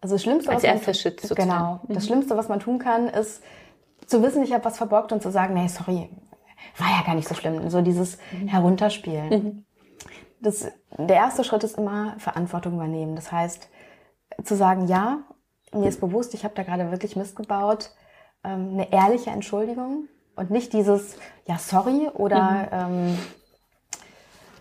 Also 0.00 0.16
das 0.16 0.22
Schlimmste, 0.22 0.50
Als 0.50 0.64
was 0.64 0.86
man, 0.86 0.94
Schritt 0.94 1.36
genau, 1.36 1.80
das 1.88 2.04
mhm. 2.04 2.06
Schlimmste, 2.08 2.36
was 2.36 2.48
man 2.48 2.58
tun 2.58 2.78
kann, 2.78 3.08
ist 3.08 3.42
zu 4.10 4.22
wissen, 4.22 4.42
ich 4.42 4.52
habe 4.52 4.64
was 4.64 4.76
verbockt 4.76 5.12
und 5.12 5.22
zu 5.22 5.30
sagen, 5.30 5.54
nee, 5.54 5.68
sorry, 5.68 6.10
war 6.78 6.88
ja 6.90 7.02
gar 7.04 7.14
nicht 7.14 7.28
so 7.28 7.34
schlimm. 7.34 7.70
So 7.70 7.80
dieses 7.80 8.18
mhm. 8.32 8.48
Herunterspielen. 8.48 9.28
Mhm. 9.28 9.64
Das, 10.40 10.66
der 10.96 11.16
erste 11.16 11.44
Schritt 11.44 11.64
ist 11.64 11.78
immer 11.78 12.14
Verantwortung 12.18 12.74
übernehmen. 12.74 13.14
Das 13.14 13.30
heißt, 13.30 13.68
zu 14.44 14.56
sagen, 14.56 14.86
ja, 14.86 15.18
mir 15.72 15.88
ist 15.88 16.00
bewusst, 16.00 16.34
ich 16.34 16.44
habe 16.44 16.54
da 16.54 16.62
gerade 16.62 16.90
wirklich 16.90 17.14
Mist 17.16 17.36
gebaut, 17.36 17.90
ähm, 18.42 18.70
eine 18.72 18.92
ehrliche 18.92 19.30
Entschuldigung 19.30 20.08
und 20.34 20.50
nicht 20.50 20.72
dieses, 20.72 21.16
ja, 21.46 21.58
sorry 21.58 22.08
oder 22.14 22.88
mhm. 22.88 23.10
ähm, 23.10 23.18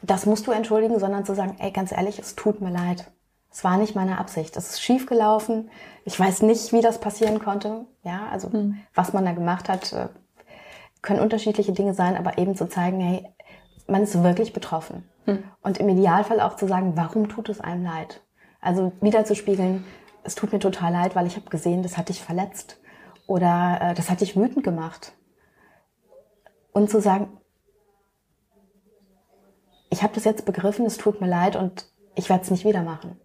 das 0.02 0.26
musst 0.26 0.48
du 0.48 0.52
entschuldigen, 0.52 1.00
sondern 1.00 1.26
zu 1.26 1.36
sagen, 1.36 1.56
ey, 1.60 1.72
ganz 1.72 1.92
ehrlich, 1.92 2.20
es 2.20 2.36
tut 2.36 2.62
mir 2.62 2.72
leid. 2.72 3.12
Es 3.52 3.64
war 3.64 3.78
nicht 3.78 3.96
meine 3.96 4.20
Absicht. 4.20 4.56
Es 4.58 4.70
ist 4.70 4.82
schief 4.82 5.06
gelaufen. 5.06 5.70
Ich 6.06 6.20
weiß 6.20 6.44
nicht, 6.44 6.72
wie 6.72 6.82
das 6.82 7.00
passieren 7.00 7.40
konnte. 7.40 7.86
Ja, 8.04 8.28
also 8.32 8.50
mhm. 8.50 8.78
was 8.94 9.14
man 9.14 9.26
da 9.26 9.32
gemacht 9.32 9.70
hat, 9.70 9.92
äh, 9.94 10.08
können 11.02 11.20
unterschiedliche 11.20 11.72
Dinge 11.72 11.94
sein, 11.94 12.16
aber 12.16 12.38
eben 12.38 12.56
zu 12.56 12.68
zeigen, 12.68 13.00
hey, 13.00 13.28
man 13.88 14.04
ist 14.04 14.22
wirklich 14.22 14.54
betroffen. 14.54 15.04
Mhm. 15.26 15.44
Und 15.62 15.78
im 15.80 15.90
Idealfall 15.90 16.42
auch 16.42 16.56
zu 16.56 16.68
sagen, 16.68 16.94
warum 16.96 17.30
tut 17.30 17.50
es 17.50 17.60
einem 17.60 17.84
leid? 17.84 18.22
Also 18.62 18.92
wieder 19.02 19.26
zu 19.26 19.36
spiegeln, 19.36 19.86
es 20.24 20.36
tut 20.36 20.52
mir 20.52 20.60
total 20.60 20.92
leid, 20.92 21.16
weil 21.16 21.28
ich 21.28 21.36
habe 21.36 21.50
gesehen, 21.50 21.82
das 21.82 21.98
hat 21.98 22.10
dich 22.10 22.22
verletzt 22.22 22.80
oder 23.26 23.80
äh, 23.82 23.94
das 23.94 24.10
hat 24.10 24.22
dich 24.22 24.36
wütend 24.36 24.64
gemacht. 24.64 25.14
Und 26.72 26.90
zu 26.90 27.02
sagen, 27.02 27.38
ich 29.90 30.04
habe 30.04 30.14
das 30.14 30.24
jetzt 30.24 30.46
begriffen, 30.46 30.86
es 30.86 30.98
tut 30.98 31.20
mir 31.20 31.28
leid 31.28 31.56
und 31.56 31.88
ich 32.16 32.30
werde 32.30 32.44
es 32.44 32.52
nicht 32.52 32.66
wieder 32.66 32.84
machen. 32.84 33.20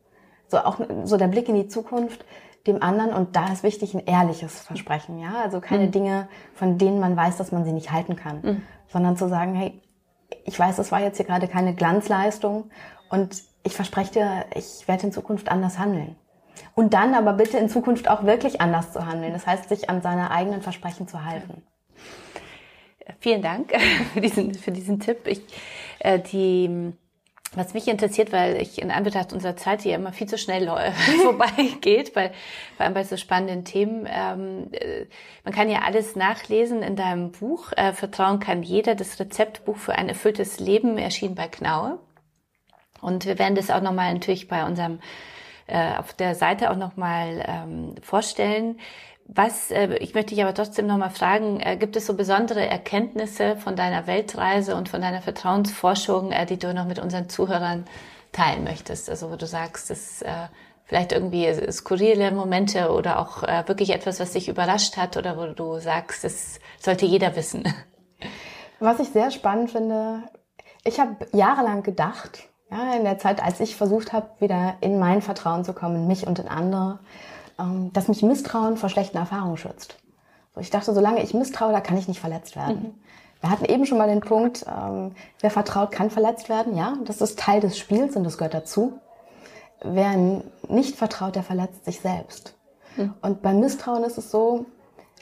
So 0.49 0.59
auch 0.59 0.81
so 1.05 1.17
der 1.17 1.29
Blick 1.29 1.49
in 1.49 1.55
die 1.55 1.69
Zukunft, 1.69 2.25
dem 2.67 2.83
anderen 2.83 3.13
und 3.13 3.37
da 3.37 3.53
ist 3.53 3.63
wichtig 3.63 3.95
ein 3.95 4.07
ehrliches 4.07 4.61
Versprechen, 4.61 5.19
ja, 5.19 5.43
also 5.43 5.61
keine 5.61 5.87
mhm. 5.87 5.93
Dinge, 5.93 6.29
von 6.55 6.79
denen 6.79 6.99
man 6.99 7.17
weiß, 7.17 7.37
dass 7.37 7.53
man 7.53 7.65
sie 7.65 7.73
nicht 7.73 7.93
halten 7.93 8.17
kann, 8.17 8.41
mhm. 8.43 8.63
sondern 8.89 9.17
zu 9.17 9.29
sagen, 9.29 9.55
hey, 9.55 9.81
ich 10.45 10.59
weiß, 10.59 10.77
das 10.77 10.91
war 10.91 11.01
jetzt 11.01 11.17
hier 11.19 11.27
gerade 11.27 11.49
keine 11.49 11.75
Glanzleistung 11.75 12.71
und 13.11 13.43
ich 13.63 13.75
verspreche 13.75 14.13
dir, 14.13 14.45
ich 14.55 14.87
werde 14.89 15.07
in 15.07 15.13
Zukunft 15.13 15.51
anders 15.51 15.79
handeln. 15.79 16.17
Und 16.75 16.95
dann 16.95 17.15
aber 17.15 17.33
bitte 17.33 17.59
in 17.59 17.69
Zukunft 17.69 18.09
auch 18.09 18.25
wirklich 18.25 18.61
anders 18.61 18.93
zu 18.93 19.07
handeln. 19.07 19.33
Das 19.33 19.47
heißt, 19.47 19.69
sich 19.69 19.91
an 19.91 20.03
seine 20.03 20.31
eigenen 20.31 20.63
Versprechen 20.63 21.09
zu 21.09 21.25
halten. 21.25 21.63
Vielen 23.21 23.43
Dank 23.43 23.73
für 24.13 24.21
diesen, 24.21 24.55
für 24.55 24.71
diesen 24.71 25.01
Tipp. 25.01 25.27
Ich, 25.27 25.43
äh, 25.99 26.21
die, 26.21 26.93
was 27.57 27.75
mich 27.75 27.89
interessiert, 27.89 28.33
weil 28.33 28.61
ich 28.61 28.81
in 28.81 28.91
Anbetracht 28.91 29.33
unserer 29.33 29.57
Zeit 29.57 29.83
hier 29.83 29.95
immer 29.95 30.13
viel 30.13 30.29
zu 30.29 30.39
schnell 30.39 30.67
vorbeigeht, 31.23 32.15
bei, 32.15 32.33
vor 32.77 32.85
allem 32.85 32.95
bei 32.95 33.05
so 33.05 33.17
spannenden 33.17 33.65
Themen. 33.65 34.09
Ähm, 34.11 34.69
äh, 34.73 35.07
man 35.45 35.55
kann 35.55 35.71
ja 35.71 35.81
alles 35.83 36.17
nachlesen 36.17 36.83
in 36.83 36.97
deinem 36.97 37.33
Buch. 37.33 37.73
Äh, 37.77 37.93
Vertrauen 37.93 38.41
kann 38.41 38.63
jeder, 38.63 38.95
das 38.95 39.19
Rezeptbuch 39.19 39.77
für 39.77 39.95
ein 39.95 40.09
erfülltes 40.09 40.61
Leben, 40.61 40.99
erschien 40.99 41.35
bei 41.35 41.49
Knaue. 41.49 41.99
Und 43.01 43.27
wir 43.27 43.39
werden 43.39 43.55
das 43.55 43.71
auch 43.71 43.83
nochmal 43.83 44.13
natürlich 44.15 44.49
bei 44.49 44.65
unserem 44.65 44.99
äh, 45.67 45.97
auf 45.97 46.13
der 46.13 46.35
Seite 46.35 46.71
auch 46.71 46.77
nochmal 46.77 47.45
ähm, 47.47 47.95
vorstellen. 48.03 48.79
Was, 49.27 49.71
äh, 49.71 49.95
ich 49.97 50.15
möchte 50.15 50.35
dich 50.35 50.43
aber 50.43 50.55
trotzdem 50.55 50.87
nochmal 50.87 51.11
fragen, 51.11 51.61
äh, 51.61 51.77
gibt 51.77 51.97
es 51.97 52.07
so 52.07 52.15
besondere 52.15 52.67
Erkenntnisse 52.67 53.57
von 53.57 53.75
deiner 53.75 54.07
Weltreise 54.07 54.77
und 54.77 54.89
von 54.89 55.01
deiner 55.01 55.23
Vertrauensforschung, 55.23 56.31
äh, 56.31 56.47
die 56.47 56.59
du 56.59 56.75
noch 56.75 56.85
mit 56.85 56.99
unseren 56.99 57.29
Zuhörern 57.29 57.85
teilen 58.33 58.65
möchtest? 58.65 59.09
Also 59.09 59.31
wo 59.31 59.37
du 59.37 59.47
sagst, 59.47 59.89
das 59.89 60.21
äh, 60.23 60.49
vielleicht 60.85 61.13
irgendwie 61.13 61.51
skurrile 61.73 62.31
Momente 62.33 62.93
oder 62.93 63.19
auch 63.19 63.43
äh, 63.43 63.67
wirklich 63.67 63.91
etwas, 63.91 64.21
was 64.21 64.33
dich 64.33 64.49
überrascht 64.49 64.97
hat 64.97 65.17
oder 65.17 65.39
wo 65.39 65.47
du 65.53 65.79
sagst, 65.81 66.25
das 66.25 66.61
sollte 66.79 67.07
jeder 67.07 67.35
wissen. 67.37 67.65
Was 68.81 69.01
ich 69.01 69.09
sehr 69.09 69.31
spannend 69.31 69.71
finde, 69.71 70.25
ich 70.85 71.01
habe 71.01 71.17
jahrelang 71.33 71.83
gedacht, 71.83 72.49
ja, 72.71 72.95
in 72.95 73.05
der 73.05 73.19
Zeit, 73.19 73.43
als 73.43 73.61
ich 73.61 73.77
versucht 73.77 74.13
habe, 74.13 74.29
wieder 74.41 74.75
in 74.81 74.99
mein 74.99 75.23
Vertrauen 75.23 75.65
zu 75.65 75.73
kommen, 75.73 76.07
mich 76.07 76.27
und 76.27 76.39
in 76.39 76.49
andere, 76.49 76.99
dass 77.93 78.09
mich 78.09 78.23
Misstrauen 78.23 78.77
vor 78.77 78.89
schlechten 78.89 79.17
Erfahrungen 79.17 79.57
schützt. 79.57 79.97
Ich 80.59 80.71
dachte, 80.71 80.95
solange 80.95 81.23
ich 81.23 81.35
misstraue, 81.35 81.73
da 81.73 81.81
kann 81.81 81.97
ich 81.97 82.09
nicht 82.09 82.21
verletzt 82.21 82.57
werden. 82.57 82.77
Mhm. 82.77 82.95
Wir 83.41 83.51
hatten 83.51 83.65
eben 83.65 83.87
schon 83.87 83.99
mal 83.99 84.09
den 84.09 84.21
Punkt, 84.21 84.65
ähm, 84.67 85.13
wer 85.41 85.51
vertraut, 85.51 85.91
kann 85.91 86.11
verletzt 86.11 86.49
werden. 86.49 86.77
Ja, 86.77 86.97
das 87.05 87.21
ist 87.21 87.39
Teil 87.39 87.61
des 87.61 87.77
Spiels 87.77 88.17
und 88.17 88.25
das 88.25 88.39
gehört 88.39 88.55
dazu. 88.55 88.99
Wer 89.83 90.41
nicht 90.69 90.97
vertraut, 90.97 91.37
der 91.37 91.43
verletzt 91.43 91.85
sich 91.85 92.01
selbst. 92.01 92.55
Mhm. 92.97 93.15
Und 93.21 93.43
beim 93.43 93.61
Misstrauen 93.61 94.05
ist 94.05 94.17
es 94.17 94.31
so, 94.31 94.67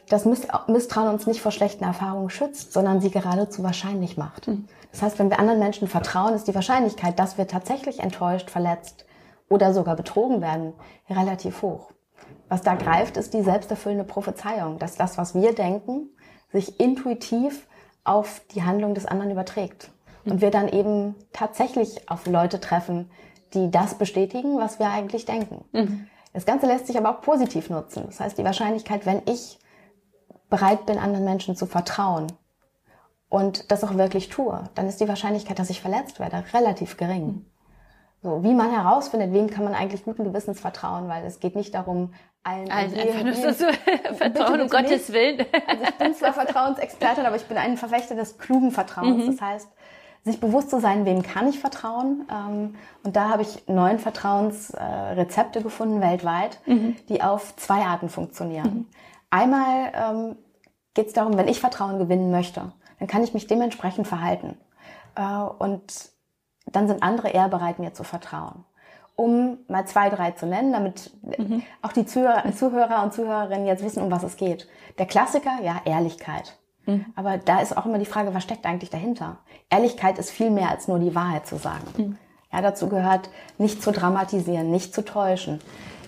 dass 0.08 0.24
Misstrauen 0.24 1.08
uns 1.08 1.26
nicht 1.26 1.40
vor 1.40 1.52
schlechten 1.52 1.84
Erfahrungen 1.84 2.30
schützt, 2.30 2.72
sondern 2.72 3.00
sie 3.00 3.10
geradezu 3.10 3.62
wahrscheinlich 3.62 4.16
macht. 4.16 4.48
Mhm. 4.48 4.68
Das 4.90 5.02
heißt, 5.02 5.18
wenn 5.18 5.30
wir 5.30 5.38
anderen 5.38 5.58
Menschen 5.58 5.88
vertrauen, 5.88 6.34
ist 6.34 6.46
die 6.46 6.54
Wahrscheinlichkeit, 6.54 7.18
dass 7.18 7.38
wir 7.38 7.48
tatsächlich 7.48 8.00
enttäuscht, 8.00 8.50
verletzt 8.50 9.06
oder 9.48 9.72
sogar 9.72 9.96
betrogen 9.96 10.42
werden, 10.42 10.74
relativ 11.08 11.62
hoch. 11.62 11.90
Was 12.52 12.60
da 12.60 12.74
greift, 12.74 13.16
ist 13.16 13.32
die 13.32 13.40
selbsterfüllende 13.40 14.04
Prophezeiung, 14.04 14.78
dass 14.78 14.96
das, 14.96 15.16
was 15.16 15.34
wir 15.34 15.54
denken, 15.54 16.10
sich 16.52 16.78
intuitiv 16.78 17.66
auf 18.04 18.42
die 18.54 18.62
Handlung 18.62 18.92
des 18.92 19.06
anderen 19.06 19.30
überträgt. 19.30 19.90
Und 20.26 20.42
wir 20.42 20.50
dann 20.50 20.68
eben 20.68 21.14
tatsächlich 21.32 22.10
auf 22.10 22.26
Leute 22.26 22.60
treffen, 22.60 23.10
die 23.54 23.70
das 23.70 23.94
bestätigen, 23.94 24.58
was 24.58 24.78
wir 24.78 24.90
eigentlich 24.90 25.24
denken. 25.24 25.64
Mhm. 25.72 26.08
Das 26.34 26.44
Ganze 26.44 26.66
lässt 26.66 26.88
sich 26.88 26.98
aber 26.98 27.08
auch 27.16 27.22
positiv 27.22 27.70
nutzen. 27.70 28.02
Das 28.04 28.20
heißt, 28.20 28.36
die 28.36 28.44
Wahrscheinlichkeit, 28.44 29.06
wenn 29.06 29.22
ich 29.24 29.58
bereit 30.50 30.84
bin, 30.84 30.98
anderen 30.98 31.24
Menschen 31.24 31.56
zu 31.56 31.64
vertrauen 31.64 32.26
und 33.30 33.70
das 33.70 33.82
auch 33.82 33.94
wirklich 33.94 34.28
tue, 34.28 34.68
dann 34.74 34.88
ist 34.88 35.00
die 35.00 35.08
Wahrscheinlichkeit, 35.08 35.58
dass 35.58 35.70
ich 35.70 35.80
verletzt 35.80 36.20
werde, 36.20 36.44
relativ 36.52 36.98
gering. 36.98 37.46
So, 38.22 38.44
wie 38.44 38.54
man 38.54 38.70
herausfindet, 38.70 39.32
wem 39.32 39.50
kann 39.50 39.64
man 39.64 39.74
eigentlich 39.74 40.04
guten 40.04 40.22
Gewissens 40.22 40.60
vertrauen, 40.60 41.08
weil 41.08 41.24
es 41.24 41.40
geht 41.40 41.56
nicht 41.56 41.74
darum, 41.74 42.14
allen, 42.44 42.70
allen 42.70 42.94
einfach 42.94 43.24
nur 43.24 43.52
so 43.52 43.66
vertrauen, 44.14 44.60
um 44.60 44.68
Gottes 44.68 45.12
Willen. 45.12 45.44
Also 45.66 45.84
ich 45.84 45.94
bin 45.96 46.14
zwar 46.14 46.32
Vertrauensexpertin, 46.32 47.26
aber 47.26 47.36
ich 47.36 47.46
bin 47.46 47.56
ein 47.56 47.76
Verfechter 47.76 48.14
des 48.14 48.38
klugen 48.38 48.70
Vertrauens. 48.70 49.24
Mhm. 49.24 49.30
Das 49.32 49.40
heißt, 49.40 49.68
sich 50.24 50.38
bewusst 50.38 50.70
zu 50.70 50.80
sein, 50.80 51.04
wem 51.04 51.22
kann 51.22 51.48
ich 51.48 51.58
vertrauen. 51.58 52.28
Ähm, 52.30 52.74
und 53.02 53.16
da 53.16 53.28
habe 53.28 53.42
ich 53.42 53.66
neun 53.66 53.98
Vertrauensrezepte 53.98 55.62
gefunden 55.62 56.00
weltweit, 56.00 56.60
mhm. 56.66 56.96
die 57.08 57.22
auf 57.22 57.56
zwei 57.56 57.82
Arten 57.82 58.08
funktionieren. 58.08 58.74
Mhm. 58.74 58.86
Einmal 59.30 59.92
ähm, 59.94 60.36
geht 60.94 61.08
es 61.08 61.12
darum, 61.12 61.36
wenn 61.36 61.48
ich 61.48 61.58
Vertrauen 61.58 61.98
gewinnen 61.98 62.30
möchte, 62.30 62.72
dann 62.98 63.08
kann 63.08 63.24
ich 63.24 63.34
mich 63.34 63.48
dementsprechend 63.48 64.06
verhalten. 64.06 64.56
Äh, 65.16 65.22
und 65.58 66.11
dann 66.66 66.88
sind 66.88 67.02
andere 67.02 67.28
eher 67.30 67.48
bereit, 67.48 67.78
mir 67.78 67.92
zu 67.92 68.04
vertrauen. 68.04 68.64
Um 69.14 69.58
mal 69.68 69.86
zwei, 69.86 70.08
drei 70.08 70.30
zu 70.30 70.46
nennen, 70.46 70.72
damit 70.72 71.12
mhm. 71.38 71.62
auch 71.82 71.92
die 71.92 72.06
Zuhörer, 72.06 72.50
Zuhörer 72.54 73.02
und 73.02 73.12
Zuhörerinnen 73.12 73.66
jetzt 73.66 73.84
wissen, 73.84 74.02
um 74.02 74.10
was 74.10 74.22
es 74.22 74.36
geht. 74.36 74.68
Der 74.98 75.06
Klassiker, 75.06 75.60
ja, 75.62 75.82
Ehrlichkeit. 75.84 76.58
Mhm. 76.86 77.06
Aber 77.14 77.38
da 77.38 77.60
ist 77.60 77.76
auch 77.76 77.86
immer 77.86 77.98
die 77.98 78.06
Frage, 78.06 78.34
was 78.34 78.42
steckt 78.42 78.64
eigentlich 78.66 78.90
dahinter? 78.90 79.38
Ehrlichkeit 79.70 80.18
ist 80.18 80.30
viel 80.30 80.50
mehr 80.50 80.70
als 80.70 80.88
nur 80.88 80.98
die 80.98 81.14
Wahrheit 81.14 81.46
zu 81.46 81.56
sagen. 81.56 81.84
Mhm. 81.96 82.18
Ja, 82.52 82.60
dazu 82.60 82.88
gehört, 82.88 83.30
nicht 83.58 83.82
zu 83.82 83.92
dramatisieren, 83.92 84.70
nicht 84.70 84.94
zu 84.94 85.04
täuschen, 85.04 85.60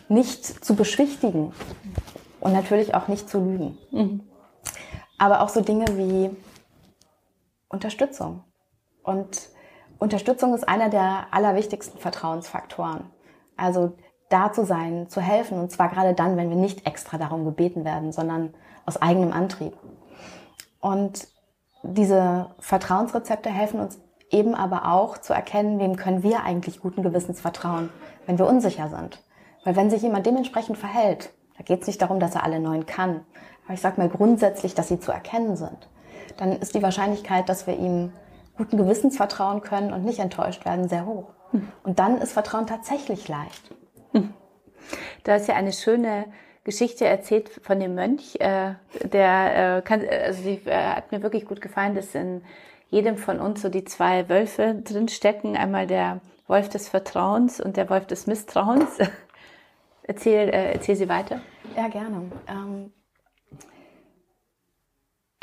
nicht 0.08 0.44
zu 0.44 0.74
beschwichtigen 0.74 1.52
und 2.40 2.52
natürlich 2.52 2.94
auch 2.94 3.08
nicht 3.08 3.28
zu 3.28 3.38
lügen. 3.38 3.78
Mhm. 3.90 4.20
Aber 5.18 5.40
auch 5.40 5.48
so 5.48 5.60
Dinge 5.60 5.86
wie 5.96 6.30
Unterstützung. 7.68 8.44
Und 9.02 9.48
Unterstützung 10.04 10.54
ist 10.54 10.68
einer 10.68 10.90
der 10.90 11.28
allerwichtigsten 11.30 11.98
Vertrauensfaktoren. 11.98 13.10
Also 13.56 13.92
da 14.28 14.52
zu 14.52 14.66
sein, 14.66 15.08
zu 15.08 15.20
helfen, 15.20 15.58
und 15.58 15.70
zwar 15.72 15.88
gerade 15.88 16.12
dann, 16.12 16.36
wenn 16.36 16.50
wir 16.50 16.56
nicht 16.56 16.86
extra 16.86 17.16
darum 17.16 17.44
gebeten 17.44 17.84
werden, 17.84 18.12
sondern 18.12 18.54
aus 18.84 19.00
eigenem 19.00 19.32
Antrieb. 19.32 19.72
Und 20.78 21.26
diese 21.82 22.50
Vertrauensrezepte 22.58 23.48
helfen 23.48 23.80
uns 23.80 23.98
eben 24.30 24.54
aber 24.54 24.92
auch 24.92 25.16
zu 25.16 25.32
erkennen, 25.32 25.78
wem 25.78 25.96
können 25.96 26.22
wir 26.22 26.42
eigentlich 26.42 26.80
guten 26.80 27.02
Gewissens 27.02 27.40
vertrauen, 27.40 27.88
wenn 28.26 28.38
wir 28.38 28.46
unsicher 28.46 28.88
sind. 28.90 29.22
Weil 29.64 29.76
wenn 29.76 29.88
sich 29.88 30.02
jemand 30.02 30.26
dementsprechend 30.26 30.76
verhält, 30.76 31.30
da 31.56 31.64
geht 31.64 31.80
es 31.80 31.86
nicht 31.86 32.02
darum, 32.02 32.20
dass 32.20 32.34
er 32.34 32.44
alle 32.44 32.60
neun 32.60 32.84
kann, 32.84 33.24
aber 33.64 33.74
ich 33.74 33.80
sage 33.80 33.98
mal 33.98 34.10
grundsätzlich, 34.10 34.74
dass 34.74 34.88
sie 34.88 35.00
zu 35.00 35.12
erkennen 35.12 35.56
sind, 35.56 35.88
dann 36.36 36.52
ist 36.52 36.74
die 36.74 36.82
Wahrscheinlichkeit, 36.82 37.48
dass 37.48 37.66
wir 37.66 37.78
ihm 37.78 38.12
guten 38.56 38.76
Gewissens 38.76 39.16
vertrauen 39.16 39.60
können 39.60 39.92
und 39.92 40.04
nicht 40.04 40.18
enttäuscht 40.18 40.64
werden, 40.64 40.88
sehr 40.88 41.06
hoch. 41.06 41.30
Hm. 41.50 41.68
Und 41.82 41.98
dann 41.98 42.18
ist 42.18 42.32
Vertrauen 42.32 42.66
tatsächlich 42.66 43.28
leicht. 43.28 43.70
Hm. 44.12 44.32
Du 45.24 45.32
hast 45.32 45.48
ja 45.48 45.54
eine 45.54 45.72
schöne 45.72 46.26
Geschichte 46.64 47.06
erzählt 47.06 47.50
von 47.62 47.78
dem 47.78 47.94
Mönch, 47.94 48.40
äh, 48.40 48.74
der 49.02 49.78
äh, 49.78 49.82
kann, 49.82 50.02
also 50.08 50.42
die 50.42 50.66
äh, 50.66 50.74
hat 50.74 51.12
mir 51.12 51.22
wirklich 51.22 51.44
gut 51.44 51.60
gefallen, 51.60 51.94
dass 51.94 52.14
in 52.14 52.42
jedem 52.90 53.16
von 53.18 53.40
uns 53.40 53.60
so 53.60 53.68
die 53.68 53.84
zwei 53.84 54.28
Wölfe 54.28 54.80
drinstecken. 54.82 55.56
Einmal 55.56 55.86
der 55.86 56.20
Wolf 56.46 56.68
des 56.68 56.88
Vertrauens 56.88 57.60
und 57.60 57.76
der 57.76 57.90
Wolf 57.90 58.06
des 58.06 58.26
Misstrauens. 58.26 58.98
erzähl, 60.04 60.48
äh, 60.48 60.72
erzähl 60.72 60.96
sie 60.96 61.08
weiter. 61.08 61.40
Ja, 61.76 61.88
gerne. 61.88 62.30
Ähm, 62.48 62.92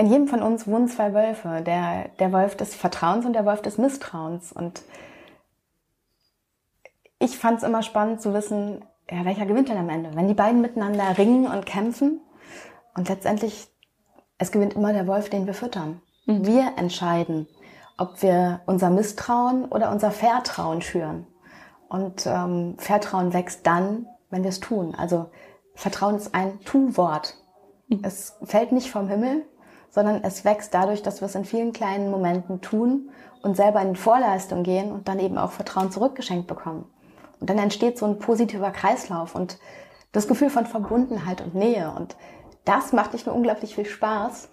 in 0.02 0.08
jedem 0.08 0.28
von 0.28 0.42
uns 0.42 0.68
wohnen 0.68 0.88
zwei 0.88 1.14
Wölfe, 1.14 1.62
der, 1.64 2.10
der 2.20 2.34
Wolf 2.34 2.58
des 2.58 2.74
Vertrauens 2.74 3.24
und 3.24 3.34
der 3.34 3.46
Wolf 3.46 3.62
des 3.62 3.78
Misstrauens. 3.78 4.52
Und 4.52 4.82
ich 7.20 7.38
fand 7.38 7.60
es 7.60 7.64
immer 7.64 7.84
spannend 7.84 8.20
zu 8.20 8.34
wissen, 8.34 8.84
ja, 9.12 9.24
welcher 9.26 9.46
gewinnt 9.46 9.70
denn 9.70 9.78
am 9.78 9.90
Ende? 9.90 10.16
Wenn 10.16 10.28
die 10.28 10.34
beiden 10.34 10.60
miteinander 10.60 11.20
ringen 11.20 11.46
und 11.46 11.68
kämpfen 11.68 12.20
und 12.96 13.10
letztendlich, 13.10 13.68
es 14.40 14.52
gewinnt 14.52 14.74
immer 14.74 14.92
der 14.92 15.06
Wolf, 15.06 15.30
den 15.30 15.46
wir 15.46 15.54
füttern. 15.54 16.02
Mhm. 16.26 16.48
Wir 16.48 16.74
entscheiden, 16.78 17.48
ob 18.00 18.24
wir 18.24 18.62
unser 18.66 18.90
Misstrauen 18.90 19.66
oder 19.66 19.92
unser 19.92 20.10
Vertrauen 20.10 20.82
schüren. 20.82 21.28
Und 21.90 22.26
ähm, 22.26 22.74
Vertrauen 22.80 23.34
wächst 23.34 23.68
dann, 23.68 24.08
wenn 24.32 24.42
wir 24.42 24.50
es 24.50 24.62
tun. 24.62 24.96
Also 24.96 25.30
Vertrauen 25.76 26.16
ist 26.16 26.34
ein 26.34 26.60
Tu-Wort. 26.62 27.38
Mhm. 27.88 28.00
Es 28.02 28.36
fällt 28.44 28.72
nicht 28.72 28.90
vom 28.90 29.08
Himmel, 29.08 29.46
sondern 29.92 30.24
es 30.24 30.44
wächst 30.44 30.74
dadurch, 30.74 31.04
dass 31.04 31.22
wir 31.22 31.28
es 31.28 31.36
in 31.36 31.46
vielen 31.46 31.74
kleinen 31.74 32.10
Momenten 32.10 32.62
tun 32.62 33.12
und 33.44 33.56
selber 33.56 33.82
in 33.82 33.96
Vorleistung 33.96 34.64
gehen 34.64 34.92
und 34.92 35.08
dann 35.08 35.20
eben 35.20 35.38
auch 35.38 35.52
Vertrauen 35.52 35.92
zurückgeschenkt 35.92 36.48
bekommen. 36.48 36.86
Und 37.40 37.50
dann 37.50 37.60
entsteht 37.60 37.98
so 37.98 38.06
ein 38.06 38.18
positiver 38.18 38.72
Kreislauf 38.72 39.36
und 39.36 39.60
das 40.12 40.28
Gefühl 40.28 40.50
von 40.50 40.66
Verbundenheit 40.66 41.42
und 41.42 41.56
Nähe. 41.56 41.92
Und 41.96 42.16
das 42.66 42.94
macht 42.94 43.14
nicht 43.14 43.26
nur 43.26 43.36
unglaublich 43.36 43.76
viel 43.76 43.86
Spaß. 43.86 44.50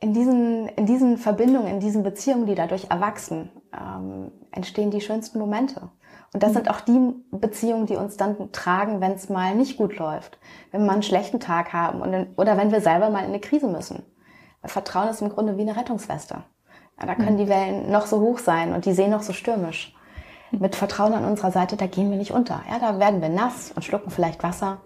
In 0.00 0.14
diesen, 0.14 0.68
in 0.68 0.86
diesen 0.86 1.16
Verbindungen, 1.18 1.68
in 1.68 1.80
diesen 1.80 2.02
Beziehungen, 2.02 2.46
die 2.46 2.54
dadurch 2.54 2.90
erwachsen, 2.90 3.50
ähm, 3.72 4.32
entstehen 4.50 4.90
die 4.90 5.00
schönsten 5.00 5.38
Momente. 5.38 5.90
Und 6.32 6.42
das 6.42 6.50
mhm. 6.50 6.54
sind 6.54 6.70
auch 6.70 6.80
die 6.80 7.14
Beziehungen, 7.30 7.86
die 7.86 7.96
uns 7.96 8.16
dann 8.16 8.52
tragen, 8.52 9.00
wenn 9.00 9.12
es 9.12 9.28
mal 9.28 9.54
nicht 9.54 9.76
gut 9.76 9.98
läuft, 9.98 10.38
wenn 10.70 10.80
wir 10.80 10.86
mal 10.86 10.94
einen 10.94 11.02
schlechten 11.02 11.40
Tag 11.40 11.72
haben 11.72 12.00
und, 12.00 12.28
oder 12.36 12.56
wenn 12.56 12.72
wir 12.72 12.80
selber 12.80 13.10
mal 13.10 13.20
in 13.20 13.26
eine 13.26 13.40
Krise 13.40 13.66
müssen. 13.66 14.02
Weil 14.60 14.70
Vertrauen 14.70 15.08
ist 15.08 15.20
im 15.20 15.28
Grunde 15.28 15.56
wie 15.56 15.62
eine 15.62 15.76
Rettungsweste. 15.76 16.42
Ja, 17.00 17.06
da 17.06 17.14
können 17.14 17.34
mhm. 17.34 17.38
die 17.38 17.48
Wellen 17.48 17.90
noch 17.90 18.06
so 18.06 18.20
hoch 18.20 18.38
sein 18.38 18.72
und 18.72 18.84
die 18.84 18.92
sehen 18.92 19.10
noch 19.10 19.22
so 19.22 19.32
stürmisch 19.32 19.94
mit 20.52 20.76
Vertrauen 20.76 21.14
an 21.14 21.24
unserer 21.24 21.50
Seite, 21.50 21.76
da 21.76 21.86
gehen 21.86 22.10
wir 22.10 22.18
nicht 22.18 22.32
unter. 22.32 22.62
Ja, 22.68 22.78
da 22.78 22.98
werden 22.98 23.22
wir 23.22 23.28
nass 23.28 23.72
und 23.74 23.82
schlucken 23.82 24.10
vielleicht 24.10 24.42
Wasser, 24.42 24.80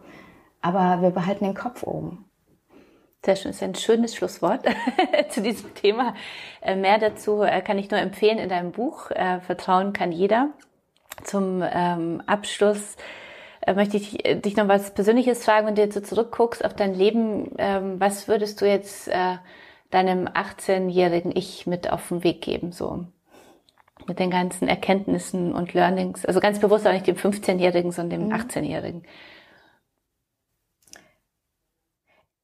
aber 0.62 1.02
wir 1.02 1.10
behalten 1.10 1.44
den 1.44 1.54
Kopf 1.54 1.82
oben. 1.82 2.24
Sehr 3.24 3.34
schön, 3.34 3.50
das 3.50 3.56
ist 3.56 3.62
ein 3.62 3.74
schönes 3.74 4.14
Schlusswort 4.14 4.64
zu 5.30 5.42
diesem 5.42 5.74
Thema. 5.74 6.14
Äh, 6.60 6.76
mehr 6.76 6.98
dazu 6.98 7.42
äh, 7.42 7.60
kann 7.60 7.78
ich 7.78 7.90
nur 7.90 7.98
empfehlen 7.98 8.38
in 8.38 8.48
deinem 8.48 8.70
Buch 8.70 9.10
äh, 9.10 9.40
Vertrauen 9.40 9.92
kann 9.92 10.12
jeder. 10.12 10.50
Zum 11.24 11.62
ähm, 11.62 12.22
Abschluss 12.26 12.96
möchte 13.74 13.96
ich 13.96 14.18
dich 14.42 14.56
noch 14.56 14.68
was 14.68 14.94
Persönliches 14.94 15.44
fragen, 15.44 15.66
wenn 15.66 15.74
du 15.74 15.82
jetzt 15.82 15.94
so 15.94 16.00
zurückguckst 16.00 16.64
auf 16.64 16.74
dein 16.74 16.94
Leben. 16.94 17.52
Ähm, 17.58 17.98
was 17.98 18.28
würdest 18.28 18.60
du 18.60 18.66
jetzt 18.66 19.10
deinem 19.90 20.28
18-jährigen 20.28 21.34
Ich 21.34 21.66
mit 21.66 21.90
auf 21.90 22.08
den 22.08 22.22
Weg 22.22 22.42
geben? 22.42 22.72
So 22.72 23.06
mit 24.06 24.18
den 24.18 24.30
ganzen 24.30 24.68
Erkenntnissen 24.68 25.52
und 25.54 25.74
Learnings. 25.74 26.24
Also 26.24 26.40
ganz 26.40 26.60
bewusst 26.60 26.86
auch 26.86 26.92
nicht 26.92 27.06
dem 27.06 27.16
15-Jährigen, 27.16 27.92
sondern 27.92 28.20
dem 28.20 28.28
mhm. 28.28 28.34
18-Jährigen. 28.34 29.02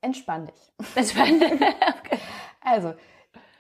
Entspann 0.00 0.46
dich. 0.46 0.86
Entspann 0.96 1.38
dich. 1.38 1.52
okay. 1.52 2.18
Also, 2.64 2.94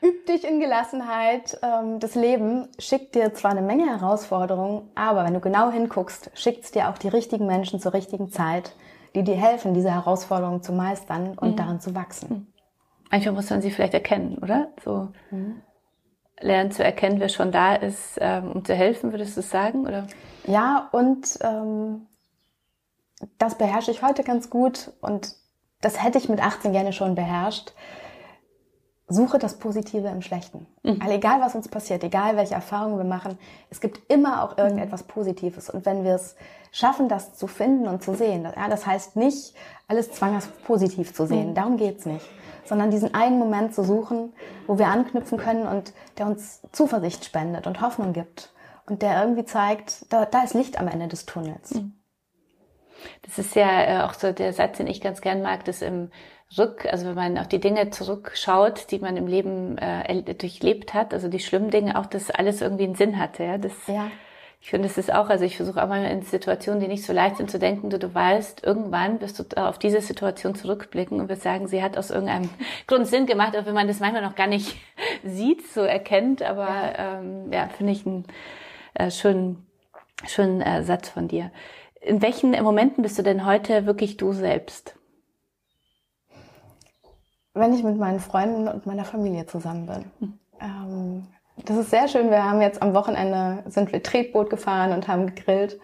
üb 0.02 0.26
dich 0.26 0.44
in 0.44 0.60
Gelassenheit. 0.60 1.58
Ähm, 1.62 2.00
das 2.00 2.14
Leben 2.14 2.68
schickt 2.78 3.14
dir 3.14 3.32
zwar 3.34 3.52
eine 3.52 3.62
Menge 3.62 3.86
Herausforderungen, 3.86 4.90
aber 4.94 5.24
wenn 5.24 5.34
du 5.34 5.40
genau 5.40 5.70
hinguckst, 5.70 6.30
schickt 6.34 6.64
es 6.64 6.72
dir 6.72 6.88
auch 6.88 6.98
die 6.98 7.08
richtigen 7.08 7.46
Menschen 7.46 7.80
zur 7.80 7.94
richtigen 7.94 8.30
Zeit, 8.30 8.74
die 9.14 9.22
dir 9.22 9.36
helfen, 9.36 9.74
diese 9.74 9.92
Herausforderungen 9.92 10.62
zu 10.62 10.72
meistern 10.72 11.36
und 11.38 11.52
mhm. 11.52 11.56
daran 11.56 11.80
zu 11.80 11.94
wachsen. 11.94 12.28
Mhm. 12.28 12.46
Manchmal 13.10 13.34
muss 13.34 13.50
man 13.50 13.60
sie 13.60 13.70
vielleicht 13.70 13.94
erkennen, 13.94 14.38
oder? 14.38 14.68
So. 14.82 15.08
Mhm 15.30 15.62
lernen 16.42 16.70
zu 16.70 16.84
erkennen, 16.84 17.20
wer 17.20 17.28
schon 17.28 17.52
da 17.52 17.74
ist, 17.74 18.18
ähm, 18.20 18.52
um 18.52 18.64
zu 18.64 18.74
helfen, 18.74 19.12
würdest 19.12 19.36
du 19.36 19.42
sagen? 19.42 19.86
Oder? 19.86 20.06
Ja, 20.44 20.88
und 20.92 21.38
ähm, 21.40 22.06
das 23.38 23.56
beherrsche 23.56 23.90
ich 23.90 24.02
heute 24.02 24.24
ganz 24.24 24.50
gut 24.50 24.92
und 25.00 25.34
das 25.80 26.02
hätte 26.02 26.18
ich 26.18 26.28
mit 26.28 26.40
18 26.40 26.72
gerne 26.72 26.92
schon 26.92 27.14
beherrscht. 27.14 27.72
Suche 29.12 29.38
das 29.38 29.58
Positive 29.58 30.08
im 30.08 30.22
Schlechten. 30.22 30.66
Mhm. 30.82 31.00
Also 31.00 31.14
egal, 31.14 31.40
was 31.40 31.54
uns 31.54 31.68
passiert, 31.68 32.02
egal, 32.04 32.36
welche 32.36 32.54
Erfahrungen 32.54 32.98
wir 32.98 33.04
machen, 33.04 33.38
es 33.70 33.80
gibt 33.80 34.10
immer 34.10 34.42
auch 34.42 34.58
irgendetwas 34.58 35.04
Positives. 35.04 35.70
Und 35.70 35.86
wenn 35.86 36.04
wir 36.04 36.14
es 36.14 36.36
schaffen, 36.70 37.08
das 37.08 37.34
zu 37.34 37.46
finden 37.46 37.86
und 37.86 38.02
zu 38.02 38.14
sehen, 38.14 38.44
ja, 38.44 38.68
das 38.68 38.86
heißt 38.86 39.16
nicht, 39.16 39.54
alles 39.88 40.12
zwanghaft 40.12 40.64
positiv 40.64 41.14
zu 41.14 41.26
sehen, 41.26 41.50
mhm. 41.50 41.54
darum 41.54 41.76
geht's 41.76 42.06
nicht 42.06 42.28
sondern 42.64 42.90
diesen 42.90 43.12
einen 43.12 43.38
Moment 43.38 43.74
zu 43.74 43.84
suchen, 43.84 44.32
wo 44.66 44.78
wir 44.78 44.88
anknüpfen 44.88 45.38
können 45.38 45.66
und 45.66 45.92
der 46.18 46.26
uns 46.26 46.62
Zuversicht 46.72 47.24
spendet 47.24 47.66
und 47.66 47.80
Hoffnung 47.80 48.12
gibt 48.12 48.52
und 48.86 49.02
der 49.02 49.20
irgendwie 49.20 49.44
zeigt, 49.44 50.10
da, 50.12 50.24
da 50.26 50.42
ist 50.42 50.54
Licht 50.54 50.78
am 50.78 50.88
Ende 50.88 51.08
des 51.08 51.26
Tunnels. 51.26 51.74
Mhm. 51.74 51.94
Das 53.22 53.38
ist 53.38 53.54
ja 53.54 54.00
äh, 54.00 54.02
auch 54.02 54.14
so 54.14 54.32
der 54.32 54.52
Satz, 54.52 54.78
den 54.78 54.86
ich 54.86 55.00
ganz 55.00 55.20
gern 55.20 55.42
mag, 55.42 55.64
dass 55.64 55.82
im 55.82 56.10
Rück, 56.58 56.86
also 56.90 57.06
wenn 57.06 57.14
man 57.14 57.38
auf 57.38 57.48
die 57.48 57.60
Dinge 57.60 57.90
zurückschaut, 57.90 58.90
die 58.90 58.98
man 58.98 59.16
im 59.16 59.26
Leben 59.26 59.78
äh, 59.78 60.22
durchlebt 60.34 60.92
hat, 60.92 61.14
also 61.14 61.28
die 61.28 61.40
schlimmen 61.40 61.70
Dinge, 61.70 61.98
auch 61.98 62.06
dass 62.06 62.30
alles 62.30 62.60
irgendwie 62.60 62.84
einen 62.84 62.94
Sinn 62.94 63.18
hatte. 63.18 63.44
Ja, 63.44 63.58
das, 63.58 63.72
ja. 63.86 64.10
Ich 64.62 64.70
finde, 64.70 64.86
es 64.86 64.96
ist 64.96 65.12
auch, 65.12 65.28
also 65.28 65.44
ich 65.44 65.56
versuche 65.56 65.82
auch 65.82 65.88
mal 65.88 66.04
in 66.04 66.22
Situationen, 66.22 66.80
die 66.80 66.86
nicht 66.86 67.04
so 67.04 67.12
leicht 67.12 67.38
sind, 67.38 67.50
zu 67.50 67.58
denken, 67.58 67.90
du, 67.90 67.98
du 67.98 68.14
weißt, 68.14 68.62
irgendwann 68.62 69.20
wirst 69.20 69.40
du 69.40 69.60
auf 69.60 69.76
diese 69.76 70.00
Situation 70.00 70.54
zurückblicken 70.54 71.20
und 71.20 71.28
wirst 71.28 71.42
sagen, 71.42 71.66
sie 71.66 71.82
hat 71.82 71.98
aus 71.98 72.10
irgendeinem 72.12 72.48
Grund 72.86 73.08
Sinn 73.08 73.26
gemacht, 73.26 73.56
auch 73.56 73.66
wenn 73.66 73.74
man 73.74 73.88
das 73.88 73.98
manchmal 73.98 74.22
noch 74.22 74.36
gar 74.36 74.46
nicht 74.46 74.76
sieht, 75.24 75.66
so 75.66 75.80
erkennt. 75.80 76.42
Aber 76.42 76.68
ja, 76.68 77.18
ähm, 77.18 77.52
ja 77.52 77.68
finde 77.76 77.92
ich 77.92 78.06
einen 78.06 78.24
äh, 78.94 79.10
schönen, 79.10 79.66
schönen 80.28 80.60
äh, 80.60 80.84
Satz 80.84 81.08
von 81.08 81.26
dir. 81.26 81.50
In 82.02 82.20
welchen 82.20 82.50
Momenten 82.62 83.02
bist 83.02 83.18
du 83.18 83.22
denn 83.22 83.46
heute 83.46 83.86
wirklich 83.86 84.16
du 84.16 84.32
selbst? 84.32 84.96
Wenn 87.54 87.74
ich 87.74 87.84
mit 87.84 87.96
meinen 87.96 88.18
Freunden 88.18 88.66
und 88.66 88.86
meiner 88.86 89.04
Familie 89.04 89.46
zusammen 89.46 89.86
bin. 89.86 90.04
Hm. 90.18 90.38
Ähm, 90.60 91.26
das 91.64 91.76
ist 91.76 91.90
sehr 91.90 92.08
schön. 92.08 92.30
Wir 92.30 92.44
haben 92.44 92.60
jetzt 92.60 92.82
am 92.82 92.94
Wochenende 92.94 93.62
sind 93.70 93.92
wir 93.92 94.02
Tretboot 94.02 94.50
gefahren 94.50 94.92
und 94.92 95.06
haben 95.06 95.26
gegrillt. 95.34 95.78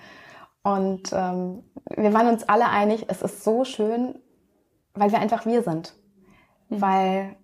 Und 0.62 1.12
ähm, 1.12 1.62
wir 1.96 2.12
waren 2.12 2.28
uns 2.28 2.48
alle 2.48 2.68
einig, 2.68 3.06
es 3.08 3.22
ist 3.22 3.44
so 3.44 3.64
schön, 3.64 4.18
weil 4.94 5.12
wir 5.12 5.20
einfach 5.20 5.46
wir 5.46 5.62
sind. 5.62 5.94
Mhm. 6.68 6.80
Weil, 6.80 7.36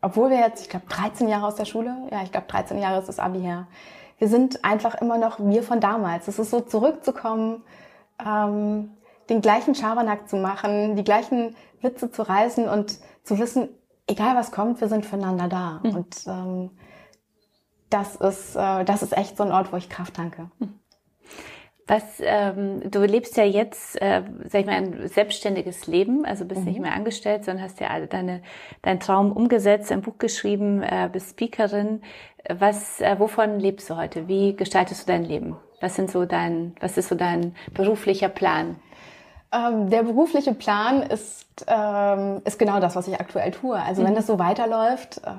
obwohl 0.00 0.30
wir 0.30 0.38
jetzt, 0.38 0.62
ich 0.62 0.68
glaube, 0.68 0.86
13 0.88 1.28
Jahre 1.28 1.46
aus 1.46 1.56
der 1.56 1.64
Schule, 1.64 2.08
ja, 2.10 2.22
ich 2.22 2.30
glaube, 2.30 2.46
13 2.46 2.78
Jahre 2.78 3.00
ist 3.00 3.08
das 3.08 3.18
Abi 3.18 3.40
her, 3.40 3.66
wir 4.22 4.28
sind 4.28 4.64
einfach 4.64 4.94
immer 5.00 5.18
noch 5.18 5.40
wir 5.40 5.64
von 5.64 5.80
damals. 5.80 6.28
Es 6.28 6.38
ist 6.38 6.52
so 6.52 6.60
zurückzukommen, 6.60 7.64
ähm, 8.24 8.90
den 9.28 9.40
gleichen 9.40 9.74
Schabernack 9.74 10.28
zu 10.28 10.36
machen, 10.36 10.94
die 10.94 11.02
gleichen 11.02 11.56
Witze 11.80 12.08
zu 12.08 12.22
reißen 12.22 12.68
und 12.68 13.00
zu 13.24 13.40
wissen, 13.40 13.68
egal 14.06 14.36
was 14.36 14.52
kommt, 14.52 14.80
wir 14.80 14.86
sind 14.86 15.04
füreinander 15.04 15.48
da. 15.48 15.80
Mhm. 15.82 15.96
Und 15.96 16.16
ähm, 16.28 16.70
das 17.90 18.14
ist, 18.14 18.54
äh, 18.54 18.84
das 18.84 19.02
ist 19.02 19.16
echt 19.16 19.36
so 19.36 19.42
ein 19.42 19.50
Ort, 19.50 19.72
wo 19.72 19.76
ich 19.76 19.88
Kraft 19.88 20.14
tanke. 20.14 20.52
Mhm. 20.60 20.78
Was, 21.88 22.02
ähm, 22.20 22.88
du 22.88 23.04
lebst 23.04 23.36
ja 23.36 23.44
jetzt, 23.44 24.00
äh, 24.00 24.22
sag 24.48 24.60
ich 24.60 24.66
mal, 24.66 24.76
ein 24.76 25.08
selbstständiges 25.08 25.88
Leben, 25.88 26.24
also 26.24 26.44
bist 26.44 26.60
mhm. 26.60 26.66
nicht 26.68 26.80
mehr 26.80 26.92
angestellt, 26.92 27.44
sondern 27.44 27.64
hast 27.64 27.80
ja 27.80 27.88
alle 27.88 28.06
deine, 28.06 28.42
deinen 28.82 29.00
Traum 29.00 29.32
umgesetzt, 29.32 29.90
ein 29.90 30.00
Buch 30.00 30.18
geschrieben, 30.18 30.82
äh, 30.82 31.10
bist 31.12 31.30
Speakerin. 31.30 32.02
Was, 32.48 33.00
äh, 33.00 33.18
wovon 33.18 33.58
lebst 33.58 33.90
du 33.90 33.96
heute? 33.96 34.28
Wie 34.28 34.54
gestaltest 34.54 35.02
du 35.02 35.12
dein 35.12 35.24
Leben? 35.24 35.56
Was 35.80 35.96
sind 35.96 36.10
so 36.10 36.24
dein, 36.24 36.76
was 36.80 36.96
ist 36.96 37.08
so 37.08 37.16
dein 37.16 37.56
beruflicher 37.74 38.28
Plan? 38.28 38.76
Ähm, 39.52 39.90
der 39.90 40.04
berufliche 40.04 40.54
Plan 40.54 41.02
ist, 41.02 41.66
ähm, 41.66 42.40
ist 42.44 42.58
genau 42.58 42.80
das, 42.80 42.96
was 42.96 43.08
ich 43.08 43.20
aktuell 43.20 43.50
tue. 43.50 43.76
Also 43.76 44.02
mhm. 44.02 44.06
wenn 44.06 44.14
das 44.14 44.26
so 44.26 44.38
weiterläuft, 44.38 45.20
äh, 45.24 45.32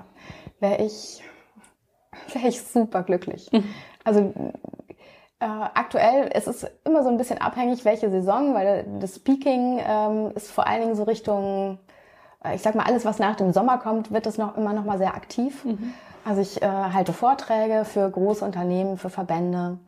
wäre 0.59 0.83
ich, 0.83 1.23
wäre 2.33 2.47
ich 2.49 2.61
super 2.61 3.03
glücklich. 3.03 3.49
Mhm. 3.51 3.63
Also 4.03 4.33
äh, 5.43 5.69
aktuell 5.73 6.29
es 6.33 6.47
ist 6.47 6.71
immer 6.85 7.03
so 7.03 7.09
ein 7.09 7.17
bisschen 7.17 7.41
abhängig, 7.41 7.83
welche 7.83 8.09
Saison, 8.09 8.53
weil 8.53 8.85
das 9.01 9.15
Speaking 9.15 9.81
ähm, 9.85 10.31
ist 10.35 10.49
vor 10.49 10.65
allen 10.65 10.81
Dingen 10.81 10.95
so 10.95 11.03
Richtung, 11.03 11.79
äh, 12.45 12.55
ich 12.55 12.61
sag 12.61 12.75
mal, 12.75 12.85
alles, 12.85 13.03
was 13.03 13.19
nach 13.19 13.35
dem 13.35 13.51
Sommer 13.51 13.77
kommt, 13.77 14.13
wird 14.13 14.25
es 14.25 14.37
noch 14.37 14.55
immer 14.55 14.71
noch 14.71 14.85
mal 14.85 14.97
sehr 14.97 15.15
aktiv. 15.15 15.65
Mhm. 15.65 15.93
Also 16.23 16.41
ich 16.41 16.61
äh, 16.61 16.67
halte 16.67 17.11
Vorträge 17.11 17.83
für 17.83 18.09
große 18.09 18.45
Unternehmen, 18.45 18.97
für 18.97 19.09
Verbände, 19.09 19.79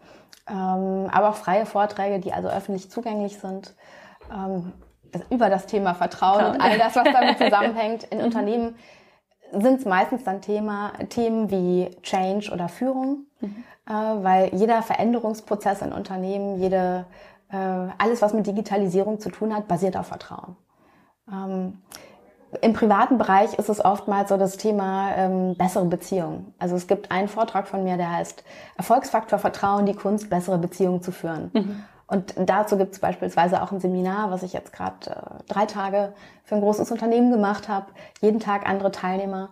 ähm, 0.50 1.10
aber 1.10 1.30
auch 1.30 1.36
freie 1.36 1.66
Vorträge, 1.66 2.20
die 2.20 2.34
also 2.34 2.50
öffentlich 2.50 2.92
zugänglich 2.92 3.40
sind 3.40 3.74
ähm, 4.30 4.74
über 5.30 5.50
das 5.50 5.68
Thema 5.68 5.94
Vertrauen 5.94 6.46
und 6.48 6.62
all 6.62 6.78
das, 6.78 6.98
was 6.98 7.06
damit 7.14 7.38
zusammenhängt. 7.42 8.04
In 8.04 8.18
mhm. 8.18 8.26
Unternehmen 8.26 8.76
sind 9.54 9.80
es 9.80 9.86
meistens 9.86 10.26
dann 10.26 10.42
Thema, 10.42 10.92
Themen 11.08 11.50
wie 11.50 11.92
Change 12.02 12.52
oder 12.52 12.68
Führung, 12.68 13.28
mhm. 13.40 13.64
Äh, 13.88 13.92
weil 13.92 14.54
jeder 14.54 14.82
Veränderungsprozess 14.82 15.82
in 15.82 15.94
Unternehmen, 15.94 16.60
jede, 16.60 17.06
äh, 17.52 17.58
alles, 17.98 18.22
was 18.22 18.34
mit 18.34 18.48
Digitalisierung 18.48 19.20
zu 19.20 19.30
tun 19.30 19.56
hat, 19.56 19.68
basiert 19.68 19.98
auf 19.98 20.08
Vertrauen. 20.08 20.56
Ähm, 21.32 21.82
Im 22.62 22.74
privaten 22.74 23.18
Bereich 23.18 23.54
ist 23.56 23.70
es 23.70 23.84
oftmals 23.84 24.30
so 24.30 24.38
das 24.38 24.58
Thema 24.58 25.16
ähm, 25.16 25.56
bessere 25.56 25.86
Beziehungen. 25.86 26.54
Also 26.60 26.76
es 26.76 26.88
gibt 26.88 27.12
einen 27.12 27.28
Vortrag 27.28 27.68
von 27.68 27.84
mir, 27.84 27.98
der 27.98 28.12
heißt 28.12 28.44
Erfolgsfaktor 28.78 29.40
Vertrauen, 29.40 29.86
die 29.86 29.96
Kunst, 29.96 30.30
bessere 30.30 30.58
Beziehungen 30.58 31.02
zu 31.02 31.12
führen. 31.12 31.52
Mhm. 31.54 31.84
Und 32.08 32.36
dazu 32.38 32.78
gibt 32.78 32.94
es 32.94 33.00
beispielsweise 33.00 33.64
auch 33.64 33.72
ein 33.72 33.80
Seminar, 33.80 34.30
was 34.30 34.44
ich 34.44 34.54
jetzt 34.54 34.72
gerade 34.74 35.10
äh, 35.10 35.44
drei 35.52 35.66
Tage 35.66 36.14
für 36.44 36.56
ein 36.56 36.62
großes 36.62 36.92
Unternehmen 36.92 37.32
gemacht 37.32 37.68
habe. 37.68 37.88
Jeden 38.22 38.40
Tag 38.40 38.70
andere 38.70 38.92
Teilnehmer. 38.92 39.50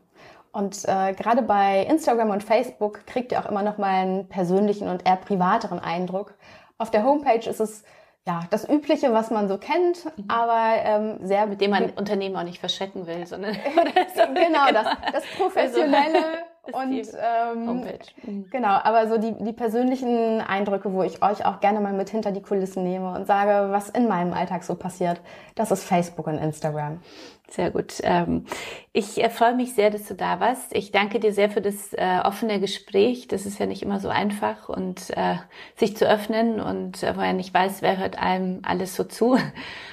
Und 0.53 0.85
äh, 0.87 1.13
gerade 1.13 1.43
bei 1.43 1.85
Instagram 1.85 2.31
und 2.31 2.43
Facebook 2.43 3.07
kriegt 3.07 3.31
ihr 3.33 3.41
auch 3.41 3.47
immer 3.47 3.63
noch 3.63 3.79
mal 3.79 3.91
einen 3.91 4.29
persönlichen 4.29 4.89
und 4.89 5.07
eher 5.07 5.17
privateren 5.17 5.79
Eindruck 5.79 6.35
auf 6.79 6.91
der 6.91 7.05
Homepage 7.05 7.49
ist 7.49 7.61
es 7.61 7.85
ja 8.27 8.41
das 8.51 8.69
Übliche, 8.69 9.13
was 9.13 9.31
man 9.31 9.49
so 9.49 9.59
kennt, 9.59 10.05
mhm. 10.05 10.25
aber 10.29 10.83
ähm, 10.83 11.19
sehr 11.23 11.47
mit 11.47 11.61
dem 11.61 11.71
man 11.71 11.91
Unternehmen 11.91 12.37
auch 12.37 12.43
nicht 12.43 12.59
verschrecken 12.59 13.07
will, 13.07 13.27
sondern 13.27 13.53
genau 14.35 14.67
das, 14.73 14.87
das 15.13 15.25
professionelle 15.37 16.45
und 16.73 16.93
ähm, 16.93 17.85
mhm. 18.23 18.51
genau, 18.51 18.79
aber 18.83 19.09
so 19.09 19.19
die, 19.19 19.33
die 19.45 19.53
persönlichen 19.53 20.41
Eindrücke, 20.41 20.93
wo 20.93 21.03
ich 21.03 21.23
euch 21.23 21.45
auch 21.45 21.61
gerne 21.61 21.81
mal 21.81 21.93
mit 21.93 22.11
hinter 22.11 22.33
die 22.33 22.43
Kulissen 22.43 22.83
nehme 22.83 23.15
und 23.15 23.27
sage, 23.27 23.73
was 23.73 23.89
in 23.91 24.09
meinem 24.09 24.33
Alltag 24.33 24.65
so 24.65 24.75
passiert, 24.75 25.21
das 25.55 25.71
ist 25.71 25.85
Facebook 25.85 26.27
und 26.27 26.39
Instagram. 26.39 27.01
Sehr 27.49 27.71
gut. 27.71 28.01
Ähm, 28.03 28.45
ich 28.93 29.23
äh, 29.23 29.31
freue 29.31 29.55
mich 29.55 29.75
sehr, 29.75 29.91
dass 29.91 30.07
du 30.09 30.15
da 30.15 30.41
warst. 30.41 30.75
Ich 30.75 30.91
danke 30.91 31.21
dir 31.21 31.33
sehr 31.33 31.49
für 31.49 31.61
das 31.61 31.93
äh, 31.93 32.19
offene 32.25 32.59
Gespräch. 32.59 33.29
Das 33.29 33.47
ist 33.47 33.61
ja 33.61 33.67
nicht 33.67 33.83
immer 33.83 34.01
so 34.01 34.09
einfach 34.09 34.69
und 34.69 35.11
äh, 35.17 35.37
sich 35.77 35.97
zu 35.97 36.09
öffnen 36.09 36.61
und 36.61 37.03
wo 37.03 37.21
er 37.21 37.33
nicht 37.33 37.55
weiß, 37.55 37.83
wer 37.83 37.99
hört 37.99 38.19
einem 38.19 38.61
alles 38.65 38.97
so 38.97 39.05
zu. 39.05 39.39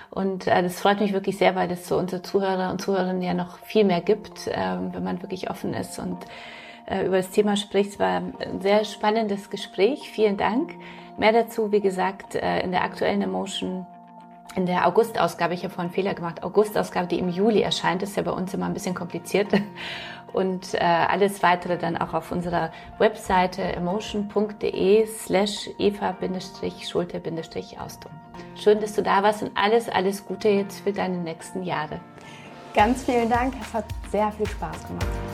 Und 0.09 0.45
das 0.45 0.79
freut 0.79 0.99
mich 0.99 1.11
wirklich 1.11 1.39
sehr, 1.39 1.55
weil 1.55 1.71
es 1.71 1.87
so 1.87 1.97
unsere 1.97 2.21
Zuhörer 2.21 2.69
und 2.69 2.79
Zuhörerinnen 2.79 3.23
ja 3.23 3.33
noch 3.33 3.57
viel 3.57 3.83
mehr 3.83 3.99
gibt, 3.99 4.47
ähm, 4.53 4.93
wenn 4.93 5.03
man 5.03 5.23
wirklich 5.23 5.49
offen 5.49 5.73
ist 5.73 5.97
und 5.97 6.19
über 6.85 7.17
das 7.17 7.31
Thema 7.31 7.57
spricht. 7.57 7.93
Es 7.93 7.99
war 7.99 8.17
ein 8.17 8.61
sehr 8.61 8.85
spannendes 8.85 9.49
Gespräch. 9.49 10.11
Vielen 10.11 10.37
Dank. 10.37 10.75
Mehr 11.17 11.31
dazu, 11.31 11.71
wie 11.71 11.79
gesagt, 11.79 12.35
in 12.35 12.71
der 12.71 12.83
aktuellen 12.83 13.23
Emotion 13.23 13.87
in 14.55 14.65
der 14.65 14.87
August-Ausgabe, 14.87 15.53
ich 15.53 15.63
habe 15.63 15.73
vorhin 15.73 15.89
einen 15.89 15.95
Fehler 15.95 16.13
gemacht, 16.13 16.43
August-Ausgabe, 16.43 17.07
die 17.07 17.19
im 17.19 17.29
Juli 17.29 17.61
erscheint, 17.61 18.03
ist 18.03 18.17
ja 18.17 18.23
bei 18.23 18.31
uns 18.31 18.53
immer 18.53 18.65
ein 18.65 18.73
bisschen 18.73 18.95
kompliziert. 18.95 19.47
Und 20.33 20.73
äh, 20.73 20.79
alles 20.79 21.43
weitere 21.43 21.77
dann 21.77 21.95
auch 21.95 22.15
auf 22.15 22.31
unserer 22.31 22.71
Webseite 22.97 23.61
emotion.de 23.61 25.05
slash 25.05 25.69
eva-schulte-austum. 25.77 28.11
Schön, 28.55 28.81
dass 28.81 28.95
du 28.95 29.03
da 29.03 29.21
warst 29.21 29.43
und 29.43 29.51
alles, 29.55 29.89
alles 29.89 30.25
Gute 30.25 30.49
jetzt 30.49 30.79
für 30.79 30.91
deine 30.91 31.17
nächsten 31.17 31.61
Jahre. 31.61 31.99
Ganz 32.73 33.03
vielen 33.03 33.29
Dank, 33.29 33.53
es 33.61 33.75
hat 33.75 33.85
sehr 34.11 34.31
viel 34.31 34.47
Spaß 34.47 34.87
gemacht. 34.87 35.32